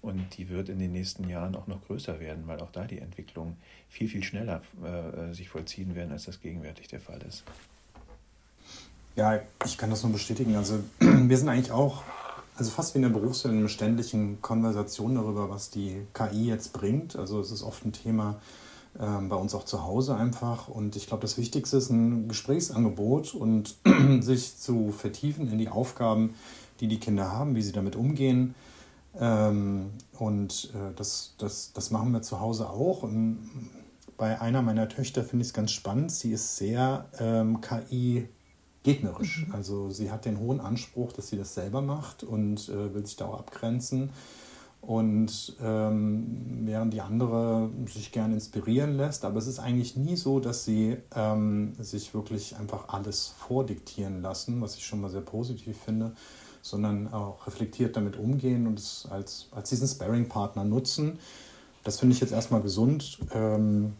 und 0.00 0.38
die 0.38 0.48
wird 0.48 0.70
in 0.70 0.78
den 0.78 0.92
nächsten 0.92 1.28
Jahren 1.28 1.54
auch 1.54 1.66
noch 1.66 1.84
größer 1.86 2.20
werden, 2.20 2.46
weil 2.46 2.60
auch 2.60 2.72
da 2.72 2.84
die 2.84 2.98
Entwicklung 2.98 3.56
viel, 3.88 4.08
viel 4.08 4.24
schneller 4.24 4.62
äh, 4.82 5.34
sich 5.34 5.50
vollziehen 5.50 5.94
werden, 5.94 6.12
als 6.12 6.24
das 6.24 6.40
gegenwärtig 6.40 6.88
der 6.88 7.00
Fall 7.00 7.20
ist. 7.28 7.44
Ja, 9.14 9.40
ich 9.64 9.76
kann 9.76 9.90
das 9.90 10.02
nur 10.04 10.12
bestätigen. 10.12 10.56
Also 10.56 10.80
wir 11.00 11.36
sind 11.36 11.48
eigentlich 11.50 11.72
auch, 11.72 12.02
also 12.56 12.70
fast 12.70 12.94
wie 12.94 12.98
in 12.98 13.02
der 13.02 13.10
Berufswelt, 13.10 13.52
in 13.52 13.60
einer 13.60 13.68
ständigen 13.68 14.40
Konversation 14.40 15.16
darüber, 15.16 15.50
was 15.50 15.70
die 15.70 16.06
KI 16.14 16.46
jetzt 16.46 16.72
bringt. 16.72 17.16
Also 17.16 17.40
es 17.40 17.50
ist 17.50 17.62
oft 17.62 17.84
ein 17.84 17.92
Thema, 17.92 18.40
bei 18.98 19.36
uns 19.36 19.54
auch 19.54 19.64
zu 19.64 19.84
Hause 19.84 20.16
einfach. 20.16 20.66
Und 20.68 20.96
ich 20.96 21.06
glaube, 21.06 21.22
das 21.22 21.38
Wichtigste 21.38 21.76
ist 21.76 21.90
ein 21.90 22.26
Gesprächsangebot 22.26 23.34
und 23.34 23.76
sich 24.20 24.58
zu 24.58 24.90
vertiefen 24.90 25.50
in 25.52 25.58
die 25.58 25.68
Aufgaben, 25.68 26.34
die 26.80 26.88
die 26.88 26.98
Kinder 26.98 27.30
haben, 27.30 27.54
wie 27.54 27.62
sie 27.62 27.72
damit 27.72 27.94
umgehen. 27.94 28.54
Ähm, 29.18 29.90
und 30.18 30.72
äh, 30.74 30.94
das, 30.96 31.34
das, 31.38 31.72
das 31.72 31.90
machen 31.90 32.12
wir 32.12 32.22
zu 32.22 32.40
Hause 32.40 32.70
auch. 32.70 33.02
Und 33.02 33.48
bei 34.16 34.40
einer 34.40 34.62
meiner 34.62 34.88
Töchter 34.88 35.24
finde 35.24 35.42
ich 35.42 35.48
es 35.48 35.54
ganz 35.54 35.70
spannend. 35.70 36.10
Sie 36.10 36.32
ist 36.32 36.56
sehr 36.56 37.06
ähm, 37.18 37.60
KI-gegnerisch. 37.60 39.46
Mhm. 39.46 39.54
Also 39.54 39.90
sie 39.90 40.10
hat 40.10 40.24
den 40.24 40.38
hohen 40.38 40.60
Anspruch, 40.60 41.12
dass 41.12 41.28
sie 41.28 41.36
das 41.36 41.54
selber 41.54 41.82
macht 41.82 42.24
und 42.24 42.68
äh, 42.68 42.94
will 42.94 43.06
sich 43.06 43.16
da 43.16 43.26
auch 43.26 43.38
abgrenzen. 43.38 44.10
Und 44.80 45.56
ähm, 45.60 46.62
während 46.64 46.94
die 46.94 47.00
andere 47.00 47.68
sich 47.86 48.12
gern 48.12 48.32
inspirieren 48.32 48.96
lässt, 48.96 49.24
aber 49.24 49.38
es 49.38 49.46
ist 49.46 49.58
eigentlich 49.58 49.96
nie 49.96 50.16
so, 50.16 50.40
dass 50.40 50.64
sie 50.64 50.96
ähm, 51.14 51.74
sich 51.78 52.14
wirklich 52.14 52.56
einfach 52.56 52.88
alles 52.88 53.34
vordiktieren 53.38 54.22
lassen, 54.22 54.60
was 54.60 54.76
ich 54.76 54.86
schon 54.86 55.00
mal 55.00 55.10
sehr 55.10 55.20
positiv 55.20 55.76
finde, 55.84 56.12
sondern 56.62 57.12
auch 57.12 57.46
reflektiert 57.46 57.96
damit 57.96 58.16
umgehen 58.16 58.66
und 58.66 58.78
es 58.78 59.06
als, 59.10 59.48
als 59.50 59.68
diesen 59.68 59.88
Sparring-Partner 59.88 60.64
nutzen. 60.64 61.18
Das 61.84 61.98
finde 61.98 62.14
ich 62.14 62.20
jetzt 62.20 62.32
erstmal 62.32 62.62
gesund. 62.62 63.18
Ähm, 63.32 63.94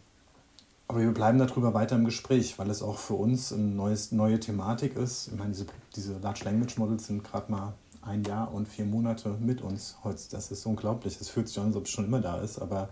aber 0.88 1.01
wir 1.01 1.12
bleiben 1.12 1.38
darüber 1.38 1.75
weiter 1.75 1.97
im 1.97 2.07
Gespräch, 2.07 2.59
weil 2.59 2.71
es 2.71 2.83
auch 2.83 2.97
für 2.97 3.12
uns 3.12 3.53
eine 3.53 3.95
neue 4.11 4.41
Thematik 4.41 4.97
ist. 4.97 5.29
Ich 5.29 5.38
meine, 5.38 5.51
diese, 5.53 5.67
diese 5.95 6.19
Large 6.19 6.45
Language 6.45 6.79
Models 6.79 7.07
sind 7.07 7.23
gerade 7.23 7.53
mal 7.53 7.75
ein 8.03 8.25
Jahr 8.25 8.53
und 8.53 8.69
vier 8.69 8.85
Monate 8.85 9.37
mit 9.41 9.61
uns. 9.61 9.97
Das 10.31 10.51
ist 10.51 10.67
unglaublich. 10.67 11.21
Es 11.21 11.29
fühlt 11.29 11.49
sich 11.49 11.59
an, 11.59 11.67
als 11.67 11.77
ob 11.77 11.85
es 11.85 11.91
schon 11.91 12.05
immer 12.07 12.21
da 12.21 12.41
ist, 12.41 12.59
aber 12.59 12.89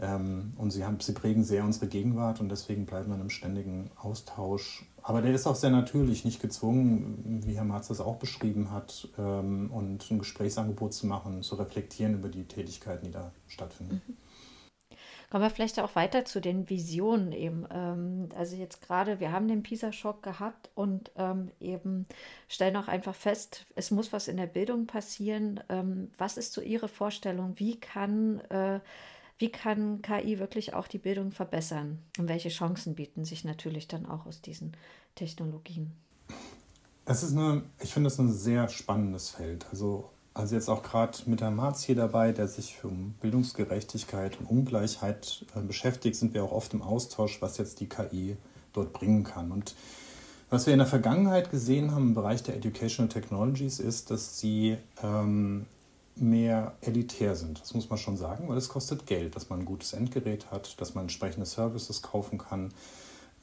ähm, 0.00 0.52
und 0.56 0.70
sie, 0.70 0.84
haben, 0.84 1.00
sie 1.00 1.12
prägen 1.12 1.42
sehr 1.42 1.64
unsere 1.64 1.88
Gegenwart 1.88 2.40
und 2.40 2.48
deswegen 2.48 2.86
bleibt 2.86 3.08
man 3.08 3.20
im 3.20 3.30
ständigen 3.30 3.90
Austausch. 3.96 4.86
Aber 5.02 5.22
der 5.22 5.34
ist 5.34 5.46
auch 5.46 5.56
sehr 5.56 5.70
natürlich, 5.70 6.24
nicht 6.24 6.40
gezwungen, 6.40 7.42
wie 7.44 7.56
Herr 7.56 7.64
Marz 7.64 7.88
das 7.88 8.00
auch 8.00 8.16
beschrieben 8.16 8.70
hat, 8.70 9.08
ähm, 9.18 9.70
und 9.72 10.08
ein 10.10 10.18
Gesprächsangebot 10.18 10.92
zu 10.92 11.06
machen, 11.06 11.42
zu 11.42 11.56
reflektieren 11.56 12.14
über 12.14 12.28
die 12.28 12.44
Tätigkeiten, 12.44 13.06
die 13.06 13.10
da 13.10 13.32
stattfinden. 13.48 14.02
Mhm. 14.06 14.16
Kommen 15.30 15.44
wir 15.44 15.50
vielleicht 15.50 15.78
auch 15.78 15.94
weiter 15.94 16.24
zu 16.24 16.40
den 16.40 16.70
Visionen 16.70 17.32
eben. 17.32 17.66
Ähm, 17.70 18.30
also 18.34 18.56
jetzt 18.56 18.80
gerade, 18.80 19.20
wir 19.20 19.30
haben 19.30 19.46
den 19.46 19.62
PISA-Schock 19.62 20.22
gehabt 20.22 20.70
und 20.74 21.10
ähm, 21.16 21.50
eben 21.60 22.06
stellen 22.48 22.76
auch 22.76 22.88
einfach 22.88 23.14
fest, 23.14 23.66
es 23.74 23.90
muss 23.90 24.12
was 24.12 24.28
in 24.28 24.38
der 24.38 24.46
Bildung 24.46 24.86
passieren. 24.86 25.60
Ähm, 25.68 26.10
was 26.16 26.38
ist 26.38 26.54
so 26.54 26.62
Ihre 26.62 26.88
Vorstellung? 26.88 27.52
Wie 27.56 27.78
kann, 27.78 28.40
äh, 28.48 28.80
wie 29.36 29.50
kann 29.50 30.00
KI 30.00 30.38
wirklich 30.38 30.72
auch 30.72 30.88
die 30.88 30.98
Bildung 30.98 31.30
verbessern? 31.30 31.98
Und 32.18 32.28
welche 32.28 32.48
Chancen 32.48 32.94
bieten 32.94 33.26
sich 33.26 33.44
natürlich 33.44 33.86
dann 33.86 34.06
auch 34.06 34.24
aus 34.24 34.40
diesen 34.40 34.76
Technologien? 35.14 35.92
Es 37.04 37.22
ist 37.22 37.36
eine, 37.36 37.64
ich 37.80 37.92
finde 37.92 38.08
es 38.08 38.18
ein 38.18 38.32
sehr 38.32 38.68
spannendes 38.68 39.30
Feld. 39.30 39.66
Also 39.70 40.10
also 40.38 40.54
jetzt 40.54 40.68
auch 40.68 40.84
gerade 40.84 41.18
mit 41.26 41.40
Herrn 41.40 41.56
Marz 41.56 41.82
hier 41.82 41.96
dabei, 41.96 42.30
der 42.30 42.46
sich 42.46 42.76
für 42.76 42.88
Bildungsgerechtigkeit 43.20 44.38
und 44.38 44.46
Ungleichheit 44.46 45.44
äh, 45.56 45.60
beschäftigt, 45.60 46.14
sind 46.14 46.32
wir 46.32 46.44
auch 46.44 46.52
oft 46.52 46.72
im 46.74 46.82
Austausch, 46.82 47.42
was 47.42 47.58
jetzt 47.58 47.80
die 47.80 47.88
KI 47.88 48.36
dort 48.72 48.92
bringen 48.92 49.24
kann. 49.24 49.50
Und 49.50 49.74
was 50.48 50.66
wir 50.66 50.72
in 50.72 50.78
der 50.78 50.86
Vergangenheit 50.86 51.50
gesehen 51.50 51.90
haben 51.90 52.08
im 52.08 52.14
Bereich 52.14 52.44
der 52.44 52.56
Educational 52.56 53.08
Technologies 53.08 53.80
ist, 53.80 54.12
dass 54.12 54.38
sie 54.38 54.76
ähm, 55.02 55.66
mehr 56.14 56.72
elitär 56.82 57.34
sind. 57.34 57.60
Das 57.60 57.74
muss 57.74 57.90
man 57.90 57.98
schon 57.98 58.16
sagen, 58.16 58.48
weil 58.48 58.58
es 58.58 58.68
kostet 58.68 59.06
Geld, 59.06 59.34
dass 59.34 59.50
man 59.50 59.60
ein 59.60 59.64
gutes 59.64 59.92
Endgerät 59.92 60.52
hat, 60.52 60.80
dass 60.80 60.94
man 60.94 61.04
entsprechende 61.04 61.46
Services 61.46 62.00
kaufen 62.00 62.38
kann. 62.38 62.72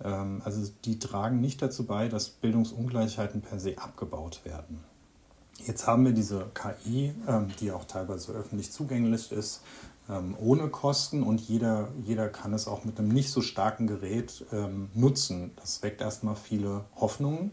Ähm, 0.02 0.42
also 0.46 0.72
die 0.86 0.98
tragen 0.98 1.42
nicht 1.42 1.62
dazu 1.62 1.86
bei, 1.86 2.08
dass 2.08 2.30
Bildungsungleichheiten 2.30 3.42
per 3.42 3.60
se 3.60 3.78
abgebaut 3.78 4.46
werden. 4.46 4.80
Jetzt 5.60 5.88
haben 5.88 6.06
wir 6.06 6.12
diese 6.12 6.48
KI, 6.54 7.14
ähm, 7.28 7.48
die 7.60 7.72
auch 7.72 7.86
teilweise 7.86 8.34
öffentlich 8.34 8.72
zugänglich 8.72 9.32
ist, 9.32 9.62
ähm, 10.10 10.36
ohne 10.40 10.70
Kosten 10.70 11.24
und 11.24 11.42
jeder, 11.42 11.90
jeder 12.04 12.28
kann 12.30 12.54
es 12.54 12.68
auch 12.68 12.84
mit 12.84 13.00
einem 13.00 13.10
nicht 13.10 13.32
so 13.32 13.42
starken 13.42 13.88
Gerät 13.88 14.46
ähm, 14.52 14.90
nutzen. 14.94 15.52
Das 15.56 15.82
weckt 15.82 16.02
erstmal 16.02 16.36
viele 16.36 16.86
Hoffnungen. 16.96 17.52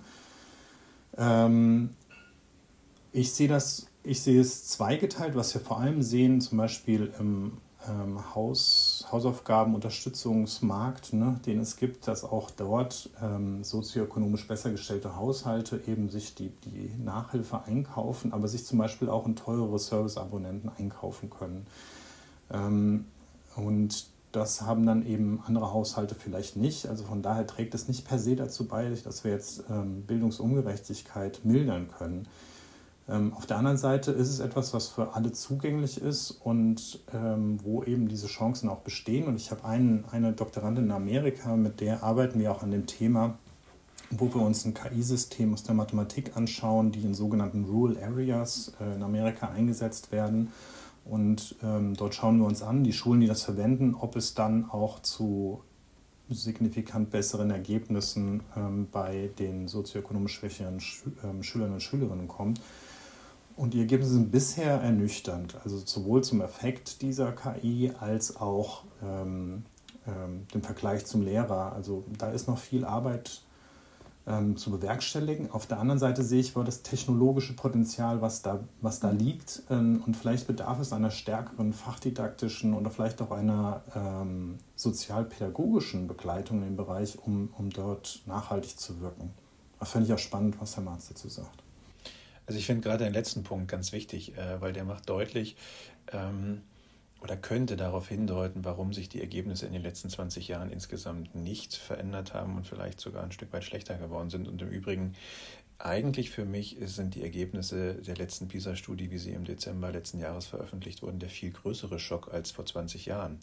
ich 3.13 3.35
sehe 3.35 3.49
das, 3.49 3.87
ich 4.03 4.23
sehe 4.23 4.41
es 4.41 4.67
zweigeteilt, 4.67 5.37
was 5.37 5.53
wir 5.53 5.61
vor 5.61 5.79
allem 5.79 6.03
sehen, 6.03 6.41
zum 6.41 6.57
Beispiel 6.57 7.13
im 7.19 7.59
Haus, 8.35 8.82
Hausaufgabenunterstützungsmarkt, 9.13 11.13
ne, 11.13 11.39
den 11.47 11.61
es 11.61 11.77
gibt, 11.77 12.09
dass 12.09 12.25
auch 12.25 12.51
dort 12.51 13.11
ähm, 13.23 13.63
sozioökonomisch 13.63 14.49
besser 14.49 14.71
gestellte 14.71 15.15
Haushalte 15.17 15.83
eben 15.87 16.09
sich 16.09 16.35
die, 16.35 16.49
die 16.65 16.91
Nachhilfe 17.03 17.65
einkaufen, 17.65 18.33
aber 18.33 18.49
sich 18.49 18.65
zum 18.65 18.79
Beispiel 18.79 19.11
auch 19.11 19.27
in 19.27 19.37
teurere 19.37 19.79
Serviceabonnenten 19.79 20.71
einkaufen 20.79 21.29
können. 21.31 21.67
Ähm, 22.51 23.05
und 23.55 24.07
das 24.33 24.63
haben 24.63 24.87
dann 24.87 25.07
eben 25.07 25.41
andere 25.47 25.73
Haushalte 25.73 26.15
vielleicht 26.15 26.57
nicht. 26.57 26.87
Also 26.87 27.05
von 27.05 27.23
daher 27.23 27.47
trägt 27.47 27.75
es 27.75 27.89
nicht 27.89 28.07
per 28.07 28.19
se 28.19 28.35
dazu 28.35 28.67
bei, 28.67 28.91
dass 29.05 29.25
wir 29.25 29.33
jetzt 29.33 29.65
ähm, 29.71 30.03
Bildungsungerechtigkeit 30.07 31.45
mildern 31.45 31.89
können. 31.89 32.27
Ähm, 33.09 33.33
auf 33.35 33.47
der 33.47 33.59
anderen 33.59 33.79
Seite 33.79 34.13
ist 34.13 34.29
es 34.29 34.41
etwas, 34.41 34.73
was 34.75 34.89
für 34.89 35.15
alle 35.15 35.33
zugänglich 35.33 36.01
ist 36.01 36.31
und 36.31 37.01
ähm, 37.13 37.59
wo 37.63 37.83
eben 37.83 38.09
diese 38.09 38.29
Chancen 38.29 38.69
auch 38.69 38.81
bestehen. 38.81 39.27
Und 39.27 39.37
ich 39.37 39.51
habe 39.51 39.65
eine 39.65 40.33
Doktorandin 40.33 40.85
in 40.85 40.91
Amerika, 40.93 41.57
mit 41.57 41.81
der 41.81 42.03
arbeiten 42.03 42.39
wir 42.39 42.53
auch 42.53 42.63
an 42.63 42.71
dem 42.71 42.87
Thema, 42.87 43.39
wo 44.11 44.33
wir 44.33 44.43
uns 44.43 44.65
ein 44.65 44.75
KI-System 44.75 45.53
aus 45.53 45.63
der 45.65 45.75
Mathematik 45.75 46.37
anschauen, 46.37 46.93
die 46.93 47.01
in 47.01 47.15
sogenannten 47.15 47.65
Rural 47.65 47.97
Areas 48.03 48.73
äh, 48.81 48.95
in 48.95 49.03
Amerika 49.03 49.49
eingesetzt 49.49 50.13
werden. 50.13 50.53
Und 51.05 51.57
ähm, 51.65 51.95
dort 51.95 52.15
schauen 52.15 52.39
wir 52.39 52.47
uns 52.47 52.63
an, 52.63 52.85
die 52.85 52.93
Schulen, 52.93 53.21
die 53.21 53.27
das 53.27 53.43
verwenden, 53.43 53.97
ob 53.99 54.15
es 54.15 54.35
dann 54.35 54.71
auch 54.71 55.01
zu 55.01 55.63
signifikant 56.29 57.11
besseren 57.11 57.51
Ergebnissen 57.51 58.43
ähm, 58.57 58.89
bei 58.91 59.31
den 59.39 59.69
sozioökonomisch 59.69 60.35
schwächeren 60.35 60.81
Schü 60.81 61.11
ähm, 61.25 61.43
Schülern 61.43 61.73
und 61.73 61.83
Schülerinnen 61.83 62.29
kommt. 62.29 62.61
Und 63.57 63.75
die 63.75 63.81
Ergebnisse 63.81 64.15
sind 64.15 64.31
bisher 64.31 64.81
ernüchternd, 64.81 65.57
also 65.63 65.79
sowohl 65.85 66.25
zum 66.25 66.41
Effekt 66.41 67.03
dieser 67.03 67.33
KI 67.33 67.93
als 68.01 68.37
auch 68.37 68.85
ähm, 69.03 69.65
ähm, 70.07 70.47
dem 70.53 70.63
Vergleich 70.63 71.07
zum 71.07 71.23
Lehrer. 71.23 71.73
Also 71.73 72.05
da 72.19 72.31
ist 72.31 72.49
noch 72.49 72.59
viel 72.59 72.85
Arbeit 72.85 73.43
ähm, 74.27 74.57
zu 74.57 74.71
bewerkstelligen. 74.71 75.51
Auf 75.51 75.67
der 75.67 75.79
anderen 75.79 75.99
Seite 75.99 76.23
sehe 76.23 76.41
ich 76.41 76.55
wohl 76.55 76.65
das 76.65 76.83
technologische 76.83 77.55
Potenzial, 77.55 78.21
was 78.21 78.43
da, 78.43 78.61
was 78.81 79.01
da 79.01 79.11
liegt. 79.11 79.63
Ähm, 79.71 80.03
und 80.07 80.17
vielleicht 80.17 80.47
bedarf 80.47 80.81
es 80.81 80.93
einer 80.93 81.11
stärkeren 81.11 81.73
fachdidaktischen 81.73 82.75
oder 82.75 82.91
vielleicht 82.91 83.21
auch 83.23 83.31
einer 83.31 83.83
ähm, 83.95 84.59
sozialpädagogischen 84.77 86.07
Begleitung 86.07 86.67
im 86.67 86.77
Bereich, 86.77 87.19
um, 87.25 87.51
um 87.59 87.71
dort 87.71 88.23
nachhaltig 88.27 88.79
zu 88.79 89.01
wirken. 89.01 89.31
Das 89.79 89.91
fände 89.91 90.07
ich 90.07 90.15
auch 90.15 90.19
spannend, 90.19 90.57
was 90.61 90.77
Herr 90.77 90.85
Marz 90.85 91.09
dazu 91.09 91.29
sagt. 91.29 91.63
Also 92.53 92.61
ich 92.61 92.67
finde 92.67 92.83
gerade 92.83 93.05
den 93.05 93.15
letzten 93.15 93.45
Punkt 93.45 93.69
ganz 93.69 93.93
wichtig, 93.93 94.37
äh, 94.37 94.61
weil 94.61 94.75
der 94.75 94.85
macht 94.85 95.09
deutlich 95.09 95.57
ähm, 96.13 96.61
oder 97.23 97.35
könnte 97.35 97.79
darauf 97.79 98.09
hindeuten, 98.09 98.63
warum 98.63 98.93
sich 98.93 99.09
die 99.09 99.23
Ergebnisse 99.23 99.65
in 99.65 99.73
den 99.73 99.81
letzten 99.81 100.11
20 100.11 100.49
Jahren 100.49 100.71
insgesamt 100.71 101.35
nicht 101.35 101.75
verändert 101.75 102.35
haben 102.35 102.59
und 102.59 102.67
vielleicht 102.67 103.01
sogar 103.01 103.23
ein 103.23 103.33
Stück 103.33 103.55
weit 103.55 103.65
schlechter 103.65 103.97
geworden 103.97 104.29
sind. 104.29 104.49
Und 104.49 104.61
im 104.61 104.69
Übrigen, 104.69 105.15
eigentlich 105.79 106.29
für 106.29 106.45
mich 106.45 106.77
sind 106.83 107.15
die 107.15 107.23
Ergebnisse 107.23 107.95
der 107.95 108.17
letzten 108.17 108.49
PISA-Studie, 108.49 109.11
wie 109.11 109.17
sie 109.19 109.33
im 109.33 109.45
Dezember 109.45 109.91
letzten 109.91 110.19
Jahres 110.19 110.45
veröffentlicht 110.45 111.01
wurden, 111.01 111.21
der 111.21 111.31
viel 111.31 111.53
größere 111.53 111.99
Schock 111.99 112.35
als 112.35 112.51
vor 112.51 112.67
20 112.67 113.07
Jahren, 113.07 113.41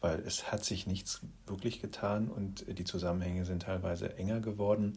weil 0.00 0.20
es 0.20 0.52
hat 0.52 0.64
sich 0.64 0.86
nichts 0.86 1.22
wirklich 1.48 1.82
getan 1.82 2.28
und 2.28 2.64
die 2.68 2.84
Zusammenhänge 2.84 3.46
sind 3.46 3.62
teilweise 3.62 4.16
enger 4.16 4.38
geworden 4.38 4.94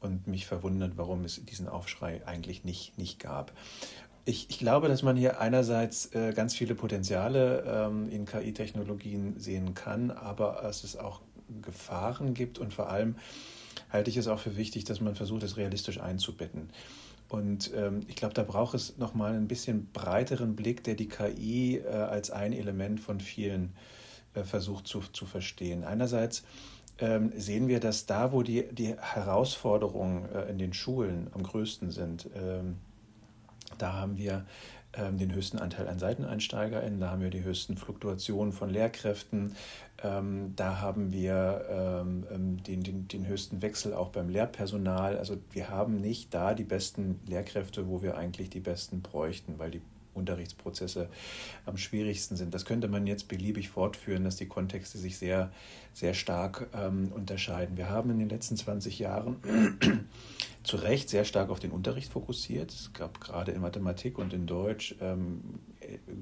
und 0.00 0.26
mich 0.26 0.46
verwundert, 0.46 0.92
warum 0.96 1.24
es 1.24 1.44
diesen 1.44 1.68
Aufschrei 1.68 2.26
eigentlich 2.26 2.64
nicht, 2.64 2.98
nicht 2.98 3.18
gab. 3.18 3.52
Ich, 4.24 4.50
ich 4.50 4.58
glaube, 4.58 4.88
dass 4.88 5.02
man 5.02 5.16
hier 5.16 5.40
einerseits 5.40 6.14
äh, 6.14 6.32
ganz 6.34 6.54
viele 6.54 6.74
Potenziale 6.74 7.64
ähm, 7.66 8.08
in 8.10 8.26
KI-Technologien 8.26 9.38
sehen 9.38 9.74
kann, 9.74 10.10
aber 10.10 10.60
dass 10.62 10.84
es 10.84 10.96
auch 10.96 11.20
Gefahren 11.62 12.34
gibt 12.34 12.58
und 12.58 12.72
vor 12.72 12.90
allem 12.90 13.16
halte 13.90 14.10
ich 14.10 14.16
es 14.16 14.28
auch 14.28 14.38
für 14.38 14.56
wichtig, 14.56 14.84
dass 14.84 15.00
man 15.00 15.14
versucht, 15.14 15.42
es 15.42 15.56
realistisch 15.56 16.00
einzubetten. 16.00 16.70
Und 17.28 17.72
ähm, 17.74 18.00
ich 18.08 18.16
glaube, 18.16 18.34
da 18.34 18.42
braucht 18.42 18.74
es 18.74 18.98
nochmal 18.98 19.34
ein 19.34 19.48
bisschen 19.48 19.90
breiteren 19.92 20.56
Blick, 20.56 20.82
der 20.84 20.94
die 20.94 21.08
KI 21.08 21.78
äh, 21.78 21.88
als 21.88 22.30
ein 22.30 22.52
Element 22.52 23.00
von 23.00 23.20
vielen 23.20 23.72
äh, 24.34 24.42
versucht 24.42 24.86
zu, 24.86 25.00
zu 25.12 25.26
verstehen. 25.26 25.84
Einerseits 25.84 26.42
ähm, 27.00 27.32
sehen 27.36 27.68
wir, 27.68 27.80
dass 27.80 28.06
da, 28.06 28.32
wo 28.32 28.42
die, 28.42 28.64
die 28.72 28.94
Herausforderungen 28.98 30.28
äh, 30.34 30.50
in 30.50 30.58
den 30.58 30.72
Schulen 30.72 31.28
am 31.32 31.42
größten 31.42 31.90
sind, 31.90 32.28
ähm, 32.34 32.76
da 33.78 33.94
haben 33.94 34.18
wir 34.18 34.44
ähm, 34.92 35.18
den 35.18 35.32
höchsten 35.32 35.58
Anteil 35.58 35.88
an 35.88 35.98
SeiteneinsteigerInnen, 35.98 37.00
da 37.00 37.10
haben 37.10 37.22
wir 37.22 37.30
die 37.30 37.44
höchsten 37.44 37.76
Fluktuationen 37.76 38.52
von 38.52 38.70
Lehrkräften, 38.70 39.54
da 40.02 40.80
haben 40.80 41.12
wir 41.12 42.06
den, 42.66 42.82
den, 42.82 43.06
den 43.06 43.26
höchsten 43.26 43.60
Wechsel 43.60 43.92
auch 43.92 44.08
beim 44.08 44.30
Lehrpersonal. 44.30 45.18
Also 45.18 45.36
wir 45.50 45.68
haben 45.68 46.00
nicht 46.00 46.32
da 46.32 46.54
die 46.54 46.64
besten 46.64 47.20
Lehrkräfte, 47.26 47.86
wo 47.86 48.00
wir 48.00 48.16
eigentlich 48.16 48.48
die 48.48 48.60
besten 48.60 49.02
bräuchten, 49.02 49.58
weil 49.58 49.70
die 49.70 49.82
Unterrichtsprozesse 50.14 51.08
am 51.66 51.76
schwierigsten 51.76 52.36
sind. 52.36 52.54
Das 52.54 52.64
könnte 52.64 52.88
man 52.88 53.06
jetzt 53.06 53.28
beliebig 53.28 53.68
fortführen, 53.68 54.24
dass 54.24 54.36
die 54.36 54.46
Kontexte 54.46 54.98
sich 54.98 55.18
sehr, 55.18 55.52
sehr 55.92 56.14
stark 56.14 56.68
ähm, 56.74 57.12
unterscheiden. 57.14 57.76
Wir 57.76 57.88
haben 57.88 58.10
in 58.10 58.18
den 58.18 58.28
letzten 58.28 58.56
20 58.56 58.98
Jahren 58.98 59.36
zu 60.62 60.76
Recht 60.76 61.08
sehr 61.08 61.24
stark 61.24 61.50
auf 61.50 61.60
den 61.60 61.70
Unterricht 61.70 62.12
fokussiert. 62.12 62.70
Es 62.70 62.92
gab 62.92 63.20
gerade 63.20 63.52
in 63.52 63.60
Mathematik 63.60 64.18
und 64.18 64.32
in 64.32 64.46
Deutsch 64.46 64.94
ähm, 65.00 65.60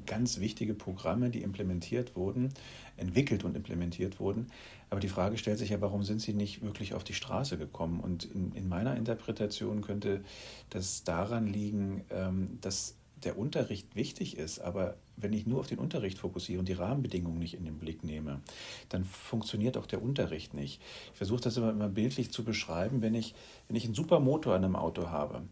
ganz 0.07 0.41
wichtige 0.41 0.75
Programme, 0.75 1.31
die 1.31 1.43
implementiert 1.43 2.17
wurden, 2.17 2.53
entwickelt 2.97 3.45
und 3.45 3.57
implementiert 3.57 4.21
wurden. 4.21 4.47
Aber 4.91 5.01
die 5.01 5.09
Frage 5.09 5.37
stellt 5.37 5.59
sich 5.59 5.71
ja, 5.71 5.81
warum 5.81 6.03
sind 6.03 6.21
sie 6.21 6.33
nicht 6.33 6.63
wirklich 6.63 6.95
auf 6.95 7.05
die 7.05 7.15
Straße 7.15 7.59
gekommen? 7.59 8.01
Und 8.01 8.25
in, 8.25 8.53
in 8.53 8.69
meiner 8.69 8.97
Interpretation 8.97 9.83
könnte 9.83 10.23
das 10.71 11.05
daran 11.05 11.47
liegen, 11.47 12.05
ähm, 12.11 12.59
dass 12.61 12.97
der 13.25 13.39
Unterricht 13.39 13.95
wichtig 13.97 14.37
ist, 14.37 14.61
aber 14.61 14.97
wenn 15.17 15.33
ich 15.33 15.47
nur 15.47 15.61
auf 15.61 15.67
den 15.67 15.79
Unterricht 15.79 16.19
fokussiere 16.19 16.61
und 16.61 16.69
die 16.69 16.75
Rahmenbedingungen 16.75 17.39
nicht 17.39 17.55
in 17.55 17.65
den 17.65 17.79
Blick 17.79 18.05
nehme, 18.05 18.41
dann 18.89 19.05
funktioniert 19.05 19.77
auch 19.77 19.87
der 19.87 20.03
Unterricht 20.03 20.55
nicht. 20.55 20.81
Ich 21.13 21.19
versuche 21.19 21.41
das 21.41 21.57
immer, 21.57 21.71
immer 21.71 21.89
bildlich 21.89 22.31
zu 22.31 22.45
beschreiben, 22.45 23.03
wenn 23.03 23.15
ich, 23.15 23.35
wenn 23.67 23.77
ich 23.77 23.85
einen 23.85 23.95
super 23.95 24.21
Motor 24.21 24.55
an 24.55 24.65
einem 24.65 24.77
Auto 24.77 25.11
habe, 25.11 25.43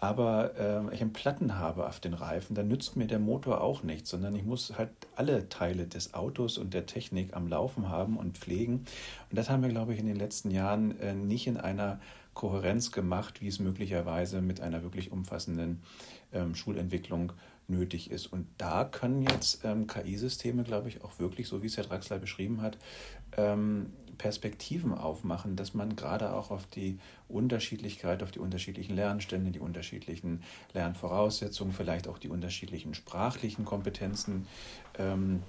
aber 0.00 0.56
äh, 0.58 0.94
ich 0.94 1.02
einen 1.02 1.12
Platten 1.12 1.58
habe 1.58 1.86
auf 1.86 2.00
den 2.00 2.14
Reifen, 2.14 2.56
dann 2.56 2.68
nützt 2.68 2.96
mir 2.96 3.06
der 3.06 3.18
Motor 3.18 3.60
auch 3.60 3.82
nichts, 3.82 4.10
sondern 4.10 4.34
ich 4.34 4.44
muss 4.44 4.78
halt 4.78 4.90
alle 5.14 5.48
Teile 5.50 5.86
des 5.86 6.14
Autos 6.14 6.56
und 6.56 6.72
der 6.72 6.86
Technik 6.86 7.36
am 7.36 7.48
Laufen 7.48 7.90
haben 7.90 8.16
und 8.16 8.38
pflegen. 8.38 8.86
Und 9.30 9.36
das 9.36 9.50
haben 9.50 9.62
wir, 9.62 9.68
glaube 9.68 9.92
ich, 9.92 10.00
in 10.00 10.06
den 10.06 10.16
letzten 10.16 10.50
Jahren 10.50 10.98
äh, 11.00 11.14
nicht 11.14 11.46
in 11.46 11.58
einer 11.58 12.00
Kohärenz 12.32 12.92
gemacht, 12.92 13.42
wie 13.42 13.48
es 13.48 13.58
möglicherweise 13.58 14.40
mit 14.40 14.62
einer 14.62 14.82
wirklich 14.82 15.12
umfassenden 15.12 15.82
ähm, 16.32 16.54
Schulentwicklung 16.54 17.32
nötig 17.68 18.10
ist. 18.10 18.26
Und 18.26 18.46
da 18.58 18.84
können 18.84 19.22
jetzt 19.22 19.64
ähm, 19.64 19.86
KI-Systeme, 19.86 20.64
glaube 20.64 20.88
ich, 20.88 21.02
auch 21.02 21.18
wirklich, 21.18 21.48
so 21.48 21.62
wie 21.62 21.66
es 21.66 21.76
Herr 21.76 21.84
Draxler 21.84 22.18
beschrieben 22.18 22.62
hat, 22.62 22.76
ähm, 23.36 23.92
Perspektiven 24.18 24.92
aufmachen, 24.92 25.56
dass 25.56 25.72
man 25.72 25.96
gerade 25.96 26.34
auch 26.34 26.50
auf 26.50 26.66
die 26.66 26.98
Unterschiedlichkeit, 27.28 28.22
auf 28.22 28.30
die 28.30 28.38
unterschiedlichen 28.38 28.94
Lernstände, 28.94 29.50
die 29.50 29.60
unterschiedlichen 29.60 30.42
Lernvoraussetzungen, 30.74 31.72
vielleicht 31.72 32.06
auch 32.06 32.18
die 32.18 32.28
unterschiedlichen 32.28 32.92
sprachlichen 32.92 33.64
Kompetenzen 33.64 34.46
ähm, 34.98 35.42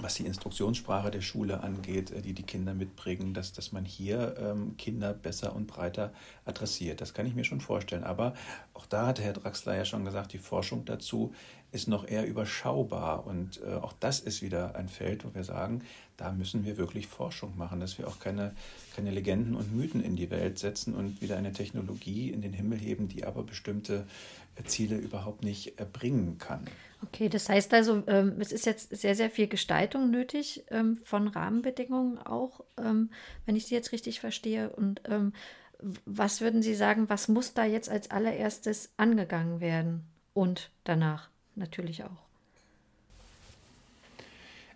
was 0.00 0.14
die 0.14 0.26
Instruktionssprache 0.26 1.10
der 1.10 1.20
Schule 1.20 1.62
angeht, 1.62 2.10
äh, 2.10 2.22
die 2.22 2.32
die 2.32 2.44
Kinder 2.44 2.74
mitbringen, 2.74 3.34
dass, 3.34 3.52
dass 3.52 3.72
man 3.72 3.84
hier 3.84 4.36
ähm, 4.38 4.76
Kinder 4.76 5.12
besser 5.12 5.54
und 5.54 5.66
breiter 5.66 6.12
adressiert. 6.44 7.00
Das 7.00 7.14
kann 7.14 7.26
ich 7.26 7.34
mir 7.34 7.44
schon 7.44 7.60
vorstellen. 7.60 8.04
Aber 8.04 8.34
auch 8.74 8.86
da 8.86 9.08
hatte 9.08 9.22
Herr 9.22 9.32
Draxler 9.32 9.76
ja 9.76 9.84
schon 9.84 10.04
gesagt, 10.04 10.32
die 10.32 10.38
Forschung 10.38 10.84
dazu 10.84 11.34
ist 11.72 11.88
noch 11.88 12.06
eher 12.06 12.26
überschaubar. 12.26 13.26
Und 13.26 13.60
äh, 13.62 13.74
auch 13.74 13.92
das 13.92 14.20
ist 14.20 14.40
wieder 14.40 14.76
ein 14.76 14.88
Feld, 14.88 15.24
wo 15.24 15.34
wir 15.34 15.44
sagen, 15.44 15.82
da 16.18 16.32
müssen 16.32 16.66
wir 16.66 16.76
wirklich 16.76 17.06
Forschung 17.06 17.56
machen, 17.56 17.80
dass 17.80 17.96
wir 17.96 18.06
auch 18.06 18.18
keine, 18.18 18.54
keine 18.94 19.10
Legenden 19.10 19.54
und 19.54 19.74
Mythen 19.74 20.02
in 20.02 20.16
die 20.16 20.30
Welt 20.30 20.58
setzen 20.58 20.94
und 20.94 21.22
wieder 21.22 21.38
eine 21.38 21.52
Technologie 21.52 22.30
in 22.30 22.42
den 22.42 22.52
Himmel 22.52 22.78
heben, 22.78 23.08
die 23.08 23.24
aber 23.24 23.42
bestimmte 23.42 24.06
äh, 24.56 24.64
Ziele 24.64 24.96
überhaupt 24.96 25.42
nicht 25.42 25.78
erbringen 25.78 26.36
kann. 26.38 26.66
Okay, 27.02 27.28
das 27.28 27.48
heißt 27.48 27.72
also, 27.72 28.02
ähm, 28.08 28.34
es 28.40 28.52
ist 28.52 28.66
jetzt 28.66 28.94
sehr, 28.94 29.14
sehr 29.14 29.30
viel 29.30 29.46
Gestaltung 29.46 30.10
nötig 30.10 30.64
ähm, 30.70 30.98
von 31.04 31.28
Rahmenbedingungen 31.28 32.18
auch, 32.18 32.60
ähm, 32.76 33.10
wenn 33.46 33.56
ich 33.56 33.66
Sie 33.66 33.74
jetzt 33.74 33.92
richtig 33.92 34.20
verstehe. 34.20 34.70
Und 34.70 35.00
was 36.04 36.40
würden 36.40 36.60
Sie 36.60 36.74
sagen, 36.74 37.08
was 37.08 37.28
muss 37.28 37.54
da 37.54 37.64
jetzt 37.64 37.88
als 37.88 38.10
allererstes 38.10 38.90
angegangen 38.96 39.60
werden 39.60 40.02
und 40.34 40.70
danach? 40.82 41.30
natürlich 41.58 42.04
auch. 42.04 42.27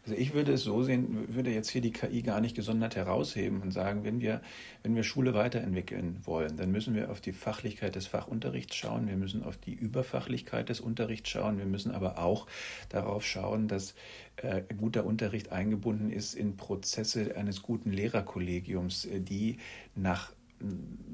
Also 0.05 0.17
ich 0.17 0.35
würde 0.35 0.53
es 0.55 0.65
so 0.65 0.83
sehen, 0.83 1.33
würde 1.33 1.53
jetzt 1.53 1.71
hier 1.71 1.81
die 1.81 1.93
KI 1.93 2.23
gar 2.23 2.41
nicht 2.41 2.57
gesondert 2.57 2.97
herausheben 2.97 3.63
und 3.63 3.71
sagen, 3.71 4.03
wenn 4.03 4.21
wir, 4.21 4.41
wenn 4.83 4.97
wir 4.97 5.05
Schule 5.05 5.33
weiterentwickeln 5.33 6.21
wollen, 6.25 6.57
dann 6.57 6.73
müssen 6.73 6.97
wir 6.97 7.11
auf 7.11 7.21
die 7.21 7.33
Fachlichkeit 7.33 7.95
des 7.95 8.09
Fachunterrichts 8.09 8.75
schauen, 8.75 9.07
wir 9.07 9.17
müssen 9.17 9.45
auf 9.45 9.57
die 9.57 9.75
Überfachlichkeit 9.75 10.71
des 10.71 10.81
Unterrichts 10.81 11.31
schauen, 11.31 11.59
wir 11.59 11.67
müssen 11.67 11.93
aber 11.93 12.19
auch 12.19 12.49
darauf 12.89 13.25
schauen, 13.25 13.69
dass 13.69 13.95
äh, 14.37 14.63
guter 14.77 15.05
Unterricht 15.07 15.53
eingebunden 15.53 16.11
ist 16.11 16.35
in 16.35 16.57
Prozesse 16.57 17.37
eines 17.37 17.63
guten 17.63 17.93
Lehrerkollegiums, 17.93 19.05
äh, 19.05 19.21
die 19.21 19.59
nach 19.95 20.33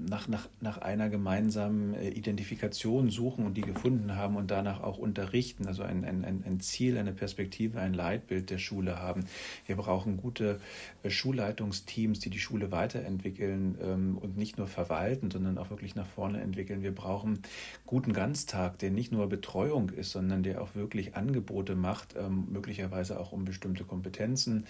nach, 0.09 0.29
nach, 0.29 0.49
nach 0.61 0.79
einer 0.79 1.09
gemeinsamen 1.09 1.95
äh, 1.95 2.09
Identifikation 2.11 3.11
suchen 3.11 3.45
und 3.45 3.55
die 3.55 3.63
gefunden 3.63 4.17
haben 4.17 4.37
und 4.37 4.51
danach 4.51 4.83
auch 4.83 4.99
unterrichten, 4.99 5.67
also 5.67 5.83
ein, 5.83 6.05
ein, 6.05 6.25
ein 6.25 6.61
Ziel, 6.61 6.99
eine 6.99 7.13
Perspektive, 7.13 7.81
ein 7.81 7.95
Leitbild 7.95 8.51
der 8.51 8.59
Schule 8.59 8.99
haben. 8.99 9.27
Wir 9.67 9.77
brauchen 9.77 10.17
gute 10.17 10.61
äh, 11.03 11.11
Schulleitungsteams, 11.11 12.21
die 12.21 12.31
die 12.31 12.39
Schule 12.39 12.71
weiterentwickeln 12.71 13.77
ähm, 13.83 14.19
und 14.19 14.37
nicht 14.37 14.59
nur 14.59 14.67
verwalten, 14.67 15.31
sondern 15.31 15.59
auch 15.59 15.71
wirklich 15.71 15.95
nach 15.95 16.07
vorne 16.07 16.41
entwickeln. 16.41 16.83
Wir 16.83 16.95
brauchen 16.95 17.43
guten 17.87 18.13
Ganztag, 18.13 18.79
der 18.79 18.91
nicht 18.91 19.13
nur 19.13 19.29
Betreuung 19.29 19.91
ist, 19.91 20.11
sondern 20.13 20.43
der 20.43 20.63
auch 20.63 20.75
wirklich 20.75 21.17
Angebote 21.17 21.75
macht, 21.75 22.15
ähm, 22.17 22.47
möglicherweise 22.51 23.19
auch 23.19 23.33
um 23.33 23.45
bestimmte 23.45 23.85
Kompetenzen 23.85 24.67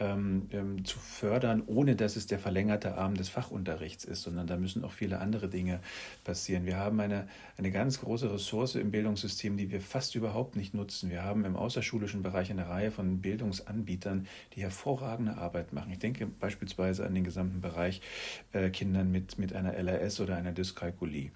ähm, 0.00 0.48
ähm, 0.52 0.84
zu 0.84 0.98
fördern, 0.98 1.62
ohne 1.66 1.96
dass 1.96 2.16
es 2.16 2.26
der 2.26 2.38
verlängerte 2.38 2.96
Arm 2.96 3.14
des 3.14 3.28
Fachunterrichts 3.28 4.04
ist, 4.04 4.22
sondern 4.22 4.46
da 4.46 4.56
müssen 4.56 4.84
auch 4.84 4.92
viele 4.92 5.18
andere 5.18 5.48
Dinge 5.48 5.80
passieren. 6.24 6.66
Wir 6.66 6.76
haben 6.76 7.00
eine, 7.00 7.28
eine 7.56 7.70
ganz 7.70 8.00
große 8.00 8.32
Ressource 8.32 8.76
im 8.76 8.90
Bildungssystem, 8.90 9.56
die 9.56 9.70
wir 9.70 9.80
fast 9.80 10.14
überhaupt 10.14 10.56
nicht 10.56 10.74
nutzen. 10.74 11.10
Wir 11.10 11.24
haben 11.24 11.44
im 11.44 11.56
außerschulischen 11.56 12.22
Bereich 12.22 12.50
eine 12.50 12.68
Reihe 12.68 12.90
von 12.90 13.20
Bildungsanbietern, 13.20 14.26
die 14.54 14.62
hervorragende 14.62 15.36
Arbeit 15.36 15.72
machen. 15.72 15.92
Ich 15.92 15.98
denke 15.98 16.26
beispielsweise 16.26 17.04
an 17.04 17.14
den 17.14 17.24
gesamten 17.24 17.60
Bereich 17.60 18.00
äh, 18.52 18.70
Kindern 18.70 19.10
mit, 19.10 19.38
mit 19.38 19.52
einer 19.52 19.74
LRS 19.74 20.20
oder 20.20 20.36
einer 20.36 20.52
Dyskalkulie. 20.52 21.30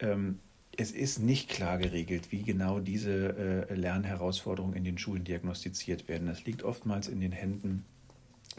Ähm, 0.00 0.38
es 0.76 0.90
ist 0.90 1.18
nicht 1.18 1.50
klar 1.50 1.78
geregelt, 1.78 2.32
wie 2.32 2.42
genau 2.42 2.80
diese 2.80 3.66
äh, 3.68 3.74
Lernherausforderungen 3.74 4.74
in 4.74 4.84
den 4.84 4.96
Schulen 4.96 5.24
diagnostiziert 5.24 6.08
werden. 6.08 6.26
Das 6.26 6.44
liegt 6.44 6.62
oftmals 6.62 7.08
in 7.08 7.20
den 7.20 7.32
Händen 7.32 7.84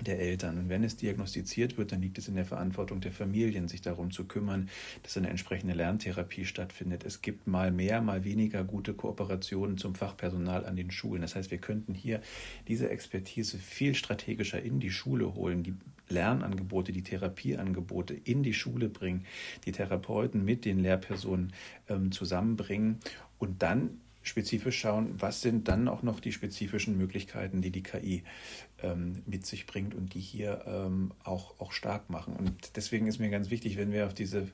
der 0.02 0.20
Eltern. 0.20 0.58
Und 0.58 0.70
wenn 0.70 0.84
es 0.84 0.98
diagnostiziert 0.98 1.78
wird, 1.78 1.92
dann 1.92 2.02
liegt 2.02 2.18
es 2.18 2.28
in 2.28 2.36
der 2.36 2.46
Verantwortung 2.46 3.00
der 3.02 3.12
Familien, 3.12 3.68
sich 3.68 3.82
darum 3.82 4.12
zu 4.12 4.26
kümmern, 4.26 4.70
dass 5.04 5.18
eine 5.18 5.30
entsprechende 5.30 5.74
Lerntherapie 5.74 6.46
stattfindet. 6.46 7.04
Es 7.06 7.22
gibt 7.22 7.48
mal 7.48 7.72
mehr, 7.72 8.02
mal 8.02 8.24
weniger 8.24 8.64
gute 8.64 8.94
Kooperationen 8.94 9.78
zum 9.78 9.96
Fachpersonal 9.96 10.66
an 10.66 10.76
den 10.76 10.92
Schulen. 10.92 11.22
Das 11.22 11.36
heißt, 11.36 11.52
wir 11.52 11.60
könnten 11.60 11.94
hier 11.94 12.22
diese 12.68 12.90
Expertise 12.90 13.58
viel 13.58 13.94
strategischer 13.96 14.62
in 14.62 14.80
die 14.80 14.92
Schule 14.92 15.36
holen, 15.36 15.64
die 15.64 15.76
Lernangebote, 16.10 16.92
die 16.92 17.04
Therapieangebote 17.04 18.14
in 18.14 18.44
die 18.44 18.54
Schule 18.54 18.90
bringen, 18.90 19.26
die 19.66 19.72
Therapeuten 19.72 20.44
mit 20.44 20.66
den 20.66 20.80
Lehrpersonen 20.80 21.54
ähm, 21.88 22.12
zusammenbringen 22.12 23.00
und 23.38 23.62
dann 23.62 24.00
spezifisch 24.24 24.80
schauen, 24.80 25.16
was 25.20 25.42
sind 25.42 25.68
dann 25.68 25.88
auch 25.88 26.02
noch 26.02 26.20
die 26.20 26.32
spezifischen 26.32 26.98
Möglichkeiten, 26.98 27.62
die 27.62 27.72
die 27.72 27.84
KI 27.84 28.24
ähm, 28.82 29.22
mit 29.26 29.46
sich 29.46 29.68
bringt 29.68 29.94
und 29.94 30.14
die 30.14 30.22
hier 30.22 30.64
ähm, 30.66 31.12
auch, 31.24 31.60
auch 31.60 31.72
stark 31.74 32.10
machen. 32.10 32.36
Und 32.36 32.76
deswegen 32.76 33.08
ist 33.08 33.20
mir 33.20 33.30
ganz 33.30 33.50
wichtig, 33.50 33.78
wenn 33.78 33.92
wir 33.92 34.08
auf 34.08 34.14
diese 34.14 34.48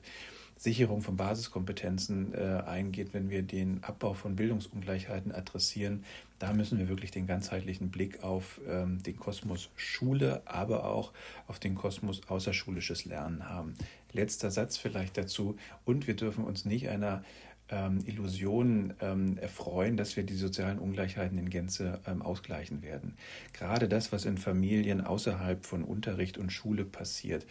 Sicherung 0.60 1.00
von 1.00 1.16
Basiskompetenzen 1.16 2.34
äh, 2.34 2.62
eingeht, 2.66 3.14
wenn 3.14 3.30
wir 3.30 3.40
den 3.40 3.82
Abbau 3.82 4.12
von 4.12 4.36
Bildungsungleichheiten 4.36 5.32
adressieren, 5.32 6.04
da 6.38 6.52
müssen 6.52 6.78
wir 6.78 6.90
wirklich 6.90 7.10
den 7.10 7.26
ganzheitlichen 7.26 7.90
Blick 7.90 8.22
auf 8.22 8.60
ähm, 8.68 9.02
den 9.02 9.16
Kosmos 9.16 9.70
Schule, 9.76 10.42
aber 10.44 10.84
auch 10.84 11.12
auf 11.46 11.60
den 11.60 11.74
Kosmos 11.74 12.28
außerschulisches 12.28 13.06
Lernen 13.06 13.48
haben. 13.48 13.74
Letzter 14.12 14.50
Satz 14.50 14.76
vielleicht 14.76 15.16
dazu. 15.16 15.56
Und 15.86 16.06
wir 16.06 16.14
dürfen 16.14 16.44
uns 16.44 16.66
nicht 16.66 16.90
einer 16.90 17.24
ähm, 17.70 18.02
Illusion 18.06 18.94
ähm, 19.00 19.38
erfreuen, 19.38 19.96
dass 19.96 20.16
wir 20.16 20.24
die 20.24 20.34
sozialen 20.34 20.78
Ungleichheiten 20.78 21.38
in 21.38 21.50
Gänze 21.50 22.00
ähm, 22.06 22.22
ausgleichen 22.22 22.82
werden. 22.82 23.14
Gerade 23.52 23.88
das, 23.88 24.12
was 24.12 24.24
in 24.24 24.38
Familien 24.38 25.00
außerhalb 25.00 25.64
von 25.64 25.84
Unterricht 25.84 26.38
und 26.38 26.50
Schule 26.52 26.84
passiert, 26.84 27.46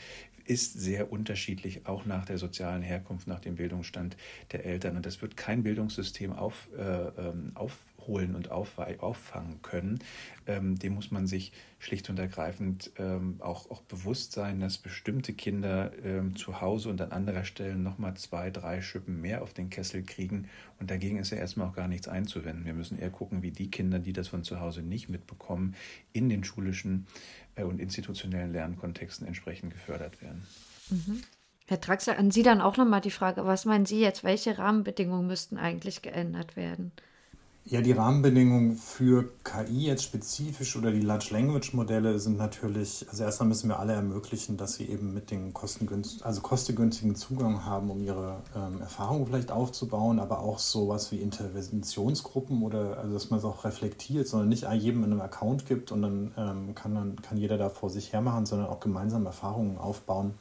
ist 0.45 0.79
sehr 0.79 1.11
unterschiedlich, 1.11 1.85
auch 1.85 2.05
nach 2.05 2.25
der 2.25 2.39
sozialen 2.39 2.81
Herkunft, 2.81 3.27
nach 3.27 3.39
dem 3.39 3.55
Bildungsstand 3.55 4.17
der 4.51 4.65
Eltern. 4.65 4.97
Und 4.97 5.05
das 5.05 5.21
wird 5.21 5.37
kein 5.37 5.63
Bildungssystem 5.63 6.33
auf, 6.33 6.67
äh, 6.75 6.81
ähm, 6.81 7.51
auf 7.53 7.77
holen 8.09 8.35
und 8.35 8.51
auffangen 8.51 9.61
können, 9.61 9.99
ähm, 10.47 10.77
dem 10.79 10.95
muss 10.95 11.11
man 11.11 11.27
sich 11.27 11.53
schlicht 11.77 12.09
und 12.09 12.19
ergreifend 12.19 12.91
ähm, 12.97 13.35
auch, 13.39 13.69
auch 13.69 13.81
bewusst 13.83 14.33
sein, 14.33 14.59
dass 14.59 14.77
bestimmte 14.77 15.33
Kinder 15.33 15.91
ähm, 16.03 16.35
zu 16.35 16.59
Hause 16.59 16.89
und 16.89 16.99
an 17.01 17.11
anderer 17.11 17.45
Stelle 17.45 17.75
nochmal 17.75 18.15
zwei, 18.15 18.49
drei 18.49 18.81
Schippen 18.81 19.21
mehr 19.21 19.43
auf 19.43 19.53
den 19.53 19.69
Kessel 19.69 20.03
kriegen. 20.03 20.49
Und 20.79 20.91
dagegen 20.91 21.17
ist 21.19 21.29
ja 21.29 21.37
erstmal 21.37 21.67
auch 21.67 21.75
gar 21.75 21.87
nichts 21.87 22.07
einzuwenden. 22.07 22.65
Wir 22.65 22.73
müssen 22.73 22.97
eher 22.97 23.11
gucken, 23.11 23.43
wie 23.43 23.51
die 23.51 23.71
Kinder, 23.71 23.99
die 23.99 24.13
das 24.13 24.27
von 24.27 24.43
zu 24.43 24.59
Hause 24.59 24.81
nicht 24.81 25.07
mitbekommen, 25.07 25.75
in 26.11 26.27
den 26.27 26.43
schulischen 26.43 27.07
äh, 27.55 27.63
und 27.63 27.79
institutionellen 27.79 28.51
Lernkontexten 28.51 29.27
entsprechend 29.27 29.71
gefördert 29.71 30.21
werden. 30.21 30.45
Mhm. 30.89 31.21
Herr 31.67 31.79
Traxler, 31.79 32.17
an 32.17 32.31
Sie 32.31 32.41
dann 32.41 32.61
auch 32.61 32.77
nochmal 32.77 32.99
die 32.99 33.11
Frage, 33.11 33.45
was 33.45 33.65
meinen 33.65 33.85
Sie 33.85 33.99
jetzt, 33.99 34.23
welche 34.23 34.57
Rahmenbedingungen 34.57 35.27
müssten 35.27 35.57
eigentlich 35.57 36.01
geändert 36.01 36.55
werden? 36.55 36.91
Ja, 37.71 37.81
die 37.81 37.91
Rahmenbedingungen 37.91 38.75
für 38.77 39.29
KI 39.43 39.85
jetzt 39.85 40.03
spezifisch 40.03 40.75
oder 40.75 40.91
die 40.91 41.01
Large 41.01 41.27
Language 41.29 41.73
Modelle 41.73 42.17
sind 42.17 42.35
natürlich, 42.35 43.05
also 43.11 43.23
erstmal 43.23 43.49
müssen 43.49 43.69
wir 43.69 43.77
alle 43.77 43.93
ermöglichen, 43.93 44.57
dass 44.57 44.73
sie 44.73 44.85
eben 44.89 45.13
mit 45.13 45.29
den 45.29 45.53
kostengünstigen, 45.53 46.25
also 46.25 46.41
kostengünstigen 46.41 47.15
Zugang 47.15 47.65
haben, 47.65 47.91
um 47.91 48.01
ihre 48.01 48.37
ähm, 48.55 48.81
Erfahrungen 48.81 49.27
vielleicht 49.27 49.51
aufzubauen, 49.51 50.17
aber 50.17 50.39
auch 50.39 50.57
sowas 50.57 51.11
wie 51.11 51.17
Interventionsgruppen 51.17 52.63
oder 52.63 52.97
also 52.97 53.13
dass 53.13 53.29
man 53.29 53.37
es 53.37 53.45
auch 53.45 53.63
reflektiert, 53.63 54.27
sondern 54.27 54.49
nicht 54.49 54.63
jedem 54.63 55.03
einen 55.03 55.21
Account 55.21 55.67
gibt 55.67 55.91
und 55.91 56.01
dann 56.01 56.31
ähm, 56.37 56.73
kann 56.73 56.95
dann 56.95 57.21
kann 57.21 57.37
jeder 57.37 57.59
da 57.59 57.69
vor 57.69 57.91
sich 57.91 58.13
hermachen, 58.13 58.47
sondern 58.47 58.67
auch 58.67 58.79
gemeinsam 58.79 59.27
Erfahrungen 59.27 59.77
aufbauen 59.77 60.33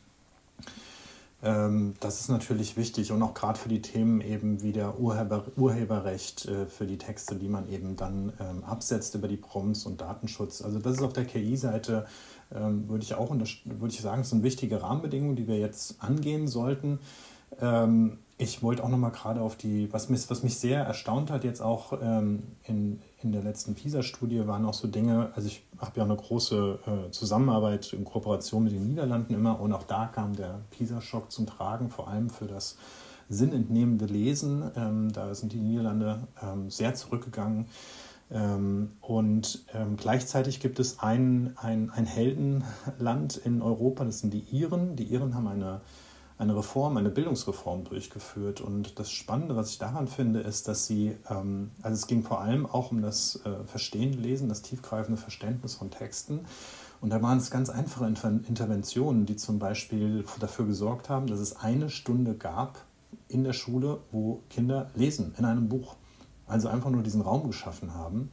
das 1.41 2.21
ist 2.21 2.29
natürlich 2.29 2.77
wichtig 2.77 3.13
und 3.13 3.23
auch 3.23 3.33
gerade 3.33 3.59
für 3.59 3.69
die 3.69 3.81
Themen 3.81 4.21
eben 4.21 4.61
wie 4.61 4.73
der 4.73 4.99
Urheber, 4.99 5.45
Urheberrecht 5.57 6.47
äh, 6.47 6.67
für 6.67 6.85
die 6.85 6.99
Texte, 6.99 7.37
die 7.37 7.49
man 7.49 7.69
eben 7.71 7.95
dann 7.95 8.33
ähm, 8.41 8.65
absetzt 8.65 9.15
über 9.15 9.29
die 9.29 9.37
Prompts 9.37 9.87
und 9.87 10.01
Datenschutz. 10.01 10.63
Also 10.63 10.81
das 10.81 10.95
ist 10.95 11.03
auf 11.03 11.13
der 11.13 11.27
KI-Seite, 11.27 12.07
ähm, 12.53 12.89
würde 12.89 13.05
ich 13.05 13.15
auch 13.15 13.31
würde 13.31 13.55
ich 13.89 14.01
sagen, 14.01 14.25
sind 14.25 14.43
wichtige 14.43 14.83
Rahmenbedingungen, 14.83 15.37
die 15.37 15.47
wir 15.47 15.59
jetzt 15.59 16.03
angehen 16.03 16.49
sollten. 16.49 16.99
Ähm, 17.61 18.19
ich 18.37 18.63
wollte 18.63 18.83
auch 18.83 18.89
nochmal 18.89 19.13
gerade 19.13 19.41
auf 19.41 19.57
die, 19.57 19.93
was 19.93 20.09
mich, 20.09 20.29
was 20.31 20.43
mich 20.43 20.59
sehr 20.59 20.83
erstaunt 20.83 21.31
hat, 21.31 21.45
jetzt 21.45 21.61
auch 21.61 21.99
ähm, 22.03 22.43
in, 22.65 23.01
in 23.23 23.33
der 23.33 23.43
letzten 23.43 23.75
PISA-Studie, 23.75 24.47
waren 24.47 24.65
auch 24.65 24.75
so 24.75 24.87
Dinge, 24.89 25.31
also 25.35 25.49
ich 25.49 25.65
habe 25.79 25.93
ja 25.97 26.05
eine 26.05 26.17
große 26.17 26.79
äh, 26.87 27.11
Zusammenarbeit 27.11 27.93
in 27.93 28.05
Kooperation 28.05 28.65
mit 28.65 28.73
den 28.73 28.87
Niederlanden 28.87 29.35
immer 29.35 29.61
und 29.61 29.73
auch 29.73 29.83
da 29.83 30.07
kam 30.07 30.37
der 30.37 30.61
PISA-Schock 30.71 31.33
zum 31.33 31.47
Tragen, 31.47 31.91
vor 31.91 32.09
allem 32.09 32.31
für 32.31 32.47
das 32.47 32.77
sinnentnehmende 33.29 34.07
Lesen. 34.07 34.71
Ähm, 34.77 35.13
da 35.13 35.35
sind 35.35 35.53
die 35.53 35.61
Niederlande 35.61 36.21
ähm, 36.43 36.71
sehr 36.71 36.95
zurückgegangen. 36.95 37.67
Ähm, 38.31 38.91
und 39.01 39.65
ähm, 39.75 39.97
gleichzeitig 39.97 40.61
gibt 40.61 40.79
es 40.79 41.01
ein, 41.01 41.55
ein, 41.57 41.91
ein 41.91 42.07
Heldenland 42.07 43.37
in 43.37 43.63
Europa, 43.63 44.05
das 44.05 44.21
sind 44.21 44.33
die 44.33 44.45
Iren. 44.51 44.97
Die 44.97 45.05
Iren 45.05 45.35
haben 45.35 45.49
eine 45.49 45.81
eine 46.39 46.57
Reform, 46.57 46.97
eine 46.97 47.11
Bildungsreform 47.11 47.85
durchgeführt. 47.85 48.61
Und 48.61 48.99
das 48.99 49.11
Spannende, 49.11 49.57
was 49.57 49.71
ich 49.71 49.79
daran 49.79 50.07
finde, 50.07 50.41
ist, 50.41 50.69
dass 50.69 50.87
sie, 50.87 51.17
ähm, 51.29 51.71
also 51.83 51.95
es 51.95 52.07
ging 52.07 52.23
vor 52.23 52.41
allem 52.41 52.65
auch 52.65 52.93
um 52.93 53.03
das 53.03 53.41
äh, 53.45 53.65
Verstehen, 53.67 54.13
Lesen, 54.13 54.49
das 54.49 54.63
tiefgreifende 54.63 55.21
Verständnis 55.21 55.75
von 55.75 55.91
Texten. 55.91 56.41
Und 57.01 57.11
da 57.11 57.23
waren 57.23 57.39
es 57.39 57.51
ganz 57.51 57.71
einfache 57.71 58.07
Interventionen, 58.07 59.27
die 59.27 59.37
zum 59.37 59.59
Beispiel 59.59 60.25
dafür 60.41 60.67
gesorgt 60.67 61.09
haben, 61.09 61.27
dass 61.27 61.39
es 61.39 61.57
eine 61.57 61.91
Stunde 61.91 62.35
gab 62.35 62.85
in 63.29 63.45
der 63.45 63.53
Schule, 63.53 63.99
wo 64.11 64.43
Kinder 64.51 64.91
lesen 64.95 65.35
in 65.39 65.45
einem 65.45 65.69
Buch. 65.69 65.97
Also 66.47 66.69
einfach 66.69 66.91
nur 66.91 67.03
diesen 67.03 67.21
Raum 67.21 67.47
geschaffen 67.47 67.95
haben. 67.95 68.31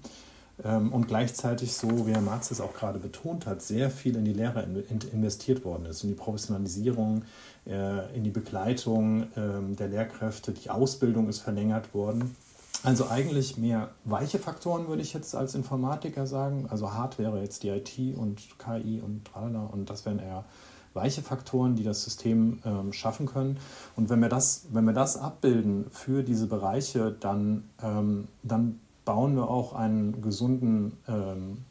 Ähm, 0.63 0.93
und 0.93 1.07
gleichzeitig, 1.07 1.73
so 1.73 2.07
wie 2.07 2.13
Herr 2.13 2.21
Marz 2.21 2.49
es 2.51 2.61
auch 2.61 2.73
gerade 2.73 2.99
betont 2.99 3.45
hat, 3.45 3.61
sehr 3.61 3.91
viel 3.91 4.15
in 4.15 4.25
die 4.25 4.33
Lehre 4.33 4.63
investiert 5.11 5.65
worden 5.65 5.85
ist, 5.85 6.03
in 6.03 6.09
die 6.09 6.15
Professionalisierung, 6.15 7.23
in 7.65 8.23
die 8.23 8.29
Begleitung 8.29 9.27
ähm, 9.35 9.75
der 9.75 9.87
Lehrkräfte. 9.87 10.51
Die 10.51 10.69
Ausbildung 10.69 11.27
ist 11.29 11.39
verlängert 11.39 11.93
worden. 11.93 12.35
Also 12.83 13.09
eigentlich 13.09 13.57
mehr 13.57 13.89
weiche 14.03 14.37
Faktoren, 14.37 14.87
würde 14.87 15.01
ich 15.01 15.13
jetzt 15.13 15.35
als 15.35 15.55
Informatiker 15.55 16.27
sagen. 16.27 16.67
Also 16.69 16.93
hart 16.93 17.17
wäre 17.17 17.41
jetzt 17.41 17.63
die 17.63 17.69
IT 17.69 17.97
und 18.15 18.59
KI 18.59 19.01
und 19.01 19.25
tralala 19.25 19.65
und 19.65 19.89
das 19.89 20.05
wären 20.05 20.19
eher 20.19 20.45
weiche 20.93 21.21
Faktoren, 21.21 21.75
die 21.75 21.83
das 21.83 22.03
System 22.03 22.59
ähm, 22.63 22.93
schaffen 22.93 23.25
können. 23.25 23.57
Und 23.95 24.09
wenn 24.09 24.19
wir, 24.19 24.29
das, 24.29 24.67
wenn 24.71 24.85
wir 24.85 24.93
das 24.93 25.17
abbilden 25.17 25.85
für 25.91 26.23
diese 26.23 26.47
Bereiche, 26.47 27.11
dann, 27.11 27.69
ähm, 27.83 28.27
dann 28.43 28.79
bauen 29.03 29.35
wir 29.35 29.49
auch 29.49 29.73
einen 29.73 30.21
gesunden 30.21 30.97
ähm, 31.07 31.65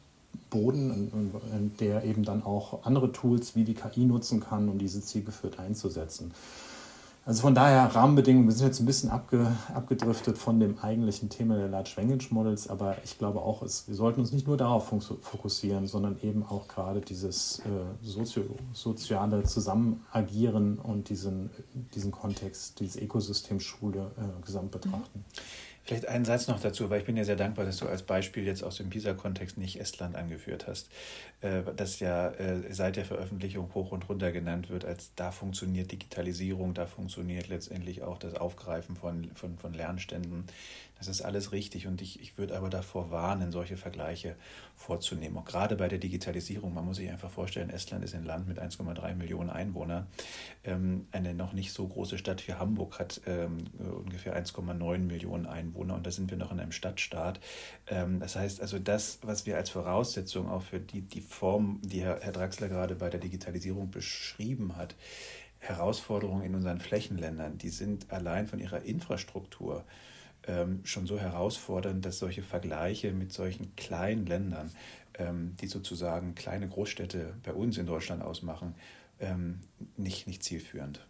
Boden, 0.49 1.31
der 1.79 2.03
eben 2.03 2.23
dann 2.23 2.43
auch 2.43 2.85
andere 2.85 3.11
Tools 3.11 3.55
wie 3.55 3.63
die 3.63 3.73
KI 3.73 4.05
nutzen 4.05 4.39
kann, 4.39 4.69
um 4.69 4.77
diese 4.77 5.01
zielgeführt 5.01 5.59
einzusetzen. 5.59 6.31
Also 7.27 7.41
von 7.41 7.55
daher 7.55 7.85
Rahmenbedingungen, 7.95 8.47
wir 8.47 8.53
sind 8.53 8.67
jetzt 8.67 8.79
ein 8.79 8.85
bisschen 8.85 9.09
abge, 9.09 9.47
abgedriftet 9.73 10.37
von 10.37 10.59
dem 10.59 10.77
eigentlichen 10.77 11.27
Thema 11.27 11.55
der 11.55 11.67
Large 11.67 11.93
Language 11.97 12.29
Models, 12.29 12.69
aber 12.69 12.97
ich 13.03 13.17
glaube 13.17 13.41
auch, 13.41 13.63
es, 13.63 13.87
wir 13.87 13.95
sollten 13.95 14.19
uns 14.19 14.31
nicht 14.31 14.45
nur 14.45 14.57
darauf 14.57 14.93
fokussieren, 15.21 15.87
sondern 15.87 16.19
eben 16.21 16.45
auch 16.45 16.67
gerade 16.67 17.01
dieses 17.01 17.59
äh, 17.59 18.05
sozio, 18.05 18.43
soziale 18.73 19.41
Zusammenagieren 19.41 20.77
und 20.77 21.09
diesen, 21.09 21.49
diesen 21.95 22.11
Kontext, 22.11 22.79
dieses 22.79 23.01
Ökosystem 23.01 23.59
Schule 23.59 24.11
äh, 24.17 24.45
gesamt 24.45 24.69
betrachten. 24.69 25.25
Mhm. 25.25 25.41
Vielleicht 25.85 26.07
einen 26.07 26.25
Satz 26.25 26.47
noch 26.47 26.59
dazu, 26.59 26.89
weil 26.89 26.99
ich 26.99 27.05
bin 27.05 27.15
ja 27.15 27.23
sehr 27.23 27.35
dankbar, 27.35 27.63
dass 27.63 27.77
du 27.77 27.87
als 27.87 28.01
Beispiel 28.01 28.43
jetzt 28.43 28.63
aus 28.63 28.77
dem 28.77 28.89
PISA-Kontext 28.89 29.57
nicht 29.57 29.79
Estland 29.79 30.15
angeführt 30.15 30.65
hast, 30.67 30.89
äh, 31.45 31.63
das 31.75 31.99
ja 31.99 32.29
äh, 32.29 32.73
seit 32.73 32.95
der 32.95 33.05
Veröffentlichung 33.05 33.73
hoch 33.75 33.91
und 33.91 34.09
runter 34.09 34.31
genannt 34.31 34.69
wird, 34.69 34.83
als 34.83 35.13
da 35.15 35.31
funktioniert 35.31 35.91
Digitalisierung, 35.91 36.73
da 36.73 36.87
funktioniert 36.87 37.49
letztendlich 37.49 38.01
auch 38.01 38.17
das 38.17 38.33
Aufgreifen 38.33 38.95
von, 38.95 39.29
von, 39.35 39.57
von 39.57 39.73
Lernständen. 39.73 40.45
Das 40.97 41.09
ist 41.09 41.21
alles 41.21 41.51
richtig 41.51 41.87
und 41.87 42.01
ich, 42.01 42.21
ich 42.21 42.37
würde 42.37 42.55
aber 42.55 42.69
davor 42.69 43.11
warnen, 43.11 43.51
solche 43.51 43.75
Vergleiche 43.75 44.35
vorzunehmen. 44.77 45.37
Auch 45.37 45.45
gerade 45.45 45.75
bei 45.75 45.89
der 45.89 45.99
Digitalisierung, 45.99 46.73
man 46.73 46.85
muss 46.85 46.97
sich 46.97 47.09
einfach 47.09 47.29
vorstellen, 47.29 47.69
Estland 47.69 48.03
ist 48.05 48.15
ein 48.15 48.23
Land 48.23 48.47
mit 48.47 48.59
1,3 48.61 49.13
Millionen 49.15 49.49
Einwohnern. 49.49 50.07
Ähm, 50.63 51.05
eine 51.11 51.33
noch 51.33 51.51
nicht 51.51 51.73
so 51.73 51.85
große 51.85 52.17
Stadt 52.17 52.47
wie 52.47 52.53
Hamburg 52.53 52.97
hat 52.97 53.21
ähm, 53.27 53.65
ungefähr 53.77 54.41
1,9 54.41 54.99
Millionen 54.99 55.47
Einwohner 55.47 55.95
und 55.95 56.07
da 56.07 56.11
sind 56.11 56.31
wir 56.31 56.37
noch 56.37 56.53
in 56.53 56.61
einem 56.61 56.71
Stadtstaat. 56.71 57.41
Ähm, 57.87 58.21
das 58.21 58.37
heißt 58.37 58.61
also, 58.61 58.79
das, 58.79 59.19
was 59.21 59.45
wir 59.45 59.57
als 59.57 59.69
Voraussetzung 59.69 60.49
auch 60.49 60.61
für 60.61 60.79
die, 60.79 61.01
die 61.01 61.21
Form, 61.35 61.79
die 61.83 62.01
Herr, 62.01 62.19
Herr 62.21 62.31
Draxler 62.31 62.69
gerade 62.69 62.95
bei 62.95 63.09
der 63.09 63.19
Digitalisierung 63.19 63.91
beschrieben 63.91 64.77
hat, 64.77 64.95
Herausforderungen 65.59 66.43
in 66.43 66.55
unseren 66.55 66.79
Flächenländern, 66.79 67.57
die 67.57 67.69
sind 67.69 68.11
allein 68.11 68.47
von 68.47 68.59
ihrer 68.59 68.83
Infrastruktur 68.83 69.83
ähm, 70.47 70.81
schon 70.85 71.07
so 71.07 71.19
herausfordernd, 71.19 72.05
dass 72.05 72.19
solche 72.19 72.43
Vergleiche 72.43 73.11
mit 73.11 73.33
solchen 73.33 73.75
kleinen 73.75 74.25
Ländern, 74.25 74.71
ähm, 75.15 75.55
die 75.59 75.67
sozusagen 75.67 76.35
kleine 76.35 76.67
Großstädte 76.67 77.33
bei 77.43 77.53
uns 77.53 77.77
in 77.77 77.85
Deutschland 77.85 78.21
ausmachen, 78.21 78.75
ähm, 79.19 79.59
nicht, 79.97 80.27
nicht 80.27 80.43
zielführend. 80.43 81.05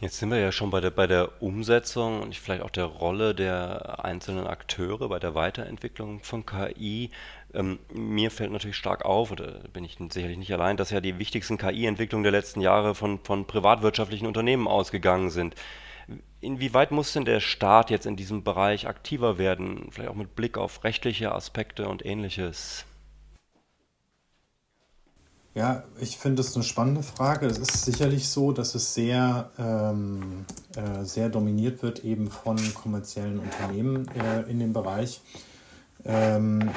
Jetzt 0.00 0.18
sind 0.18 0.30
wir 0.30 0.38
ja 0.38 0.50
schon 0.50 0.70
bei 0.70 0.80
der, 0.80 0.90
bei 0.90 1.06
der 1.06 1.42
Umsetzung 1.42 2.22
und 2.22 2.34
vielleicht 2.34 2.62
auch 2.62 2.70
der 2.70 2.86
Rolle 2.86 3.34
der 3.34 4.02
einzelnen 4.02 4.46
Akteure 4.46 5.10
bei 5.10 5.18
der 5.18 5.34
Weiterentwicklung 5.34 6.22
von 6.22 6.46
KI. 6.46 7.10
Ähm, 7.52 7.78
mir 7.92 8.30
fällt 8.30 8.50
natürlich 8.50 8.78
stark 8.78 9.04
auf, 9.04 9.30
oder 9.30 9.58
bin 9.74 9.84
ich 9.84 9.98
sicherlich 10.10 10.38
nicht 10.38 10.54
allein, 10.54 10.78
dass 10.78 10.88
ja 10.88 11.02
die 11.02 11.18
wichtigsten 11.18 11.58
KI-Entwicklungen 11.58 12.22
der 12.22 12.32
letzten 12.32 12.62
Jahre 12.62 12.94
von, 12.94 13.18
von 13.22 13.46
privatwirtschaftlichen 13.46 14.26
Unternehmen 14.26 14.68
ausgegangen 14.68 15.28
sind. 15.28 15.54
Inwieweit 16.40 16.92
muss 16.92 17.12
denn 17.12 17.26
der 17.26 17.40
Staat 17.40 17.90
jetzt 17.90 18.06
in 18.06 18.16
diesem 18.16 18.42
Bereich 18.42 18.88
aktiver 18.88 19.36
werden, 19.36 19.88
vielleicht 19.90 20.10
auch 20.10 20.14
mit 20.14 20.34
Blick 20.34 20.56
auf 20.56 20.82
rechtliche 20.82 21.32
Aspekte 21.32 21.86
und 21.90 22.06
ähnliches? 22.06 22.86
Ja, 25.52 25.82
ich 25.98 26.16
finde 26.16 26.42
es 26.42 26.54
eine 26.54 26.62
spannende 26.62 27.02
Frage. 27.02 27.46
Es 27.46 27.58
ist 27.58 27.84
sicherlich 27.84 28.28
so, 28.28 28.52
dass 28.52 28.76
es 28.76 28.94
sehr, 28.94 29.50
ähm, 29.58 30.44
äh, 30.76 31.04
sehr 31.04 31.28
dominiert 31.28 31.82
wird 31.82 32.04
eben 32.04 32.30
von 32.30 32.56
kommerziellen 32.74 33.40
Unternehmen 33.40 34.06
äh, 34.08 34.42
in 34.48 34.60
dem 34.60 34.72
Bereich. 34.72 35.20
Ähm, 36.04 36.70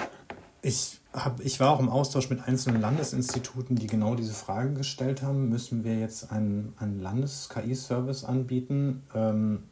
ich 0.63 0.99
hab, 1.13 1.39
ich 1.41 1.59
war 1.59 1.69
auch 1.69 1.79
im 1.79 1.89
Austausch 1.89 2.31
mit 2.31 2.47
einzelnen 2.47 2.81
Landesinstituten, 2.81 3.75
die 3.75 3.85
genau 3.85 4.15
diese 4.15 4.33
Frage 4.33 4.73
gestellt 4.73 5.21
haben. 5.21 5.49
Müssen 5.49 5.83
wir 5.83 5.99
jetzt 5.99 6.31
einen, 6.31 6.73
einen 6.79 6.99
Landes-KI-Service 6.99 8.23
anbieten? 8.23 9.03
Ähm, 9.13 9.63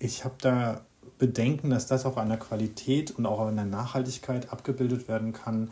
ich 0.00 0.24
habe 0.24 0.34
da 0.40 0.80
Bedenken, 1.18 1.70
dass 1.70 1.86
das 1.86 2.04
auf 2.04 2.18
einer 2.18 2.38
Qualität 2.38 3.12
und 3.12 3.26
auch 3.26 3.38
auf 3.38 3.46
einer 3.46 3.64
Nachhaltigkeit 3.64 4.52
abgebildet 4.52 5.06
werden 5.06 5.32
kann, 5.32 5.70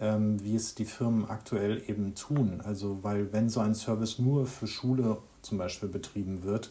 wie 0.00 0.54
es 0.54 0.76
die 0.76 0.84
Firmen 0.84 1.28
aktuell 1.28 1.82
eben 1.88 2.14
tun. 2.14 2.60
Also, 2.64 2.98
weil 3.02 3.32
wenn 3.32 3.48
so 3.48 3.58
ein 3.58 3.74
Service 3.74 4.20
nur 4.20 4.46
für 4.46 4.68
Schule 4.68 5.18
zum 5.42 5.58
Beispiel 5.58 5.88
betrieben 5.88 6.44
wird, 6.44 6.70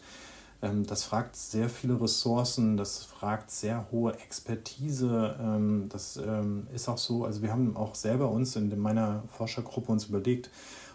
ähm, 0.60 0.86
das 0.86 1.04
fragt 1.04 1.36
sehr 1.36 1.68
viele 1.68 2.00
Ressourcen, 2.00 2.76
das 2.76 3.04
fragt 3.04 3.50
sehr 3.50 3.86
hohe 3.92 4.14
Expertise. 4.14 5.36
Ähm, 5.40 5.88
das 5.88 6.16
ähm, 6.16 6.66
ist 6.74 6.88
auch 6.88 6.98
so, 6.98 7.24
also 7.24 7.42
wir 7.42 7.52
haben 7.52 7.76
auch 7.76 7.94
selber 7.94 8.30
uns 8.30 8.56
in 8.56 8.76
meiner 8.78 9.22
Forschergruppe 9.28 9.92
uns 9.92 10.06
überlegt, 10.06 10.50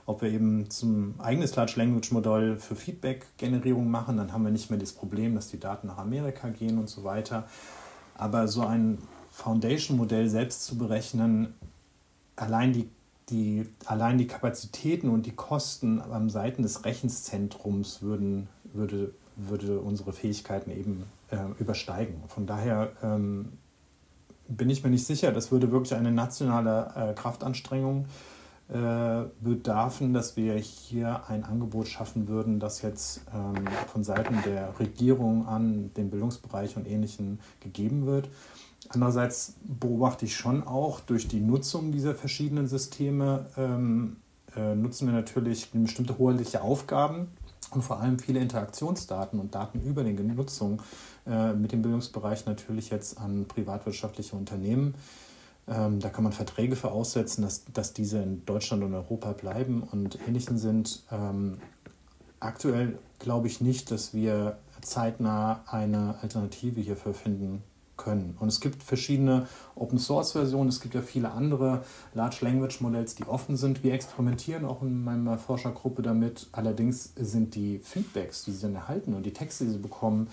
ob 0.06 0.22
wir 0.22 0.30
eben 0.30 0.70
zum 0.70 1.16
eigenes 1.20 1.56
Large 1.56 1.74
Language 1.78 2.12
Modell 2.12 2.58
für 2.58 2.76
Feedback-Generierung 2.76 3.90
machen, 3.90 4.18
dann 4.18 4.34
haben 4.34 4.44
wir 4.44 4.52
nicht 4.52 4.70
mehr 4.70 4.80
das 4.80 4.92
Problem, 4.92 5.34
dass 5.36 5.48
die 5.48 5.60
Daten 5.60 5.88
nach 5.88 5.98
Amerika 5.98 6.50
gehen 6.50 6.78
und 6.78 6.90
so 6.90 7.06
weiter. 7.06 7.48
Aber 8.16 8.50
so 8.50 8.66
ein 8.66 8.98
Foundation-Modell 9.32 10.28
selbst 10.28 10.66
zu 10.66 10.78
berechnen, 10.78 11.54
allein 12.36 12.74
die, 12.74 12.90
die, 13.30 13.66
allein 13.86 14.18
die 14.18 14.28
Kapazitäten 14.28 15.10
und 15.10 15.26
die 15.26 15.36
Kosten 15.36 16.02
am 16.02 16.30
Seiten 16.30 16.64
des 16.64 16.86
Rechenzentrums 16.86 18.02
würden, 18.02 18.48
würde 18.74 19.14
würde 19.36 19.80
unsere 19.80 20.14
Fähigkeiten 20.14 20.72
eben 20.72 21.04
äh, 21.32 21.38
übersteigen. 21.60 22.16
Von 22.28 22.46
daher 22.46 22.92
ähm, 23.02 23.54
bin 24.48 24.70
ich 24.70 24.84
mir 24.84 24.90
nicht 24.90 25.06
sicher, 25.06 25.32
das 25.32 25.52
würde 25.52 25.72
wirklich 25.72 25.96
eine 25.96 26.12
nationale 26.12 26.92
äh, 26.96 27.14
Kraftanstrengung 27.14 28.06
äh, 28.70 29.24
bedarfen, 29.42 30.14
dass 30.14 30.38
wir 30.38 30.56
hier 30.56 31.24
ein 31.28 31.44
Angebot 31.44 31.88
schaffen 31.88 32.28
würden, 32.28 32.60
das 32.60 32.82
jetzt 32.82 33.22
ähm, 33.34 33.66
von 33.88 34.04
Seiten 34.04 34.38
der 34.46 34.78
Regierung 34.80 35.48
an 35.48 35.92
den 35.96 36.10
Bildungsbereich 36.10 36.78
und 36.78 36.88
Ähnlichem 36.88 37.40
gegeben 37.60 38.06
wird. 38.06 38.30
Andererseits 38.90 39.56
beobachte 39.64 40.26
ich 40.26 40.36
schon 40.36 40.66
auch 40.66 41.00
durch 41.00 41.28
die 41.28 41.40
Nutzung 41.40 41.92
dieser 41.92 42.16
verschiedenen 42.16 42.68
Systeme, 42.68 43.46
ähm, 43.58 44.18
äh, 44.56 44.76
nutzen 44.76 45.08
wir 45.08 45.14
natürlich 45.14 45.72
bestimmte 45.72 46.18
hoheitliche 46.18 46.62
Aufgaben 46.62 47.28
und 47.72 47.82
vor 47.82 48.00
allem 48.00 48.20
viele 48.20 48.40
Interaktionsdaten 48.40 49.40
und 49.40 49.56
Daten 49.56 49.82
über 49.82 50.04
die 50.04 50.14
Nutzung 50.14 50.82
äh, 51.26 51.54
mit 51.54 51.72
dem 51.72 51.82
Bildungsbereich 51.82 52.46
natürlich 52.46 52.90
jetzt 52.90 53.18
an 53.20 53.46
privatwirtschaftliche 53.48 54.36
Unternehmen. 54.36 54.96
Ähm, 55.68 56.00
da 56.00 56.10
kann 56.10 56.24
man 56.24 56.34
Verträge 56.34 56.76
für 56.76 56.92
aussetzen, 56.92 57.42
dass, 57.42 57.64
dass 57.66 57.94
diese 57.94 58.22
in 58.22 58.46
Deutschland 58.46 58.84
und 58.84 58.94
Europa 58.94 59.32
bleiben 59.32 59.82
und 59.84 60.20
ähnlichen 60.28 60.58
sind. 60.58 61.04
Ähm, 61.10 61.58
aktuell 62.40 63.00
glaube 63.20 63.48
ich 63.48 63.62
nicht, 63.62 63.90
dass 63.90 64.14
wir 64.14 64.58
zeitnah 64.82 65.64
eine 65.68 66.16
Alternative 66.22 66.82
hierfür 66.82 67.14
finden 67.14 67.64
können. 67.98 68.36
Und 68.40 68.48
es 68.48 68.60
gibt 68.60 68.84
verschiedene 68.84 69.48
Open 69.76 70.00
Source 70.00 70.32
Versionen, 70.32 70.70
es 70.70 70.82
gibt 70.82 70.96
ja 70.96 71.02
viele 71.02 71.32
andere 71.32 71.84
Large 72.14 72.38
Language 72.42 72.82
Models, 72.82 73.16
die 73.16 73.26
offen 73.26 73.58
sind. 73.58 73.84
Wir 73.84 73.94
experimentieren 73.94 74.66
auch 74.66 74.82
in 74.82 75.04
meiner 75.04 75.38
Forschergruppe 75.38 76.02
damit. 76.02 76.48
Allerdings 76.52 77.14
sind 77.16 77.56
die 77.56 77.80
Feedbacks, 77.80 78.44
die 78.44 78.52
sie 78.52 78.64
dann 78.64 78.76
erhalten 78.76 79.14
und 79.14 79.26
die 79.26 79.34
Texte, 79.34 79.66
die 79.66 79.72
sie 79.72 79.80
bekommen, 79.80 80.28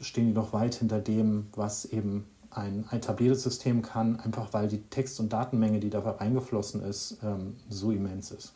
stehen 0.00 0.26
die 0.26 0.32
noch 0.32 0.52
weit 0.52 0.76
hinter 0.76 1.00
dem, 1.00 1.46
was 1.54 1.86
eben 1.86 2.26
ein 2.50 2.86
etabliertes 2.90 3.42
System 3.42 3.82
kann, 3.82 4.20
einfach 4.20 4.52
weil 4.52 4.68
die 4.68 4.82
Text- 4.82 5.20
und 5.20 5.32
Datenmenge, 5.32 5.80
die 5.80 5.90
da 5.90 6.00
reingeflossen 6.00 6.82
ist, 6.82 7.18
ähm, 7.22 7.56
so 7.68 7.90
immens 7.90 8.30
ist. 8.30 8.54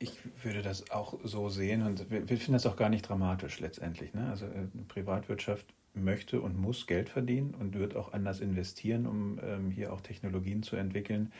Ich 0.00 0.12
würde 0.44 0.62
das 0.62 0.90
auch 0.90 1.18
so 1.24 1.48
sehen 1.48 1.82
und 1.82 2.10
wir, 2.10 2.26
finden 2.26 2.52
das 2.52 2.66
auch 2.66 2.76
gar 2.76 2.88
nicht 2.88 3.08
dramatisch 3.08 3.58
letztendlich. 3.60 4.14
Ne? 4.14 4.28
Also 4.30 4.46
äh, 4.46 4.66
Privatwirtschaft 4.86 5.66
möchte 5.98 6.40
und 6.40 6.58
muss 6.58 6.86
Geld 6.86 7.08
verdienen 7.08 7.54
und 7.58 7.78
wird 7.78 7.96
auch 7.96 8.12
anders 8.12 8.40
investieren, 8.40 9.06
um 9.06 9.38
ähm, 9.42 9.70
hier 9.70 9.92
auch 9.92 10.00
Technologien 10.00 10.62
zu 10.62 10.76
entwickeln. 10.76 11.32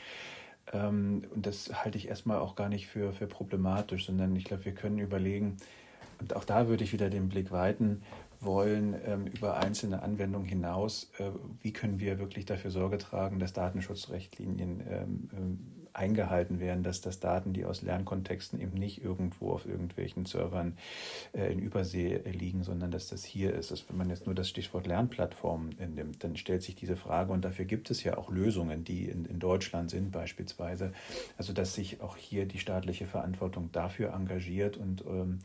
Ähm, 0.71 1.23
und 1.33 1.45
das 1.45 1.83
halte 1.83 1.97
ich 1.97 2.07
erstmal 2.07 2.39
auch 2.39 2.55
gar 2.55 2.69
nicht 2.69 2.87
für, 2.87 3.11
für 3.13 3.27
problematisch, 3.27 4.05
sondern 4.05 4.35
ich 4.35 4.45
glaube, 4.45 4.65
wir 4.65 4.73
können 4.73 4.99
überlegen, 4.99 5.57
und 6.19 6.35
auch 6.35 6.43
da 6.43 6.67
würde 6.67 6.83
ich 6.83 6.93
wieder 6.93 7.09
den 7.09 7.29
Blick 7.29 7.51
weiten 7.51 8.01
wollen, 8.41 8.95
ähm, 9.05 9.27
über 9.27 9.57
einzelne 9.57 10.01
Anwendungen 10.01 10.47
hinaus, 10.47 11.11
äh, 11.17 11.29
wie 11.61 11.73
können 11.73 11.99
wir 11.99 12.19
wirklich 12.19 12.45
dafür 12.45 12.71
Sorge 12.71 12.97
tragen, 12.97 13.39
dass 13.39 13.53
Datenschutzrichtlinien 13.53 14.81
ähm, 14.89 15.29
ähm, 15.33 15.78
eingehalten 15.93 16.59
werden, 16.59 16.83
dass 16.83 17.01
das 17.01 17.19
Daten, 17.19 17.53
die 17.53 17.65
aus 17.65 17.81
Lernkontexten 17.81 18.59
eben 18.59 18.77
nicht 18.77 19.03
irgendwo 19.03 19.51
auf 19.51 19.65
irgendwelchen 19.65 20.25
Servern 20.25 20.77
äh, 21.33 21.51
in 21.51 21.59
Übersee 21.59 22.21
liegen, 22.25 22.63
sondern 22.63 22.91
dass 22.91 23.07
das 23.07 23.23
hier 23.23 23.53
ist. 23.53 23.71
Dass, 23.71 23.89
wenn 23.89 23.97
man 23.97 24.09
jetzt 24.09 24.25
nur 24.25 24.35
das 24.35 24.49
Stichwort 24.49 24.87
Lernplattform 24.87 25.69
nimmt, 25.77 26.23
dann 26.23 26.37
stellt 26.37 26.63
sich 26.63 26.75
diese 26.75 26.95
Frage 26.95 27.31
und 27.31 27.43
dafür 27.43 27.65
gibt 27.65 27.89
es 27.91 28.03
ja 28.03 28.17
auch 28.17 28.29
Lösungen, 28.29 28.83
die 28.83 29.05
in, 29.05 29.25
in 29.25 29.39
Deutschland 29.39 29.89
sind 29.89 30.11
beispielsweise. 30.11 30.93
Also 31.37 31.53
dass 31.53 31.73
sich 31.73 32.01
auch 32.01 32.17
hier 32.17 32.45
die 32.45 32.59
staatliche 32.59 33.07
Verantwortung 33.07 33.71
dafür 33.71 34.13
engagiert 34.13 34.77
und 34.77 35.03
ähm, 35.05 35.39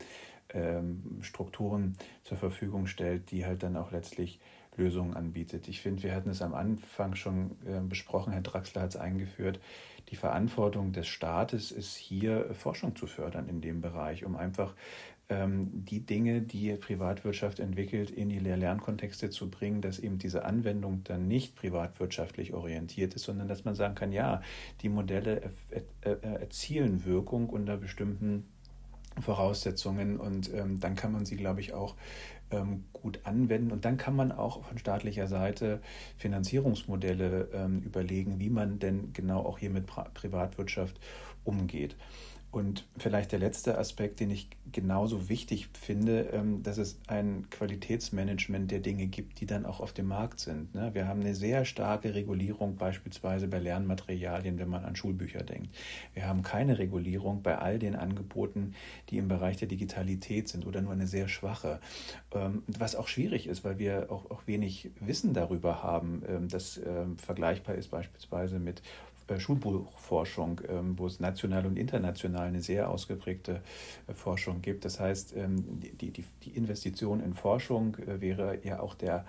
ähm, 0.53 1.19
Strukturen 1.21 1.97
zur 2.23 2.37
Verfügung 2.37 2.87
stellt, 2.87 3.31
die 3.31 3.45
halt 3.45 3.63
dann 3.63 3.77
auch 3.77 3.91
letztlich 3.91 4.39
Lösungen 4.77 5.15
anbietet. 5.15 5.67
Ich 5.67 5.81
finde, 5.81 6.03
wir 6.03 6.15
hatten 6.15 6.29
es 6.29 6.41
am 6.41 6.53
Anfang 6.53 7.15
schon 7.15 7.51
äh, 7.65 7.79
besprochen, 7.81 8.33
Herr 8.33 8.41
Draxler 8.41 8.83
hat 8.83 8.89
es 8.89 8.97
eingeführt, 8.97 9.59
die 10.09 10.15
Verantwortung 10.15 10.91
des 10.91 11.07
Staates 11.07 11.71
ist 11.71 11.95
hier 11.95 12.53
Forschung 12.53 12.95
zu 12.95 13.07
fördern 13.07 13.47
in 13.47 13.61
dem 13.61 13.81
Bereich, 13.81 14.23
um 14.23 14.35
einfach 14.35 14.75
ähm, 15.29 15.69
die 15.85 16.01
Dinge, 16.01 16.41
die 16.41 16.73
Privatwirtschaft 16.75 17.59
entwickelt, 17.59 18.11
in 18.11 18.29
die 18.29 18.37
Lehr-Lernkontexte 18.37 19.31
zu 19.31 19.49
bringen, 19.49 19.81
dass 19.81 19.97
eben 19.97 20.19
diese 20.19 20.45
Anwendung 20.45 21.03
dann 21.03 21.27
nicht 21.27 21.55
privatwirtschaftlich 21.55 22.53
orientiert 22.53 23.15
ist, 23.15 23.23
sondern 23.23 23.47
dass 23.47 23.65
man 23.65 23.73
sagen 23.73 23.95
kann, 23.95 24.11
ja, 24.11 24.41
die 24.81 24.89
Modelle 24.89 25.51
erzielen 26.01 27.05
Wirkung 27.05 27.49
unter 27.49 27.77
bestimmten 27.77 28.45
Voraussetzungen 29.19 30.19
und 30.19 30.53
ähm, 30.53 30.79
dann 30.79 30.95
kann 30.95 31.11
man 31.11 31.25
sie, 31.25 31.37
glaube 31.37 31.61
ich, 31.61 31.73
auch 31.73 31.95
gut 32.93 33.19
anwenden 33.23 33.71
und 33.71 33.85
dann 33.85 33.97
kann 33.97 34.15
man 34.15 34.31
auch 34.31 34.63
von 34.63 34.77
staatlicher 34.77 35.27
Seite 35.27 35.81
Finanzierungsmodelle 36.17 37.49
ähm, 37.53 37.81
überlegen, 37.81 38.39
wie 38.39 38.49
man 38.49 38.79
denn 38.79 39.13
genau 39.13 39.39
auch 39.45 39.57
hier 39.57 39.69
mit 39.69 39.85
Privatwirtschaft 39.85 40.99
umgeht. 41.43 41.95
Und 42.55 42.85
vielleicht 42.97 43.33
der 43.33 43.39
letzte 43.39 43.77
Aspekt, 43.77 44.21
den 44.21 44.31
ich 44.31 44.47
genauso 44.71 45.27
wichtig 45.27 45.67
finde, 45.77 46.29
ähm, 46.31 46.63
dass 46.63 46.77
es 46.77 46.97
ein 47.07 47.49
Qualitätsmanagement 47.49 48.71
der 48.71 48.79
Dinge 48.79 49.07
gibt, 49.07 49.41
die 49.41 49.45
dann 49.45 49.65
auch 49.65 49.81
auf 49.81 49.91
dem 49.91 50.07
Markt 50.07 50.39
sind. 50.39 50.73
Ne? 50.73 50.91
Wir 50.93 51.05
haben 51.05 51.19
eine 51.19 51.35
sehr 51.35 51.65
starke 51.65 52.15
Regulierung 52.15 52.77
beispielsweise 52.77 53.49
bei 53.49 53.59
Lernmaterialien, 53.59 54.57
wenn 54.57 54.69
man 54.69 54.85
an 54.85 54.95
Schulbücher 54.95 55.43
denkt. 55.43 55.75
Wir 56.13 56.29
haben 56.29 56.43
keine 56.43 56.79
Regulierung 56.79 57.41
bei 57.43 57.57
all 57.57 57.77
den 57.77 57.97
Angeboten, 57.97 58.73
die 59.09 59.17
im 59.17 59.27
Bereich 59.27 59.57
der 59.57 59.67
Digitalität 59.67 60.47
sind 60.47 60.65
oder 60.65 60.81
nur 60.81 60.93
eine 60.93 61.07
sehr 61.07 61.27
schwache. 61.27 61.81
Ähm, 62.31 62.63
was 62.67 62.95
auch 62.95 63.09
schwierig 63.09 63.47
ist, 63.47 63.65
weil 63.65 63.79
wir 63.79 64.09
auch, 64.09 64.43
wenig 64.45 64.91
Wissen 65.01 65.33
darüber 65.33 65.83
haben, 65.83 66.23
ähm, 66.25 66.47
das 66.47 66.79
vergleichbar 67.17 67.75
ist 67.75 67.89
beispielsweise 67.89 68.59
mit 68.59 68.81
Schulbuchforschung, 69.39 70.61
ähm, 70.67 70.97
wo 70.97 71.07
es 71.07 71.19
national 71.19 71.65
und 71.65 71.77
international 71.77 72.47
eine 72.47 72.61
sehr 72.61 72.89
ausgeprägte 72.89 73.61
äh, 74.07 74.13
Forschung 74.13 74.61
gibt. 74.61 74.85
Das 74.85 74.99
heißt, 74.99 75.35
ähm, 75.35 75.79
die, 75.79 76.11
die, 76.11 76.25
die 76.43 76.51
Investition 76.51 77.21
in 77.21 77.33
Forschung 77.33 77.95
äh, 77.95 78.21
wäre 78.21 78.59
ja 78.63 78.79
auch 78.79 78.95
der, 78.95 79.25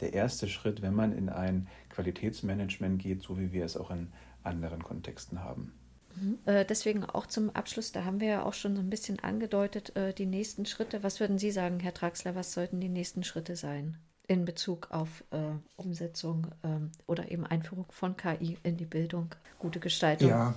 der 0.00 0.12
erste 0.12 0.48
Schritt, 0.48 0.82
wenn 0.82 0.94
man 0.94 1.12
in 1.16 1.28
ein 1.28 1.68
Qualitätsmanagement 1.90 3.02
geht, 3.02 3.22
so 3.22 3.38
wie 3.38 3.52
wir 3.52 3.64
es 3.64 3.76
auch 3.76 3.90
in 3.90 4.08
anderen 4.42 4.82
Kontexten 4.82 5.42
haben. 5.42 5.72
Mhm. 6.16 6.38
Deswegen 6.68 7.04
auch 7.04 7.26
zum 7.26 7.50
Abschluss, 7.50 7.92
da 7.92 8.04
haben 8.04 8.20
wir 8.20 8.28
ja 8.28 8.42
auch 8.44 8.54
schon 8.54 8.74
so 8.74 8.82
ein 8.82 8.90
bisschen 8.90 9.20
angedeutet, 9.20 9.92
die 10.18 10.26
nächsten 10.26 10.66
Schritte. 10.66 11.02
Was 11.02 11.20
würden 11.20 11.38
Sie 11.38 11.50
sagen, 11.52 11.78
Herr 11.78 11.94
Traxler, 11.94 12.34
was 12.34 12.52
sollten 12.52 12.80
die 12.80 12.88
nächsten 12.88 13.22
Schritte 13.22 13.54
sein? 13.54 13.96
In 14.30 14.44
Bezug 14.44 14.86
auf 14.92 15.24
äh, 15.32 15.38
Umsetzung 15.76 16.46
ähm, 16.62 16.92
oder 17.08 17.32
eben 17.32 17.44
Einführung 17.44 17.86
von 17.90 18.16
KI 18.16 18.56
in 18.62 18.76
die 18.76 18.84
Bildung, 18.84 19.30
gute 19.58 19.80
Gestaltung. 19.80 20.28
Ja, 20.28 20.54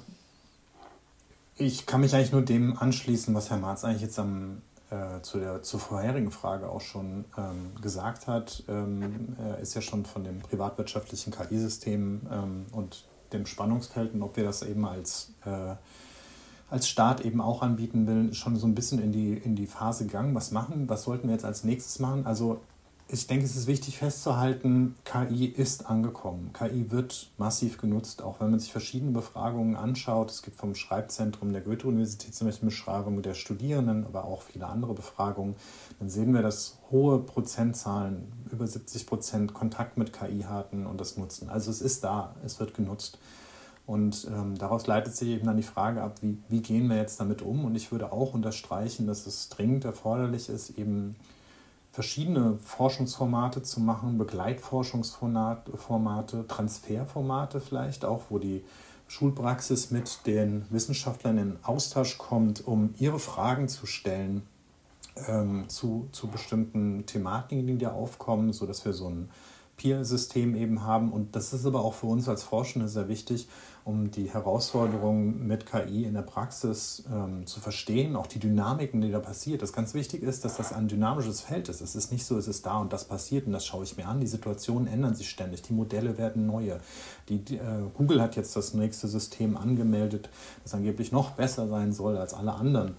ich 1.55 1.87
kann 1.87 2.01
mich 2.01 2.13
eigentlich 2.13 2.31
nur 2.31 2.43
dem 2.43 2.77
anschließen, 2.77 3.33
was 3.33 3.49
Herr 3.49 3.57
Marz 3.57 3.83
eigentlich 3.83 4.03
jetzt 4.03 4.19
am, 4.19 4.61
äh, 4.91 5.21
zu 5.23 5.39
der 5.39 5.63
zur 5.63 5.79
vorherigen 5.79 6.29
Frage 6.29 6.69
auch 6.69 6.81
schon 6.81 7.25
ähm, 7.35 7.71
gesagt 7.81 8.27
hat. 8.27 8.63
Ähm, 8.67 9.35
er 9.39 9.57
ist 9.57 9.73
ja 9.73 9.81
schon 9.81 10.05
von 10.05 10.23
dem 10.23 10.37
privatwirtschaftlichen 10.37 11.33
KI-System 11.33 12.27
ähm, 12.31 12.65
und 12.73 13.05
dem 13.33 13.47
Spannungsfeld 13.47 14.13
und 14.13 14.21
ob 14.21 14.37
wir 14.37 14.43
das 14.43 14.61
eben 14.61 14.85
als 14.85 15.33
äh, 15.45 15.73
als 16.69 16.87
Staat 16.87 17.21
eben 17.21 17.41
auch 17.41 17.61
anbieten 17.61 18.07
will, 18.07 18.33
schon 18.33 18.55
so 18.55 18.65
ein 18.65 18.73
bisschen 18.73 18.99
in 18.99 19.11
die, 19.11 19.33
in 19.33 19.55
die 19.55 19.67
Phase 19.67 20.05
gegangen. 20.05 20.33
Was 20.33 20.49
machen? 20.51 20.89
Was 20.89 21.03
sollten 21.03 21.27
wir 21.27 21.33
jetzt 21.33 21.45
als 21.45 21.63
nächstes 21.63 21.99
machen? 21.99 22.25
Also 22.25 22.61
ich 23.13 23.27
denke, 23.27 23.45
es 23.45 23.55
ist 23.55 23.67
wichtig 23.67 23.99
festzuhalten, 23.99 24.95
KI 25.05 25.45
ist 25.45 25.85
angekommen. 25.85 26.51
KI 26.51 26.89
wird 26.89 27.29
massiv 27.37 27.77
genutzt, 27.77 28.23
auch 28.23 28.39
wenn 28.39 28.49
man 28.49 28.59
sich 28.59 28.71
verschiedene 28.71 29.11
Befragungen 29.11 29.75
anschaut. 29.75 30.31
Es 30.31 30.41
gibt 30.41 30.57
vom 30.57 30.73
Schreibzentrum 30.73 31.53
der 31.53 31.61
Goethe-Universität 31.61 32.33
zum 32.33 32.47
Beispiel 32.47 32.69
Beschreibungen 32.69 33.21
der 33.21 33.35
Studierenden, 33.35 34.05
aber 34.05 34.25
auch 34.25 34.41
viele 34.41 34.65
andere 34.65 34.95
Befragungen. 34.95 35.55
Dann 35.99 36.09
sehen 36.09 36.33
wir, 36.33 36.41
dass 36.41 36.79
hohe 36.89 37.19
Prozentzahlen, 37.19 38.31
über 38.51 38.65
70 38.65 39.05
Prozent 39.05 39.53
Kontakt 39.53 39.97
mit 39.97 40.11
KI 40.11 40.45
hatten 40.49 40.87
und 40.87 40.99
das 40.99 41.15
nutzen. 41.15 41.49
Also 41.49 41.69
es 41.69 41.81
ist 41.81 42.03
da, 42.03 42.35
es 42.43 42.59
wird 42.59 42.73
genutzt. 42.73 43.19
Und 43.85 44.27
ähm, 44.33 44.57
daraus 44.57 44.87
leitet 44.87 45.15
sich 45.15 45.29
eben 45.29 45.45
dann 45.45 45.57
die 45.57 45.63
Frage 45.63 46.01
ab, 46.01 46.15
wie, 46.21 46.37
wie 46.49 46.61
gehen 46.61 46.87
wir 46.87 46.97
jetzt 46.97 47.19
damit 47.19 47.43
um? 47.43 47.65
Und 47.65 47.75
ich 47.75 47.91
würde 47.91 48.11
auch 48.11 48.33
unterstreichen, 48.33 49.05
dass 49.05 49.27
es 49.27 49.49
dringend 49.49 49.85
erforderlich 49.85 50.49
ist, 50.49 50.79
eben 50.79 51.15
verschiedene 51.93 52.57
Forschungsformate 52.57 53.61
zu 53.61 53.79
machen, 53.79 54.17
Begleitforschungsformate, 54.17 56.47
Transferformate 56.47 57.61
vielleicht 57.61 58.03
auch, 58.03 58.23
wo 58.29 58.39
die 58.39 58.65
Schulpraxis 59.07 59.91
mit 59.91 60.25
den 60.25 60.65
Wissenschaftlern 60.71 61.37
in 61.37 61.57
Austausch 61.61 62.17
kommt, 62.17 62.67
um 62.67 62.95
ihre 62.97 63.19
Fragen 63.19 63.67
zu 63.67 63.85
stellen 63.85 64.41
ähm, 65.27 65.69
zu, 65.69 66.09
zu 66.11 66.29
bestimmten 66.29 67.05
Thematiken, 67.05 67.67
die 67.67 67.77
da 67.77 67.91
aufkommen, 67.91 68.53
sodass 68.53 68.83
wir 68.85 68.93
so 68.93 69.07
ein 69.07 69.29
Peer-System 69.77 70.55
eben 70.55 70.81
haben. 70.81 71.11
Und 71.11 71.35
das 71.35 71.53
ist 71.53 71.67
aber 71.67 71.85
auch 71.85 71.93
für 71.93 72.07
uns 72.07 72.27
als 72.27 72.41
Forschende 72.41 72.87
sehr 72.87 73.07
wichtig, 73.07 73.47
um 73.85 74.11
die 74.11 74.31
Herausforderungen 74.31 75.45
mit 75.45 75.65
KI 75.65 76.05
in 76.05 76.13
der 76.13 76.21
Praxis 76.21 77.03
ähm, 77.11 77.45
zu 77.45 77.59
verstehen, 77.59 78.15
auch 78.15 78.27
die 78.27 78.39
Dynamiken, 78.39 79.01
die 79.01 79.11
da 79.11 79.19
passiert. 79.19 79.61
Das 79.61 79.73
ganz 79.73 79.93
wichtig 79.93 80.23
ist, 80.23 80.45
dass 80.45 80.55
das 80.55 80.71
ein 80.71 80.87
dynamisches 80.87 81.41
Feld 81.41 81.67
ist. 81.67 81.81
Es 81.81 81.95
ist 81.95 82.11
nicht 82.11 82.25
so, 82.25 82.37
es 82.37 82.47
ist 82.47 82.65
da 82.65 82.77
und 82.77 82.93
das 82.93 83.05
passiert 83.05 83.45
und 83.45 83.51
das 83.51 83.65
schaue 83.65 83.83
ich 83.83 83.97
mir 83.97 84.07
an. 84.07 84.21
Die 84.21 84.27
Situationen 84.27 84.87
ändern 84.87 85.15
sich 85.15 85.29
ständig, 85.29 85.63
die 85.63 85.73
Modelle 85.73 86.17
werden 86.17 86.45
neue. 86.45 86.79
Die, 87.27 87.39
die, 87.39 87.57
äh, 87.57 87.81
Google 87.93 88.21
hat 88.21 88.35
jetzt 88.37 88.55
das 88.55 88.73
nächste 88.73 89.07
System 89.07 89.57
angemeldet, 89.57 90.29
das 90.63 90.73
angeblich 90.73 91.11
noch 91.11 91.31
besser 91.31 91.67
sein 91.67 91.91
soll 91.91 92.17
als 92.17 92.33
alle 92.33 92.53
anderen. 92.53 92.95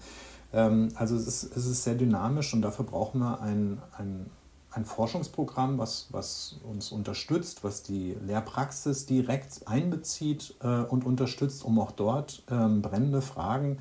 Ähm, 0.53 0.89
also 0.95 1.15
es 1.15 1.27
ist, 1.27 1.57
es 1.57 1.65
ist 1.65 1.83
sehr 1.83 1.95
dynamisch 1.95 2.53
und 2.53 2.61
dafür 2.61 2.85
brauchen 2.85 3.19
wir 3.19 3.41
ein, 3.41 3.81
ein 3.97 4.29
ein 4.75 4.85
Forschungsprogramm, 4.85 5.77
was, 5.77 6.07
was 6.11 6.57
uns 6.63 6.91
unterstützt, 6.91 7.63
was 7.63 7.81
die 7.81 8.15
Lehrpraxis 8.25 9.05
direkt 9.05 9.67
einbezieht 9.67 10.53
äh, 10.61 10.81
und 10.81 11.05
unterstützt, 11.05 11.63
um 11.63 11.79
auch 11.79 11.91
dort 11.91 12.43
ähm, 12.51 12.81
brennende 12.81 13.21
Fragen 13.21 13.79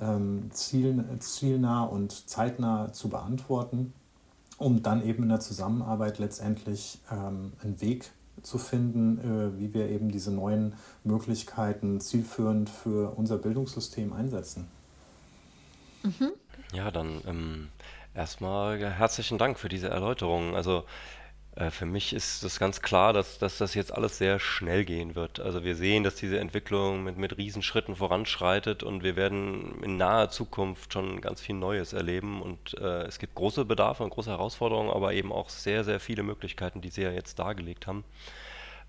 ähm, 0.00 0.50
ziel, 0.52 1.02
zielnah 1.18 1.84
und 1.84 2.28
zeitnah 2.28 2.92
zu 2.92 3.08
beantworten, 3.08 3.94
um 4.58 4.82
dann 4.82 5.02
eben 5.02 5.22
in 5.22 5.30
der 5.30 5.40
Zusammenarbeit 5.40 6.18
letztendlich 6.18 7.00
ähm, 7.10 7.54
einen 7.62 7.80
Weg 7.80 8.12
zu 8.42 8.58
finden, 8.58 9.18
äh, 9.18 9.58
wie 9.58 9.72
wir 9.72 9.88
eben 9.88 10.10
diese 10.10 10.30
neuen 10.30 10.74
Möglichkeiten 11.04 12.00
zielführend 12.00 12.68
für 12.68 13.16
unser 13.16 13.38
Bildungssystem 13.38 14.12
einsetzen. 14.12 14.68
Mhm. 16.02 16.32
Ja, 16.74 16.90
dann 16.90 17.22
ähm, 17.26 17.68
Erstmal 18.14 18.78
herzlichen 18.78 19.38
Dank 19.38 19.58
für 19.58 19.68
diese 19.68 19.88
Erläuterung. 19.88 20.54
Also 20.54 20.84
äh, 21.56 21.70
für 21.70 21.86
mich 21.86 22.12
ist 22.12 22.44
das 22.44 22.58
ganz 22.58 22.80
klar, 22.80 23.12
dass, 23.12 23.38
dass 23.38 23.58
das 23.58 23.74
jetzt 23.74 23.92
alles 23.92 24.18
sehr 24.18 24.38
schnell 24.38 24.84
gehen 24.84 25.14
wird. 25.14 25.40
Also 25.40 25.64
wir 25.64 25.76
sehen, 25.76 26.04
dass 26.04 26.14
diese 26.14 26.38
Entwicklung 26.38 27.04
mit, 27.04 27.16
mit 27.16 27.36
Riesenschritten 27.36 27.96
voranschreitet 27.96 28.82
und 28.82 29.02
wir 29.02 29.16
werden 29.16 29.82
in 29.82 29.96
naher 29.96 30.30
Zukunft 30.30 30.92
schon 30.92 31.20
ganz 31.20 31.40
viel 31.40 31.56
Neues 31.56 31.92
erleben. 31.92 32.40
Und 32.40 32.74
äh, 32.78 33.02
es 33.02 33.18
gibt 33.18 33.34
große 33.34 33.64
Bedarfe 33.64 34.04
und 34.04 34.10
große 34.10 34.30
Herausforderungen, 34.30 34.90
aber 34.90 35.12
eben 35.12 35.32
auch 35.32 35.48
sehr, 35.48 35.84
sehr 35.84 36.00
viele 36.00 36.22
Möglichkeiten, 36.22 36.80
die 36.80 36.90
Sie 36.90 37.02
ja 37.02 37.10
jetzt 37.10 37.38
dargelegt 37.38 37.86
haben. 37.86 38.04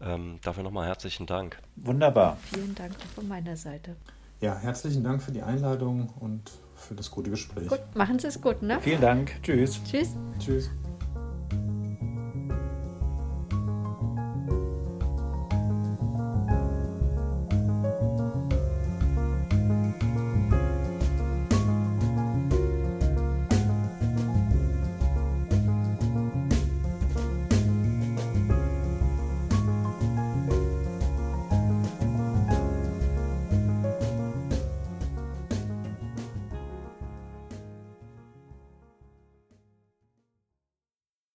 Ähm, 0.02 0.40
dafür 0.44 0.64
nochmal 0.64 0.88
herzlichen 0.88 1.26
Dank. 1.26 1.58
Wunderbar. 1.78 2.38
Vielen 2.54 2.76
Dank 2.76 2.94
von 3.14 3.28
meiner 3.28 3.56
Seite. 3.56 3.96
Ja, 4.42 4.58
herzlichen 4.58 5.04
Dank 5.04 5.24
für 5.24 5.32
die 5.32 5.42
Einladung 5.42 6.10
und 6.20 6.52
für 6.76 6.96
das 6.96 7.12
gute 7.12 7.30
Gespräch. 7.30 7.68
Gut, 7.68 7.82
machen 7.96 8.20
Sie 8.20 8.28
es 8.28 8.42
gut, 8.42 8.62
ne? 8.62 8.80
Vielen 8.82 9.02
Dank. 9.02 9.32
Tschüss. 9.42 9.82
Tschüss. 9.84 10.16
Tschüss. 10.40 10.70